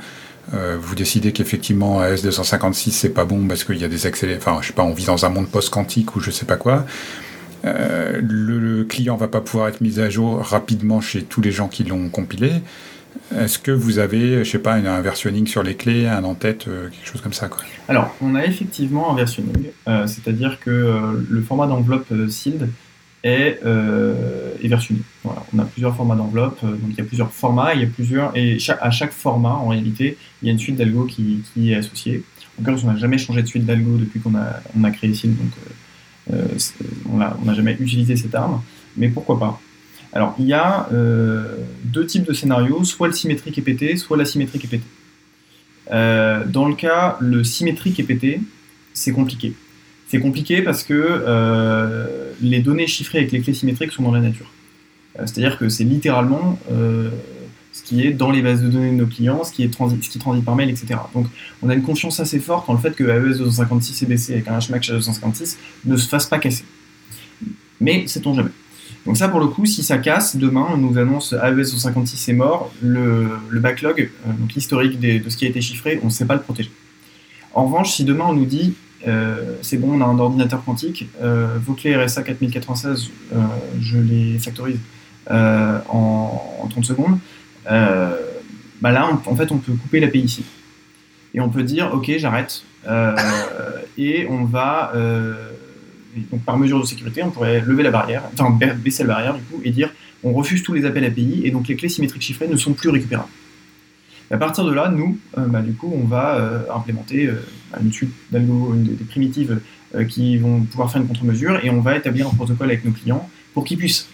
euh, 0.53 0.77
vous 0.79 0.95
décidez 0.95 1.31
qu'effectivement 1.31 2.01
AS256 2.01 2.91
c'est 2.91 3.09
pas 3.09 3.25
bon 3.25 3.47
parce 3.47 3.63
qu'il 3.63 3.77
y 3.77 3.83
a 3.83 3.87
des 3.87 4.05
accélérés, 4.05 4.39
enfin 4.39 4.57
je 4.61 4.67
sais 4.67 4.73
pas, 4.73 4.83
on 4.83 4.93
vit 4.93 5.05
dans 5.05 5.25
un 5.25 5.29
monde 5.29 5.47
post-quantique 5.47 6.15
ou 6.15 6.19
je 6.19 6.31
sais 6.31 6.45
pas 6.45 6.57
quoi, 6.57 6.85
euh, 7.63 8.19
le, 8.21 8.83
client 8.83 9.15
va 9.15 9.27
pas 9.27 9.41
pouvoir 9.41 9.69
être 9.69 9.81
mis 9.81 9.99
à 9.99 10.09
jour 10.09 10.39
rapidement 10.41 10.99
chez 10.99 11.23
tous 11.23 11.41
les 11.41 11.51
gens 11.51 11.67
qui 11.67 11.83
l'ont 11.83 12.09
compilé. 12.09 12.51
Est-ce 13.37 13.59
que 13.59 13.71
vous 13.71 13.99
avez, 13.99 14.43
je 14.43 14.49
sais 14.49 14.59
pas, 14.59 14.73
un 14.73 15.01
versionning 15.01 15.45
sur 15.45 15.63
les 15.63 15.75
clés, 15.75 16.07
un 16.07 16.23
en-tête, 16.23 16.67
euh, 16.67 16.89
quelque 16.89 17.07
chose 17.07 17.21
comme 17.21 17.33
ça 17.33 17.49
Alors, 17.87 18.15
on 18.21 18.35
a 18.35 18.43
effectivement 18.45 19.11
un 19.11 19.15
versionning, 19.15 19.67
c'est-à-dire 19.85 20.59
que 20.59 21.23
le 21.29 21.41
format 21.41 21.67
d'enveloppe 21.67 22.11
SILD 22.29 22.67
est, 23.23 23.59
euh. 23.65 24.31
Voilà, 25.23 25.43
on 25.53 25.59
a 25.59 25.65
plusieurs 25.65 25.95
formats 25.95 26.15
d'enveloppe, 26.15 26.59
euh, 26.63 26.71
donc 26.71 26.89
il 26.91 26.97
y 26.97 27.01
a 27.01 27.03
plusieurs 27.03 27.31
formats, 27.31 27.73
il 27.73 27.81
y 27.81 27.83
a 27.83 27.87
plusieurs, 27.87 28.35
et 28.37 28.57
à 28.79 28.91
chaque 28.91 29.11
format, 29.11 29.53
en 29.53 29.69
réalité, 29.69 30.17
il 30.41 30.47
y 30.47 30.49
a 30.49 30.51
une 30.51 30.59
suite 30.59 30.75
d'algo 30.75 31.05
qui, 31.05 31.43
est 31.57 31.75
associée. 31.75 32.23
En 32.57 32.61
l'occurrence, 32.61 32.83
on 32.83 32.91
n'a 32.91 32.97
jamais 32.97 33.17
changé 33.17 33.41
de 33.41 33.47
suite 33.47 33.65
d'algo 33.65 33.97
depuis 33.97 34.19
qu'on 34.19 34.35
a, 34.35 34.61
on 34.77 34.83
a 34.83 34.91
créé 34.91 35.13
SILD, 35.13 35.35
donc 35.37 35.51
euh, 36.31 36.33
euh, 36.33 36.47
on 37.11 37.17
n'a 37.17 37.53
jamais 37.53 37.75
utilisé 37.79 38.15
cette 38.15 38.35
arme, 38.35 38.61
mais 38.97 39.09
pourquoi 39.09 39.39
pas 39.39 39.59
Alors, 40.13 40.35
il 40.37 40.45
y 40.45 40.53
a 40.53 40.87
deux 40.91 42.05
types 42.05 42.25
de 42.25 42.33
scénarios, 42.33 42.83
soit 42.83 43.07
le 43.07 43.13
symétrique 43.13 43.57
est 43.57 43.63
pété, 43.63 43.97
soit 43.97 44.17
l'asymétrique 44.17 44.65
est 44.65 44.67
pété. 44.67 44.85
Dans 45.89 46.67
le 46.67 46.75
cas, 46.75 47.17
le 47.19 47.43
symétrique 47.43 47.99
est 47.99 48.03
pété, 48.03 48.41
c'est 48.93 49.11
compliqué. 49.11 49.53
C'est 50.11 50.19
compliqué 50.19 50.61
parce 50.61 50.83
que 50.83 50.93
euh, 50.93 52.33
les 52.41 52.59
données 52.59 52.85
chiffrées 52.85 53.19
avec 53.19 53.31
les 53.31 53.39
clés 53.39 53.53
symétriques 53.53 53.93
sont 53.93 54.03
dans 54.03 54.11
la 54.11 54.19
nature. 54.19 54.51
Euh, 55.17 55.21
C'est-à-dire 55.25 55.57
que 55.57 55.69
c'est 55.69 55.85
littéralement 55.85 56.59
euh, 56.69 57.09
ce 57.71 57.81
qui 57.81 58.05
est 58.05 58.11
dans 58.11 58.29
les 58.29 58.41
bases 58.41 58.61
de 58.61 58.67
données 58.67 58.91
de 58.91 58.97
nos 58.97 59.05
clients, 59.05 59.45
ce 59.45 59.53
qui, 59.53 59.63
est 59.63 59.73
transi- 59.73 60.19
transite 60.19 60.43
par 60.43 60.57
mail, 60.57 60.69
etc. 60.69 60.99
Donc 61.13 61.27
on 61.63 61.69
a 61.69 61.75
une 61.75 61.81
confiance 61.81 62.19
assez 62.19 62.41
forte 62.41 62.69
en 62.69 62.73
le 62.73 62.79
fait 62.79 62.93
que 62.93 63.05
AES 63.05 63.37
256 63.37 63.93
CBC 63.93 64.33
avec 64.33 64.49
un 64.49 64.59
HMAC 64.59 64.85
256 64.85 65.57
ne 65.85 65.95
se 65.95 66.09
fasse 66.09 66.25
pas 66.25 66.39
casser. 66.39 66.65
Mais 67.79 68.05
sait-on 68.05 68.33
jamais. 68.33 68.51
Donc 69.05 69.15
ça 69.15 69.29
pour 69.29 69.39
le 69.39 69.47
coup, 69.47 69.65
si 69.65 69.81
ça 69.81 69.97
casse, 69.97 70.35
demain 70.35 70.67
on 70.73 70.77
nous 70.77 70.97
annonce 70.97 71.31
AES 71.31 71.55
256 71.55 72.27
est 72.27 72.33
mort, 72.33 72.69
le, 72.81 73.29
backlog, 73.49 74.09
donc 74.25 74.51
l'historique 74.55 74.99
de 74.99 75.29
ce 75.29 75.37
qui 75.37 75.45
a 75.45 75.47
été 75.47 75.61
chiffré, 75.61 76.01
on 76.03 76.07
ne 76.07 76.11
sait 76.11 76.25
pas 76.25 76.35
le 76.35 76.41
protéger. 76.41 76.69
En 77.53 77.63
revanche, 77.63 77.93
si 77.93 78.03
demain 78.03 78.25
on 78.27 78.33
nous 78.33 78.45
dit 78.45 78.73
euh, 79.07 79.55
c'est 79.61 79.77
bon, 79.77 79.93
on 79.97 80.01
a 80.01 80.05
un 80.05 80.19
ordinateur 80.19 80.63
quantique, 80.63 81.07
vos 81.65 81.73
clés 81.73 81.95
RSA 81.95 82.23
4096, 82.23 83.09
euh, 83.33 83.37
je 83.81 83.97
les 83.97 84.37
factorise 84.39 84.77
euh, 85.29 85.79
en, 85.89 86.59
en 86.63 86.67
30 86.67 86.85
secondes, 86.85 87.17
euh, 87.69 88.15
bah 88.81 88.91
là, 88.91 89.07
on- 89.11 89.31
en 89.31 89.35
fait, 89.35 89.51
on 89.51 89.57
peut 89.57 89.73
couper 89.73 89.99
l'API 89.99 90.19
ici. 90.21 90.43
Et 91.33 91.39
on 91.39 91.49
peut 91.49 91.63
dire, 91.63 91.91
ok, 91.93 92.11
j'arrête. 92.17 92.63
Et 93.97 94.25
on 94.29 94.43
va, 94.45 94.91
donc 96.31 96.41
par 96.43 96.57
mesure 96.57 96.79
de 96.79 96.85
sécurité, 96.85 97.21
on 97.23 97.29
pourrait 97.31 97.61
lever 97.61 97.83
la 97.83 97.91
barrière, 97.91 98.23
enfin 98.33 98.49
ba- 98.49 98.73
baisser 98.73 99.03
la 99.03 99.09
barrière 99.09 99.33
du 99.35 99.41
coup, 99.43 99.61
et 99.63 99.69
dire, 99.71 99.91
on 100.23 100.33
refuse 100.33 100.61
tous 100.63 100.73
les 100.73 100.85
appels 100.85 101.05
API, 101.05 101.41
et 101.45 101.51
donc 101.51 101.67
les 101.67 101.75
clés 101.75 101.89
symétriques 101.89 102.21
chiffrées 102.23 102.47
ne 102.47 102.55
sont 102.57 102.73
plus 102.73 102.89
récupérables. 102.89 103.29
À 104.31 104.37
partir 104.37 104.63
de 104.63 104.71
là, 104.71 104.89
nous, 104.89 105.19
euh, 105.37 105.45
bah, 105.47 105.61
du 105.61 105.73
coup, 105.73 105.93
on 105.93 106.05
va 106.05 106.35
euh, 106.35 106.63
implémenter 106.73 107.27
euh, 107.27 107.35
une 107.81 107.91
suite 107.91 108.11
d'algo, 108.31 108.73
des, 108.75 108.93
des 108.93 109.03
primitives 109.03 109.59
qui 110.07 110.37
vont 110.37 110.61
pouvoir 110.61 110.89
faire 110.89 111.01
une 111.01 111.07
contre-mesure, 111.09 111.59
et 111.65 111.69
on 111.69 111.81
va 111.81 111.97
établir 111.97 112.25
un 112.25 112.33
protocole 112.33 112.69
avec 112.69 112.85
nos 112.85 112.91
clients 112.91 113.29
pour 113.53 113.65
qu'ils 113.65 113.77
puissent, 113.77 114.07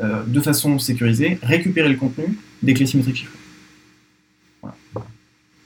de 0.00 0.40
façon 0.40 0.78
sécurisée, 0.78 1.38
récupérer 1.42 1.88
le 1.88 1.96
contenu 1.96 2.38
des 2.62 2.72
clés 2.72 2.86
symétriques 2.86 3.16
chiffrées. 3.16 3.38
Voilà. 4.62 4.76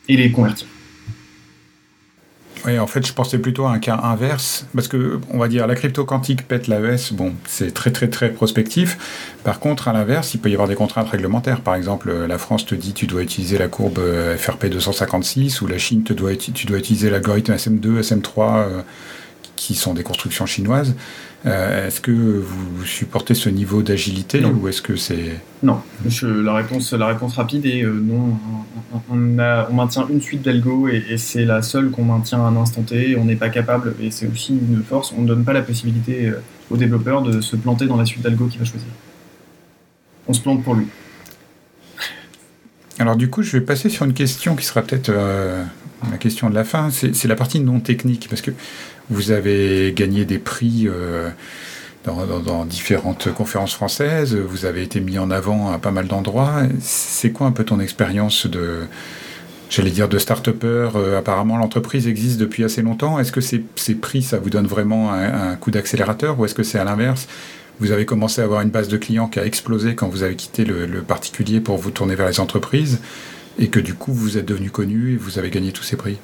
Et 0.09 0.17
les 0.17 0.31
convertir. 0.31 0.67
Oui, 2.69 2.79
en 2.79 2.87
fait, 2.87 3.07
je 3.07 3.15
pensais 3.15 3.39
plutôt 3.39 3.65
à 3.65 3.73
un 3.73 3.79
cas 3.79 3.99
inverse, 4.03 4.67
parce 4.75 4.89
que, 4.89 5.21
on 5.31 5.39
va 5.39 5.49
dire, 5.49 5.67
la 5.67 5.75
crypto 5.75 6.05
quantique 6.05 6.47
pète 6.47 6.67
l'AES, 6.67 7.15
bon, 7.15 7.33
c'est 7.47 7.73
très 7.73 7.91
très 7.91 8.09
très 8.09 8.29
prospectif. 8.29 8.99
Par 9.43 9.59
contre, 9.59 9.89
à 9.89 9.95
l'inverse, 9.95 10.35
il 10.35 10.41
peut 10.41 10.51
y 10.51 10.53
avoir 10.53 10.69
des 10.69 10.75
contraintes 10.75 11.09
réglementaires. 11.09 11.63
Par 11.63 11.77
exemple, 11.77 12.11
euh, 12.11 12.27
la 12.27 12.37
France 12.37 12.67
te 12.67 12.75
dit 12.75 12.93
tu 12.93 13.07
dois 13.07 13.23
utiliser 13.23 13.57
la 13.57 13.69
courbe 13.69 13.99
euh, 14.01 14.37
FRP 14.37 14.67
256, 14.67 15.63
ou 15.63 15.67
la 15.67 15.79
Chine 15.79 16.03
te 16.03 16.13
doit, 16.13 16.37
tu 16.37 16.67
dois 16.67 16.77
utiliser 16.77 17.09
l'algorithme 17.09 17.55
SM2, 17.55 18.03
SM3, 18.03 18.57
euh, 18.59 18.83
qui 19.57 19.75
sont 19.75 19.95
des 19.95 20.03
constructions 20.03 20.45
chinoises. 20.45 20.95
Euh, 21.47 21.87
est-ce 21.87 22.01
que 22.01 22.11
vous 22.11 22.85
supportez 22.85 23.33
ce 23.35 23.49
niveau 23.49 23.83
d'agilité, 23.83 24.41
Non. 24.41 24.51
ou 24.61 24.67
est-ce 24.67 24.83
que 24.83 24.97
c'est... 24.97 25.41
Non, 25.63 25.81
je- 26.07 26.27
la, 26.27 26.53
réponse, 26.55 26.93
la 26.93 27.07
réponse 27.07 27.37
rapide 27.37 27.65
est 27.65 27.85
euh, 27.85 27.93
non. 27.93 28.37
On, 29.09 29.39
a- 29.39 29.69
on 29.71 29.75
maintient 29.75 30.07
une 30.11 30.21
suite 30.21 30.43
d'algo 30.43 30.89
et, 30.89 31.05
et 31.09 31.17
c'est 31.17 31.45
la 31.45 31.63
seule 31.63 31.91
qu'on 31.91 32.05
maintient 32.05 32.41
à 32.41 32.49
un 32.49 32.57
instant 32.57 32.83
T. 32.83 33.17
On 33.17 33.25
n'est 33.25 33.37
pas 33.37 33.51
capable, 33.51 33.95
et 34.03 34.11
c'est 34.11 34.27
aussi 34.27 34.53
une 34.53 34.83
force, 34.83 35.15
on 35.17 35.23
ne 35.23 35.29
donne 35.29 35.45
pas 35.45 35.53
la 35.53 35.63
possibilité 35.63 36.27
euh, 36.27 36.41
au 36.71 36.77
développeur 36.77 37.23
de 37.23 37.41
se 37.41 37.55
planter 37.55 37.87
dans 37.87 37.97
la 37.97 38.05
suite 38.05 38.23
d'algo 38.23 38.47
qu'il 38.47 38.59
va 38.59 38.65
choisir. 38.65 38.89
On 40.27 40.33
se 40.33 40.41
plante 40.41 40.65
pour 40.65 40.75
lui. 40.75 40.87
Alors 42.99 43.15
du 43.15 43.31
coup, 43.31 43.43
je 43.43 43.53
vais 43.53 43.61
passer 43.65 43.89
sur 43.91 44.05
une 44.07 44.13
question 44.13 44.57
qui 44.57 44.65
sera 44.67 44.83
peut-être 44.83 45.09
euh, 45.11 45.63
la 46.11 46.17
question 46.19 46.51
de 46.51 46.55
la 46.57 46.65
fin. 46.65 46.91
C'est 46.91 47.15
c'est 47.15 47.29
la 47.29 47.37
partie 47.37 47.61
non 47.61 47.79
technique, 47.79 48.27
parce 48.29 48.43
que 48.43 48.51
vous 49.11 49.31
avez 49.31 49.93
gagné 49.95 50.25
des 50.25 50.39
prix 50.39 50.87
euh, 50.87 51.29
dans, 52.05 52.25
dans- 52.27 52.41
dans 52.41 52.65
différentes 52.65 53.33
conférences 53.33 53.75
françaises, 53.75 54.35
vous 54.35 54.65
avez 54.65 54.83
été 54.83 55.01
mis 55.01 55.19
en 55.19 55.31
avant 55.31 55.73
à 55.73 55.79
pas 55.79 55.91
mal 55.91 56.07
d'endroits. 56.07 56.63
C'est 56.81 57.31
quoi 57.33 57.47
un 57.47 57.53
peu 57.53 57.65
ton 57.65 57.81
expérience 57.81 58.47
de, 58.47 58.81
j'allais 59.71 59.91
dire, 59.91 60.09
de 60.09 60.19
start-upper? 60.19 60.91
Euh, 60.97 61.19
Apparemment, 61.19 61.57
l'entreprise 61.57 62.07
existe 62.07 62.39
depuis 62.39 62.65
assez 62.65 62.83
longtemps. 62.83 63.19
Est-ce 63.19 63.33
que 63.33 63.41
ces, 63.41 63.65
ces 63.77 63.95
prix, 63.95 64.23
ça 64.23 64.39
vous 64.39 64.51
donne 64.51 64.67
vraiment 64.67 65.13
un, 65.13 65.51
un 65.53 65.57
coup 65.57 65.71
d'accélérateur, 65.71 66.39
ou 66.39 66.45
est-ce 66.45 66.55
que 66.55 66.63
c'est 66.63 66.79
à 66.79 66.85
l'inverse? 66.85 67.27
Vous 67.81 67.93
avez 67.93 68.07
commencé 68.07 68.41
à 68.41 68.45
avoir 68.45 68.61
une 68.63 68.71
base 68.71 68.89
de 68.89 68.97
clients 68.97 69.29
qui 69.29 69.39
a 69.39 69.45
explosé 69.47 69.95
quand 69.95 70.09
vous 70.09 70.23
avez 70.25 70.35
quitté 70.35 70.65
le, 70.65 70.85
le 70.87 71.03
particulier 71.03 71.61
pour 71.61 71.77
vous 71.79 71.91
tourner 71.93 72.17
vers 72.17 72.29
les 72.29 72.41
entreprises 72.41 72.99
et 73.59 73.69
que 73.69 73.79
du 73.81 73.95
coup 73.95 74.13
vous 74.13 74.37
êtes 74.37 74.47
devenu 74.47 74.71
connu 74.71 75.13
et 75.13 75.17
vous 75.17 75.39
avez 75.39 75.51
gagné 75.51 75.71
tous 75.73 75.85
ces 75.85 75.97
prix? 75.97 76.19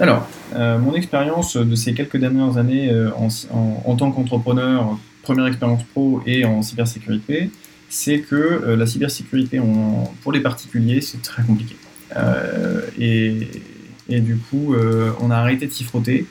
Alors, 0.00 0.28
euh, 0.56 0.78
mon 0.78 0.94
expérience 0.94 1.56
de 1.56 1.74
ces 1.76 1.94
quelques 1.94 2.16
dernières 2.16 2.58
années 2.58 2.90
euh, 2.90 3.10
en, 3.14 3.96
tant 3.96 4.10
qu'entrepreneur, 4.10 4.98
première 5.22 5.46
expérience 5.46 5.84
pro 5.84 6.20
et 6.26 6.44
en 6.44 6.62
cybersécurité, 6.62 7.50
c'est 7.88 8.20
que 8.20 8.34
euh, 8.34 8.76
la 8.76 8.86
cybersécurité 8.86 9.60
en- 9.60 10.12
pour 10.22 10.32
les 10.32 10.40
particuliers, 10.40 11.00
c'est 11.00 11.22
très 11.22 11.42
compliqué. 11.44 11.76
Et, 12.98 14.20
du 14.20 14.36
coup, 14.36 14.74
on 15.20 15.30
a 15.30 15.36
arrêté 15.36 15.66
de 15.66 15.72
s'y 15.72 15.82
frotter 15.82 16.26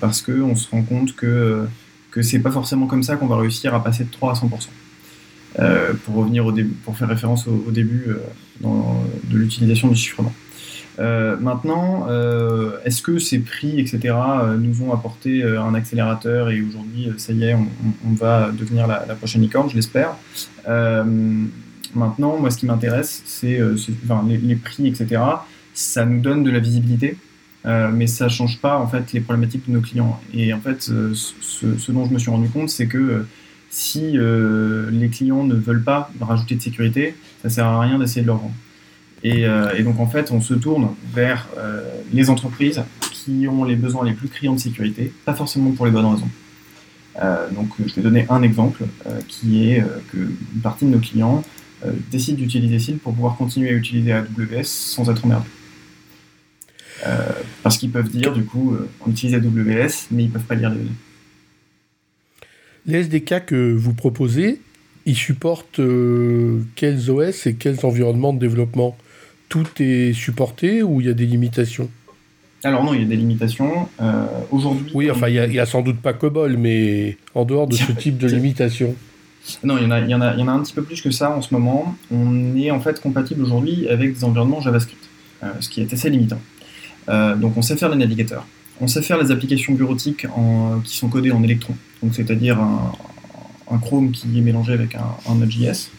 parce 0.00 0.22
qu'on 0.22 0.56
se 0.56 0.68
rend 0.70 0.82
compte 0.82 1.14
que, 1.14 1.66
que 2.10 2.22
c'est 2.22 2.38
pas 2.40 2.50
forcément 2.50 2.86
comme 2.86 3.02
ça 3.02 3.16
qu'on 3.16 3.26
va 3.26 3.36
réussir 3.36 3.74
à 3.74 3.84
passer 3.84 4.04
de 4.04 4.10
3 4.10 4.32
à 4.32 4.34
100%. 4.34 4.68
Euh, 5.58 5.92
pour 6.04 6.14
revenir 6.14 6.46
au 6.46 6.50
début, 6.52 6.70
pour 6.70 6.96
faire 6.96 7.08
référence 7.08 7.46
au, 7.46 7.70
début 7.70 8.06
de 8.62 9.36
l'utilisation 9.36 9.88
du 9.88 9.96
chiffrement. 9.96 10.32
Euh, 11.02 11.36
maintenant, 11.36 12.06
euh, 12.08 12.78
est-ce 12.84 13.02
que 13.02 13.18
ces 13.18 13.40
prix, 13.40 13.80
etc., 13.80 13.98
euh, 14.04 14.56
nous 14.56 14.82
ont 14.82 14.92
apporté 14.92 15.42
un 15.42 15.74
accélérateur 15.74 16.50
et 16.50 16.62
aujourd'hui, 16.62 17.10
ça 17.16 17.32
y 17.32 17.44
est, 17.44 17.54
on, 17.54 18.12
va 18.12 18.50
devenir 18.52 18.86
la, 18.86 19.00
prochaine 19.16 19.42
licorne, 19.42 19.68
je 19.68 19.74
l'espère. 19.74 20.14
Maintenant, 21.94 22.38
moi, 22.38 22.50
ce 22.50 22.56
qui 22.56 22.66
m'intéresse, 22.66 23.22
c'est 23.26 23.60
les, 24.26 24.56
prix, 24.56 24.86
etc. 24.86 25.20
Ça 25.74 26.06
nous 26.06 26.20
donne 26.20 26.42
de 26.42 26.50
la 26.50 26.60
visibilité, 26.60 27.18
mais 27.64 28.06
ça 28.06 28.28
change 28.28 28.60
pas 28.60 28.78
en 28.78 28.86
fait 28.86 29.12
les 29.12 29.20
problématiques 29.20 29.68
de 29.68 29.72
nos 29.72 29.80
clients. 29.80 30.20
Et 30.32 30.54
en 30.54 30.60
fait, 30.60 30.82
ce, 30.82 31.14
ce 31.14 31.92
dont 31.92 32.06
je 32.06 32.14
me 32.14 32.18
suis 32.18 32.30
rendu 32.30 32.48
compte, 32.48 32.70
c'est 32.70 32.86
que 32.86 33.26
si 33.68 34.12
les 34.12 35.08
clients 35.08 35.44
ne 35.44 35.54
veulent 35.54 35.84
pas 35.84 36.10
rajouter 36.20 36.54
de 36.54 36.62
sécurité, 36.62 37.14
ça 37.42 37.50
sert 37.50 37.66
à 37.66 37.80
rien 37.80 37.98
d'essayer 37.98 38.22
de 38.22 38.28
leur 38.28 38.36
vendre. 38.36 38.54
Et, 39.24 39.46
euh, 39.46 39.74
et 39.76 39.82
donc 39.82 40.00
en 40.00 40.06
fait, 40.06 40.30
on 40.32 40.40
se 40.40 40.54
tourne 40.54 40.94
vers 41.12 41.48
euh, 41.56 41.82
les 42.12 42.28
entreprises 42.28 42.82
qui 43.12 43.46
ont 43.48 43.64
les 43.64 43.76
besoins 43.76 44.04
les 44.04 44.14
plus 44.14 44.28
criants 44.28 44.54
de 44.54 44.60
sécurité, 44.60 45.12
pas 45.24 45.34
forcément 45.34 45.70
pour 45.70 45.86
les 45.86 45.92
bonnes 45.92 46.06
raisons. 46.06 46.28
Euh, 47.20 47.48
donc 47.50 47.68
je 47.84 47.94
vais 47.94 48.02
donner 48.02 48.26
un 48.30 48.42
exemple 48.42 48.84
qui 49.28 49.68
est 49.68 49.80
euh, 49.80 49.86
que 50.10 50.16
une 50.16 50.60
partie 50.62 50.86
de 50.86 50.90
nos 50.90 50.98
clients 50.98 51.42
décident 52.12 52.38
d'utiliser 52.38 52.78
SIL 52.78 52.98
pour 52.98 53.12
pouvoir 53.12 53.36
continuer 53.36 53.70
à 53.70 53.72
utiliser 53.72 54.12
AWS 54.12 54.64
sans 54.64 55.10
être 55.10 55.24
emmerdés. 55.24 55.48
Euh, 57.04 57.32
parce 57.64 57.76
qu'ils 57.76 57.90
peuvent 57.90 58.08
dire 58.08 58.32
du 58.32 58.44
coup 58.44 58.76
on 59.04 59.10
utilise 59.10 59.34
AWS 59.34 60.06
mais 60.12 60.24
ils 60.24 60.30
peuvent 60.30 60.44
pas 60.44 60.54
lire 60.54 60.70
les 60.70 60.76
données. 60.76 60.90
Les 62.86 62.98
SDK 63.00 63.46
que 63.46 63.72
vous 63.72 63.94
proposez, 63.94 64.60
ils 65.06 65.16
supportent 65.16 65.80
quels 66.76 67.10
OS 67.10 67.46
et 67.46 67.54
quels 67.54 67.84
environnements 67.84 68.32
de 68.32 68.38
développement? 68.38 68.96
Tout 69.52 69.66
est 69.82 70.14
supporté 70.14 70.82
ou 70.82 71.02
il 71.02 71.08
y 71.08 71.10
a 71.10 71.12
des 71.12 71.26
limitations? 71.26 71.90
Alors 72.64 72.82
non, 72.84 72.94
il 72.94 73.02
y 73.02 73.04
a 73.04 73.06
des 73.06 73.16
limitations. 73.16 73.86
Euh, 74.00 74.24
Aujourd'hui, 74.50 74.90
Oui, 74.94 75.10
enfin, 75.10 75.28
il 75.28 75.34
y 75.34 75.60
a- 75.60 75.66
sans 75.66 75.82
doute 75.82 75.98
pas 76.00 76.14
COBOL, 76.14 76.56
mais 76.56 77.18
en 77.34 77.44
dehors 77.44 77.66
de 77.66 77.74
ce 77.86 77.92
type 77.92 78.16
de 78.16 78.28
limitation. 78.28 78.94
Non, 79.62 79.76
il 79.76 79.82
y, 79.82 79.86
en 79.86 79.90
a, 79.90 80.00
il, 80.00 80.08
y 80.08 80.14
en 80.14 80.22
a, 80.22 80.32
il 80.32 80.40
y 80.40 80.42
en 80.42 80.48
a 80.48 80.52
un 80.52 80.60
petit 80.62 80.72
peu 80.72 80.82
plus 80.82 81.02
que 81.02 81.10
ça 81.10 81.30
en 81.30 81.42
ce 81.42 81.52
moment. 81.52 81.94
On 82.10 82.56
est 82.56 82.70
en 82.70 82.80
fait 82.80 82.98
compatible 83.02 83.42
aujourd'hui 83.42 83.88
avec 83.90 84.14
des 84.14 84.24
environnements 84.24 84.62
JavaScript, 84.62 85.04
euh, 85.42 85.48
ce 85.60 85.68
qui 85.68 85.82
est 85.82 85.92
assez 85.92 86.08
limitant. 86.08 86.40
Euh, 87.10 87.34
donc 87.36 87.54
on 87.58 87.62
sait 87.62 87.76
faire 87.76 87.90
les 87.90 87.96
navigateurs, 87.98 88.46
on 88.80 88.86
sait 88.86 89.02
faire 89.02 89.22
les 89.22 89.32
applications 89.32 89.74
bureautiques 89.74 90.24
en- 90.34 90.80
qui 90.82 90.96
sont 90.96 91.08
codées 91.08 91.32
en 91.32 91.42
Electron, 91.42 91.74
donc 92.02 92.14
c'est-à-dire 92.14 92.58
un, 92.58 92.92
un 93.70 93.78
Chrome 93.78 94.12
qui 94.12 94.28
est 94.38 94.40
mélangé 94.40 94.72
avec 94.72 94.94
un, 94.94 95.04
un 95.28 95.34
Node.js. 95.34 95.90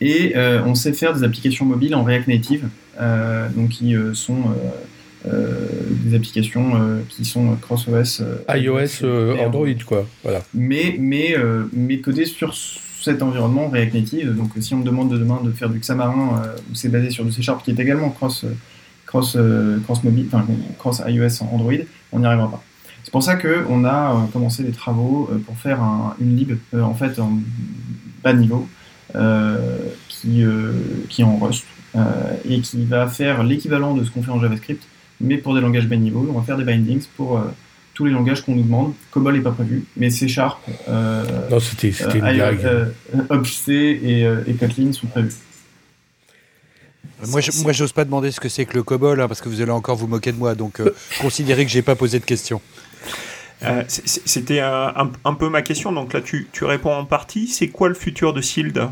Et 0.00 0.34
euh, 0.36 0.62
on 0.66 0.74
sait 0.74 0.92
faire 0.92 1.14
des 1.14 1.22
applications 1.24 1.64
mobiles 1.64 1.94
en 1.94 2.04
React 2.04 2.28
Native, 2.28 2.68
euh, 3.00 3.48
donc 3.56 3.70
qui 3.70 3.94
euh, 3.94 4.12
sont 4.14 4.36
euh, 4.36 5.28
euh, 5.32 5.66
des 6.04 6.14
applications 6.14 6.76
euh, 6.76 7.00
qui 7.08 7.24
sont 7.24 7.56
cross-OS. 7.62 8.22
iOS, 8.54 9.04
euh, 9.04 9.36
Android, 9.44 9.66
quoi. 9.86 10.06
Voilà. 10.22 10.42
mais, 10.54 10.96
mais, 10.98 11.34
euh, 11.36 11.64
mais 11.72 11.98
codé 11.98 12.26
sur 12.26 12.54
cet 12.54 13.22
environnement 13.22 13.68
React 13.68 13.94
Native. 13.94 14.34
Donc, 14.36 14.50
si 14.60 14.74
on 14.74 14.78
me 14.78 14.84
demande 14.84 15.10
de 15.10 15.16
demain 15.16 15.40
de 15.42 15.50
faire 15.50 15.70
du 15.70 15.78
Xamarin, 15.78 16.42
euh, 16.44 16.56
c'est 16.74 16.90
basé 16.90 17.10
sur 17.10 17.24
du 17.24 17.32
C 17.32 17.40
Sharp 17.42 17.64
qui 17.64 17.70
est 17.70 17.80
également 17.80 18.10
cross, 18.10 18.44
cross, 19.06 19.36
cross, 19.84 20.04
mobile, 20.04 20.26
enfin, 20.32 20.44
cross 20.78 21.00
iOS 21.06 21.42
Android, 21.52 21.72
on 22.12 22.18
n'y 22.20 22.26
arrivera 22.26 22.50
pas. 22.50 22.62
C'est 23.02 23.12
pour 23.12 23.22
ça 23.22 23.36
qu'on 23.36 23.84
a 23.84 24.28
commencé 24.32 24.64
des 24.64 24.72
travaux 24.72 25.30
pour 25.46 25.56
faire 25.56 25.80
un- 25.80 26.14
une 26.20 26.36
lib, 26.36 26.58
euh, 26.74 26.82
en 26.82 26.94
fait, 26.94 27.18
en 27.20 27.38
bas 28.24 28.32
niveau, 28.32 28.68
qui, 30.08 30.44
euh, 30.44 30.72
qui 31.08 31.22
est 31.22 31.24
en 31.24 31.36
Rust, 31.36 31.64
euh, 31.94 32.00
et 32.48 32.60
qui 32.60 32.84
va 32.84 33.06
faire 33.06 33.42
l'équivalent 33.42 33.94
de 33.94 34.04
ce 34.04 34.10
qu'on 34.10 34.22
fait 34.22 34.30
en 34.30 34.40
JavaScript, 34.40 34.82
mais 35.20 35.38
pour 35.38 35.54
des 35.54 35.60
langages 35.60 35.86
bas 35.86 35.96
niveau. 35.96 36.26
On 36.28 36.38
va 36.38 36.44
faire 36.44 36.58
des 36.58 36.64
bindings 36.64 37.04
pour 37.16 37.38
euh, 37.38 37.42
tous 37.94 38.04
les 38.04 38.12
langages 38.12 38.42
qu'on 38.42 38.54
nous 38.54 38.62
demande. 38.62 38.92
COBOL 39.10 39.34
n'est 39.34 39.40
pas 39.40 39.52
prévu, 39.52 39.84
mais 39.96 40.10
C 40.10 40.28
Sharp, 40.28 40.60
euh, 40.88 41.24
Non, 41.50 41.60
c'était 41.60 41.92
c'était 41.92 42.20
euh, 42.22 42.86
euh, 43.30 43.42
et, 43.68 44.26
euh, 44.26 44.44
et 44.46 44.54
Kotlin 44.54 44.92
sont 44.92 45.06
prévus. 45.06 45.32
Moi, 47.28 47.40
je, 47.40 47.50
moi, 47.62 47.72
j'ose 47.72 47.92
pas 47.92 48.04
demander 48.04 48.30
ce 48.30 48.40
que 48.40 48.50
c'est 48.50 48.66
que 48.66 48.74
le 48.74 48.82
COBOL, 48.82 49.18
hein, 49.18 49.28
parce 49.28 49.40
que 49.40 49.48
vous 49.48 49.62
allez 49.62 49.70
encore 49.70 49.96
vous 49.96 50.06
moquer 50.06 50.32
de 50.32 50.36
moi, 50.36 50.54
donc 50.54 50.80
euh, 50.80 50.94
considérez 51.22 51.64
que 51.64 51.70
j'ai 51.70 51.80
pas 51.80 51.94
posé 51.94 52.18
de 52.18 52.26
questions. 52.26 52.60
Euh, 53.62 53.82
C'était 53.88 54.60
un, 54.60 55.34
peu 55.34 55.48
ma 55.48 55.62
question, 55.62 55.92
donc 55.92 56.12
là 56.12 56.20
tu, 56.20 56.48
réponds 56.62 56.92
en 56.92 57.04
partie. 57.04 57.48
C'est 57.48 57.68
quoi 57.68 57.88
le 57.88 57.94
futur 57.94 58.32
de 58.32 58.40
Shield 58.40 58.88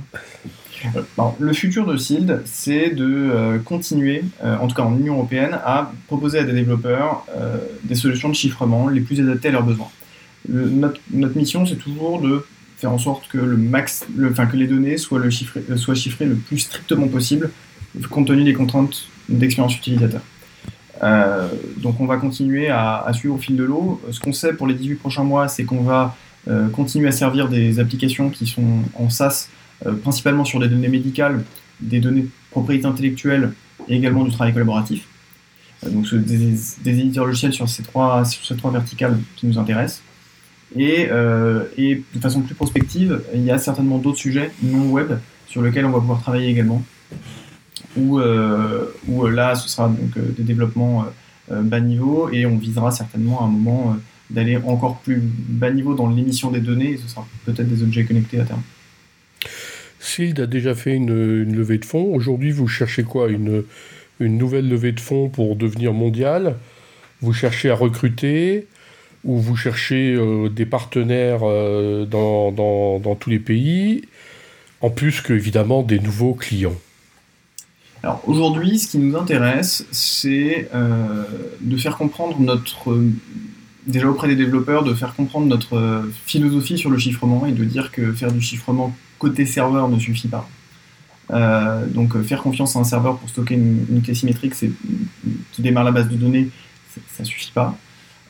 le 1.40 1.54
futur 1.54 1.86
de 1.86 1.96
SILD, 1.96 2.42
c'est 2.44 2.90
de 2.90 3.58
continuer, 3.64 4.22
en 4.42 4.68
tout 4.68 4.74
cas 4.74 4.82
en 4.82 4.94
Union 4.98 5.14
européenne, 5.14 5.58
à 5.64 5.90
proposer 6.08 6.40
à 6.40 6.44
des 6.44 6.52
développeurs 6.52 7.24
des 7.84 7.94
solutions 7.94 8.28
de 8.28 8.34
chiffrement 8.34 8.88
les 8.88 9.00
plus 9.00 9.18
adaptées 9.18 9.48
à 9.48 9.52
leurs 9.52 9.62
besoins. 9.62 9.88
notre, 10.46 11.38
mission, 11.38 11.64
c'est 11.64 11.76
toujours 11.76 12.20
de 12.20 12.44
faire 12.76 12.92
en 12.92 12.98
sorte 12.98 13.28
que, 13.28 13.38
le 13.38 13.56
max, 13.56 14.04
que 14.14 14.56
les 14.56 14.66
données 14.66 14.98
soient, 14.98 15.22
soient 15.76 15.94
chiffrées 15.94 16.26
le 16.26 16.34
plus 16.34 16.58
strictement 16.58 17.08
possible, 17.08 17.50
compte 18.10 18.26
tenu 18.26 18.44
des 18.44 18.52
contraintes 18.52 19.06
d'expérience 19.30 19.76
utilisateur. 19.76 20.20
Euh, 21.02 21.48
donc 21.78 22.00
on 22.00 22.06
va 22.06 22.16
continuer 22.16 22.68
à, 22.68 23.10
suivre 23.12 23.34
au 23.34 23.38
fil 23.38 23.56
de 23.56 23.64
l'eau. 23.64 24.00
Ce 24.10 24.20
qu'on 24.20 24.32
sait 24.32 24.52
pour 24.52 24.66
les 24.66 24.74
18 24.74 24.96
prochains 24.96 25.24
mois, 25.24 25.48
c'est 25.48 25.64
qu'on 25.64 25.82
va 25.82 26.16
euh, 26.48 26.68
continuer 26.68 27.08
à 27.08 27.12
servir 27.12 27.48
des 27.48 27.80
applications 27.80 28.30
qui 28.30 28.46
sont 28.46 28.82
en 28.94 29.10
SaaS, 29.10 29.48
euh, 29.86 29.92
principalement 29.92 30.44
sur 30.44 30.60
des 30.60 30.68
données 30.68 30.88
médicales, 30.88 31.42
des 31.80 32.00
données 32.00 32.22
de 32.22 32.30
propriété 32.50 32.86
intellectuelle 32.86 33.52
et 33.88 33.96
également 33.96 34.24
du 34.24 34.30
travail 34.30 34.52
collaboratif. 34.52 35.06
donc 35.90 36.12
des, 36.14 36.54
éditeurs 36.86 37.26
logiciels 37.26 37.52
sur 37.52 37.68
ces 37.68 37.82
trois, 37.82 38.24
sur 38.24 38.44
ces 38.44 38.56
trois 38.56 38.70
verticales 38.70 39.18
qui 39.36 39.46
nous 39.46 39.58
intéressent. 39.58 40.02
Et, 40.76 41.08
et 41.76 42.02
de 42.14 42.20
façon 42.20 42.40
plus 42.40 42.54
prospective, 42.54 43.20
il 43.32 43.42
y 43.42 43.50
a 43.52 43.58
certainement 43.58 43.98
d'autres 43.98 44.18
sujets 44.18 44.50
non 44.62 44.90
web 44.90 45.12
sur 45.46 45.62
lesquels 45.62 45.84
on 45.84 45.90
va 45.90 46.00
pouvoir 46.00 46.20
travailler 46.20 46.48
également 46.48 46.82
où, 47.96 48.18
euh, 48.18 48.92
euh, 49.08 49.30
là, 49.30 49.54
ce 49.54 49.68
sera 49.68 49.88
donc 49.88 50.16
euh, 50.16 50.22
des 50.36 50.42
développements 50.42 51.06
bas 51.50 51.80
niveau 51.80 52.30
et 52.32 52.46
on 52.46 52.56
visera 52.56 52.90
certainement 52.90 53.42
à 53.42 53.44
un 53.44 53.48
moment 53.48 53.96
d'aller 54.30 54.56
encore 54.56 55.00
plus 55.00 55.20
bas 55.20 55.70
niveau 55.70 55.94
dans 55.94 56.08
l'émission 56.08 56.50
des 56.50 56.60
données 56.60 56.92
et 56.92 56.96
ce 56.96 57.06
sera 57.06 57.26
peut-être 57.44 57.68
des 57.68 57.82
objets 57.82 58.04
connectés 58.04 58.40
à 58.40 58.44
terme. 58.44 58.62
SILD 60.00 60.40
a 60.40 60.46
déjà 60.46 60.74
fait 60.74 60.94
une, 60.94 61.54
levée 61.54 61.76
de 61.76 61.84
fonds. 61.84 62.14
Aujourd'hui, 62.14 62.50
vous 62.50 62.66
cherchez 62.66 63.02
quoi? 63.02 63.28
Une, 63.28 63.64
nouvelle 64.20 64.70
levée 64.70 64.92
de 64.92 65.00
fonds 65.00 65.28
pour 65.28 65.54
devenir 65.54 65.92
mondial? 65.92 66.56
Vous 67.20 67.34
cherchez 67.34 67.68
à 67.68 67.74
recruter? 67.74 68.66
Ou 69.24 69.38
vous 69.38 69.56
cherchez 69.56 70.18
des 70.50 70.66
partenaires 70.66 71.40
dans, 71.40 72.52
dans, 72.52 73.14
tous 73.16 73.28
les 73.28 73.38
pays? 73.38 74.02
En 74.80 74.88
plus 74.88 75.20
que, 75.20 75.34
évidemment, 75.34 75.82
des 75.82 75.98
nouveaux 75.98 76.34
clients. 76.34 76.76
Alors 78.04 78.20
aujourd'hui, 78.26 78.78
ce 78.78 78.86
qui 78.86 78.98
nous 78.98 79.16
intéresse, 79.16 79.86
c'est 79.90 80.68
euh, 80.74 81.24
de 81.62 81.76
faire 81.78 81.96
comprendre 81.96 82.38
notre, 82.38 83.02
déjà 83.86 84.10
auprès 84.10 84.28
des 84.28 84.36
développeurs, 84.36 84.84
de 84.84 84.92
faire 84.92 85.14
comprendre 85.14 85.46
notre 85.46 85.78
euh, 85.78 86.12
philosophie 86.26 86.76
sur 86.76 86.90
le 86.90 86.98
chiffrement 86.98 87.46
et 87.46 87.52
de 87.52 87.64
dire 87.64 87.90
que 87.90 88.12
faire 88.12 88.30
du 88.30 88.42
chiffrement 88.42 88.94
côté 89.18 89.46
serveur 89.46 89.88
ne 89.88 89.98
suffit 89.98 90.28
pas. 90.28 90.46
Euh, 91.30 91.86
donc 91.86 92.20
faire 92.24 92.42
confiance 92.42 92.76
à 92.76 92.80
un 92.80 92.84
serveur 92.84 93.16
pour 93.16 93.30
stocker 93.30 93.54
une, 93.54 94.02
clé 94.04 94.12
symétrique 94.12 94.52
qui 94.54 95.62
démarre 95.62 95.84
la 95.84 95.92
base 95.92 96.10
de 96.10 96.16
données, 96.16 96.50
ça 97.10 97.22
ne 97.22 97.24
suffit 97.24 97.52
pas. 97.54 97.74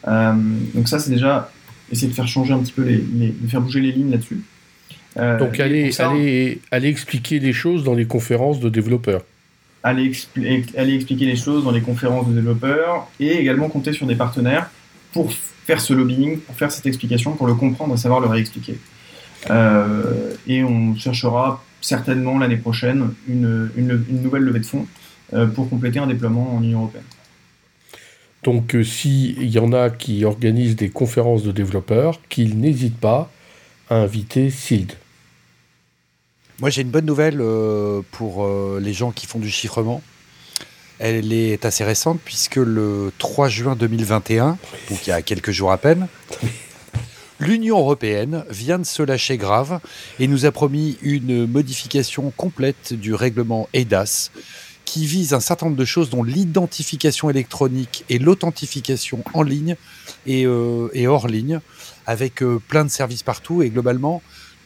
donc 0.06 0.86
ça, 0.86 1.00
c'est 1.00 1.10
déjà 1.10 1.50
essayer 1.90 2.06
de 2.06 2.14
faire 2.14 2.28
changer 2.28 2.52
un 2.52 2.60
petit 2.60 2.70
peu 2.70 2.82
les, 2.82 2.98
de 2.98 3.48
faire 3.48 3.60
bouger 3.60 3.80
les 3.80 3.90
lignes 3.90 4.12
là-dessus. 4.12 4.40
donc 5.16 5.58
aller, 5.58 6.60
aller 6.70 6.88
expliquer 6.88 7.40
les 7.40 7.52
choses 7.52 7.82
dans 7.82 7.94
les 7.94 8.06
conférences 8.06 8.60
de 8.60 8.68
développeurs 8.68 9.22
aller, 9.84 10.06
expliquer 10.06 11.26
les 11.26 11.36
choses 11.36 11.62
dans 11.62 11.70
les 11.70 11.82
conférences 11.82 12.26
de 12.26 12.34
développeurs 12.34 13.06
et 13.20 13.38
également 13.38 13.68
compter 13.68 13.92
sur 13.92 14.06
des 14.06 14.16
partenaires 14.16 14.70
pour 15.12 15.30
faire 15.30 15.80
ce 15.80 15.92
lobbying, 15.92 16.40
pour 16.40 16.56
faire 16.56 16.72
cette 16.72 16.86
explication, 16.86 17.32
pour 17.32 17.46
le 17.46 17.54
comprendre 17.54 17.94
et 17.94 17.98
savoir 17.98 18.20
le 18.20 18.26
réexpliquer. 18.26 18.78
Euh, 19.50 20.34
et 20.46 20.64
on 20.64 20.96
cherchera 20.96 21.62
certainement 21.82 22.38
l'année 22.38 22.56
prochaine 22.56 23.10
une, 23.28 23.70
une, 23.76 24.04
nouvelle 24.08 24.42
levée 24.42 24.60
de 24.60 24.66
fonds 24.66 24.86
euh, 25.34 25.46
pour 25.46 25.68
compléter 25.68 25.98
un 25.98 26.06
déploiement 26.06 26.56
en 26.56 26.62
Union 26.62 26.80
européenne. 26.80 27.04
Donc 28.42 28.74
euh, 28.74 28.82
s'il 28.82 29.50
y 29.50 29.58
en 29.58 29.72
a 29.74 29.90
qui 29.90 30.24
organisent 30.24 30.76
des 30.76 30.88
conférences 30.88 31.42
de 31.42 31.52
développeurs, 31.52 32.20
qu'ils 32.30 32.58
n'hésitent 32.58 33.00
pas 33.00 33.30
à 33.90 33.96
inviter 33.96 34.48
SILD. 34.48 34.94
Moi, 36.60 36.70
j'ai 36.70 36.82
une 36.82 36.90
bonne 36.90 37.04
nouvelle 37.04 37.40
euh, 37.40 38.02
pour 38.12 38.44
euh, 38.44 38.78
les 38.80 38.92
gens 38.92 39.10
qui 39.10 39.26
font 39.26 39.40
du 39.40 39.50
chiffrement. 39.50 40.02
Elle 41.00 41.32
est 41.32 41.64
assez 41.64 41.82
récente 41.82 42.20
puisque 42.24 42.56
le 42.56 43.12
3 43.18 43.48
juin 43.48 43.74
2021, 43.74 44.56
donc 44.88 45.06
il 45.06 45.10
y 45.10 45.12
a 45.12 45.20
quelques 45.22 45.50
jours 45.50 45.72
à 45.72 45.78
peine, 45.78 46.06
l'Union 47.40 47.78
européenne 47.78 48.44
vient 48.50 48.78
de 48.78 48.84
se 48.84 49.02
lâcher 49.02 49.36
grave 49.36 49.80
et 50.20 50.28
nous 50.28 50.46
a 50.46 50.52
promis 50.52 50.96
une 51.02 51.46
modification 51.48 52.32
complète 52.36 52.92
du 52.92 53.14
règlement 53.14 53.68
EDAS 53.74 54.30
qui 54.84 55.06
vise 55.06 55.34
un 55.34 55.40
certain 55.40 55.66
nombre 55.66 55.78
de 55.78 55.84
choses 55.84 56.08
dont 56.08 56.22
l'identification 56.22 57.28
électronique 57.28 58.04
et 58.08 58.20
l'authentification 58.20 59.24
en 59.34 59.42
ligne 59.42 59.74
et, 60.26 60.46
euh, 60.46 60.88
hors 61.08 61.26
ligne 61.26 61.58
avec 62.06 62.44
plein 62.68 62.84
de 62.84 62.90
services 62.90 63.24
partout 63.24 63.62
et 63.62 63.70
globalement 63.70 64.22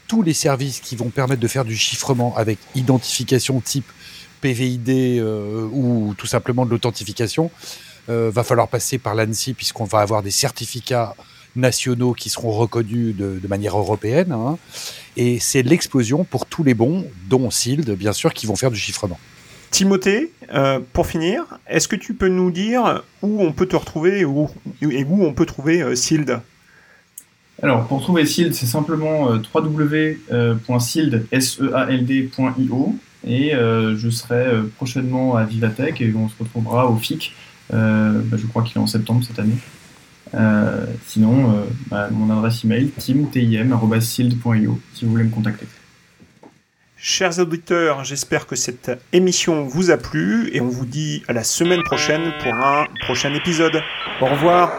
tous 0.09 0.23
les 0.23 0.33
services 0.33 0.81
qui 0.81 0.97
vont 0.97 1.11
permettre 1.11 1.41
de 1.41 1.49
faire 1.49 1.65
du 1.65 1.77
chiffrement 1.77 2.35
avec 2.37 2.59
identification 2.75 3.61
type 3.61 3.87
PVID 4.41 4.89
euh, 4.89 5.69
ou 5.71 6.15
tout 6.17 6.27
simplement 6.27 6.65
de 6.65 6.71
l'authentification, 6.71 7.51
euh, 8.09 8.31
va 8.33 8.43
falloir 8.43 8.69
passer 8.69 8.99
par 8.99 9.15
l'ANSI 9.15 9.53
puisqu'on 9.53 9.85
va 9.85 9.99
avoir 10.01 10.23
des 10.23 10.31
certificats 10.31 11.15
nationaux 11.57 12.15
qui 12.15 12.31
seront 12.31 12.53
reconnus 12.53 13.15
de, 13.17 13.41
manière 13.49 13.77
européenne. 13.77 14.33
Hein. 14.33 14.59
et 15.17 15.39
c'est 15.41 15.63
l'explosion 15.63 16.25
pour 16.25 16.47
tous 16.47 16.65
les 16.65 16.75
bons, 16.75 17.05
dont 17.29 17.51
SILD, 17.51 17.91
bien 17.91 18.13
sûr, 18.13 18.33
qui 18.33 18.47
vont 18.47 18.57
faire 18.57 18.71
du 18.71 18.79
chiffrement. 18.79 19.19
Timothée, 19.71 20.33
euh, 20.55 20.81
pour 20.93 21.07
finir, 21.07 21.45
est-ce 21.67 21.89
que 21.89 21.97
tu 21.97 22.15
peux 22.15 22.29
nous 22.29 22.51
dire 22.51 23.03
où 23.23 23.43
on 23.43 23.53
peut 23.53 23.67
te 23.67 23.77
retrouver 23.77 24.21
et 24.21 24.25
où 24.25 24.49
on 24.83 25.35
peut 25.35 25.47
trouver 25.47 25.95
SILD? 25.95 26.41
Alors, 27.63 27.87
pour 27.89 28.01
trouver 28.01 28.25
SILD, 28.25 28.55
c'est 28.55 28.67
simplement 28.67 29.33
euh, 29.33 29.39
www.sild.io 29.53 30.29
et 33.27 33.53
euh, 33.55 33.97
je 33.97 34.11
serai 34.11 34.47
euh, 34.47 34.63
prochainement 34.77 35.35
à 35.37 35.43
Vivatech 35.45 36.01
et 36.01 36.15
on 36.15 36.29
se 36.29 36.35
retrouvera 36.39 36.89
au 36.89 36.97
FIC. 36.97 37.35
Bah, 37.71 38.37
je 38.37 38.47
crois 38.47 38.63
qu'il 38.63 38.77
est 38.77 38.81
en 38.81 38.87
septembre 38.87 39.23
cette 39.27 39.39
année. 39.41 39.59
sinon, 41.07 41.67
bah, 41.91 42.09
mon 42.11 42.35
adresse 42.35 42.65
email 42.65 42.91
tim.tim.sild.io 42.97 44.81
si 44.95 45.05
vous 45.05 45.11
voulez 45.11 45.25
me 45.25 45.31
contacter. 45.31 45.67
Chers 46.97 47.39
auditeurs, 47.39 48.05
j'espère 48.05 48.47
que 48.47 48.57
cette 48.57 48.91
émission 49.13 49.65
vous 49.65 49.91
a 49.91 49.99
plu 49.99 50.49
et 50.55 50.63
on 50.63 50.69
vous 50.69 50.87
dit 50.87 51.23
à 51.29 51.35
la 51.35 51.45
semaine 51.45 51.83
prochaine 51.83 52.33
pour 52.43 52.55
un 52.55 52.87
prochain 53.05 53.35
épisode. 53.35 53.83
Au 54.23 54.27
revoir. 54.27 54.79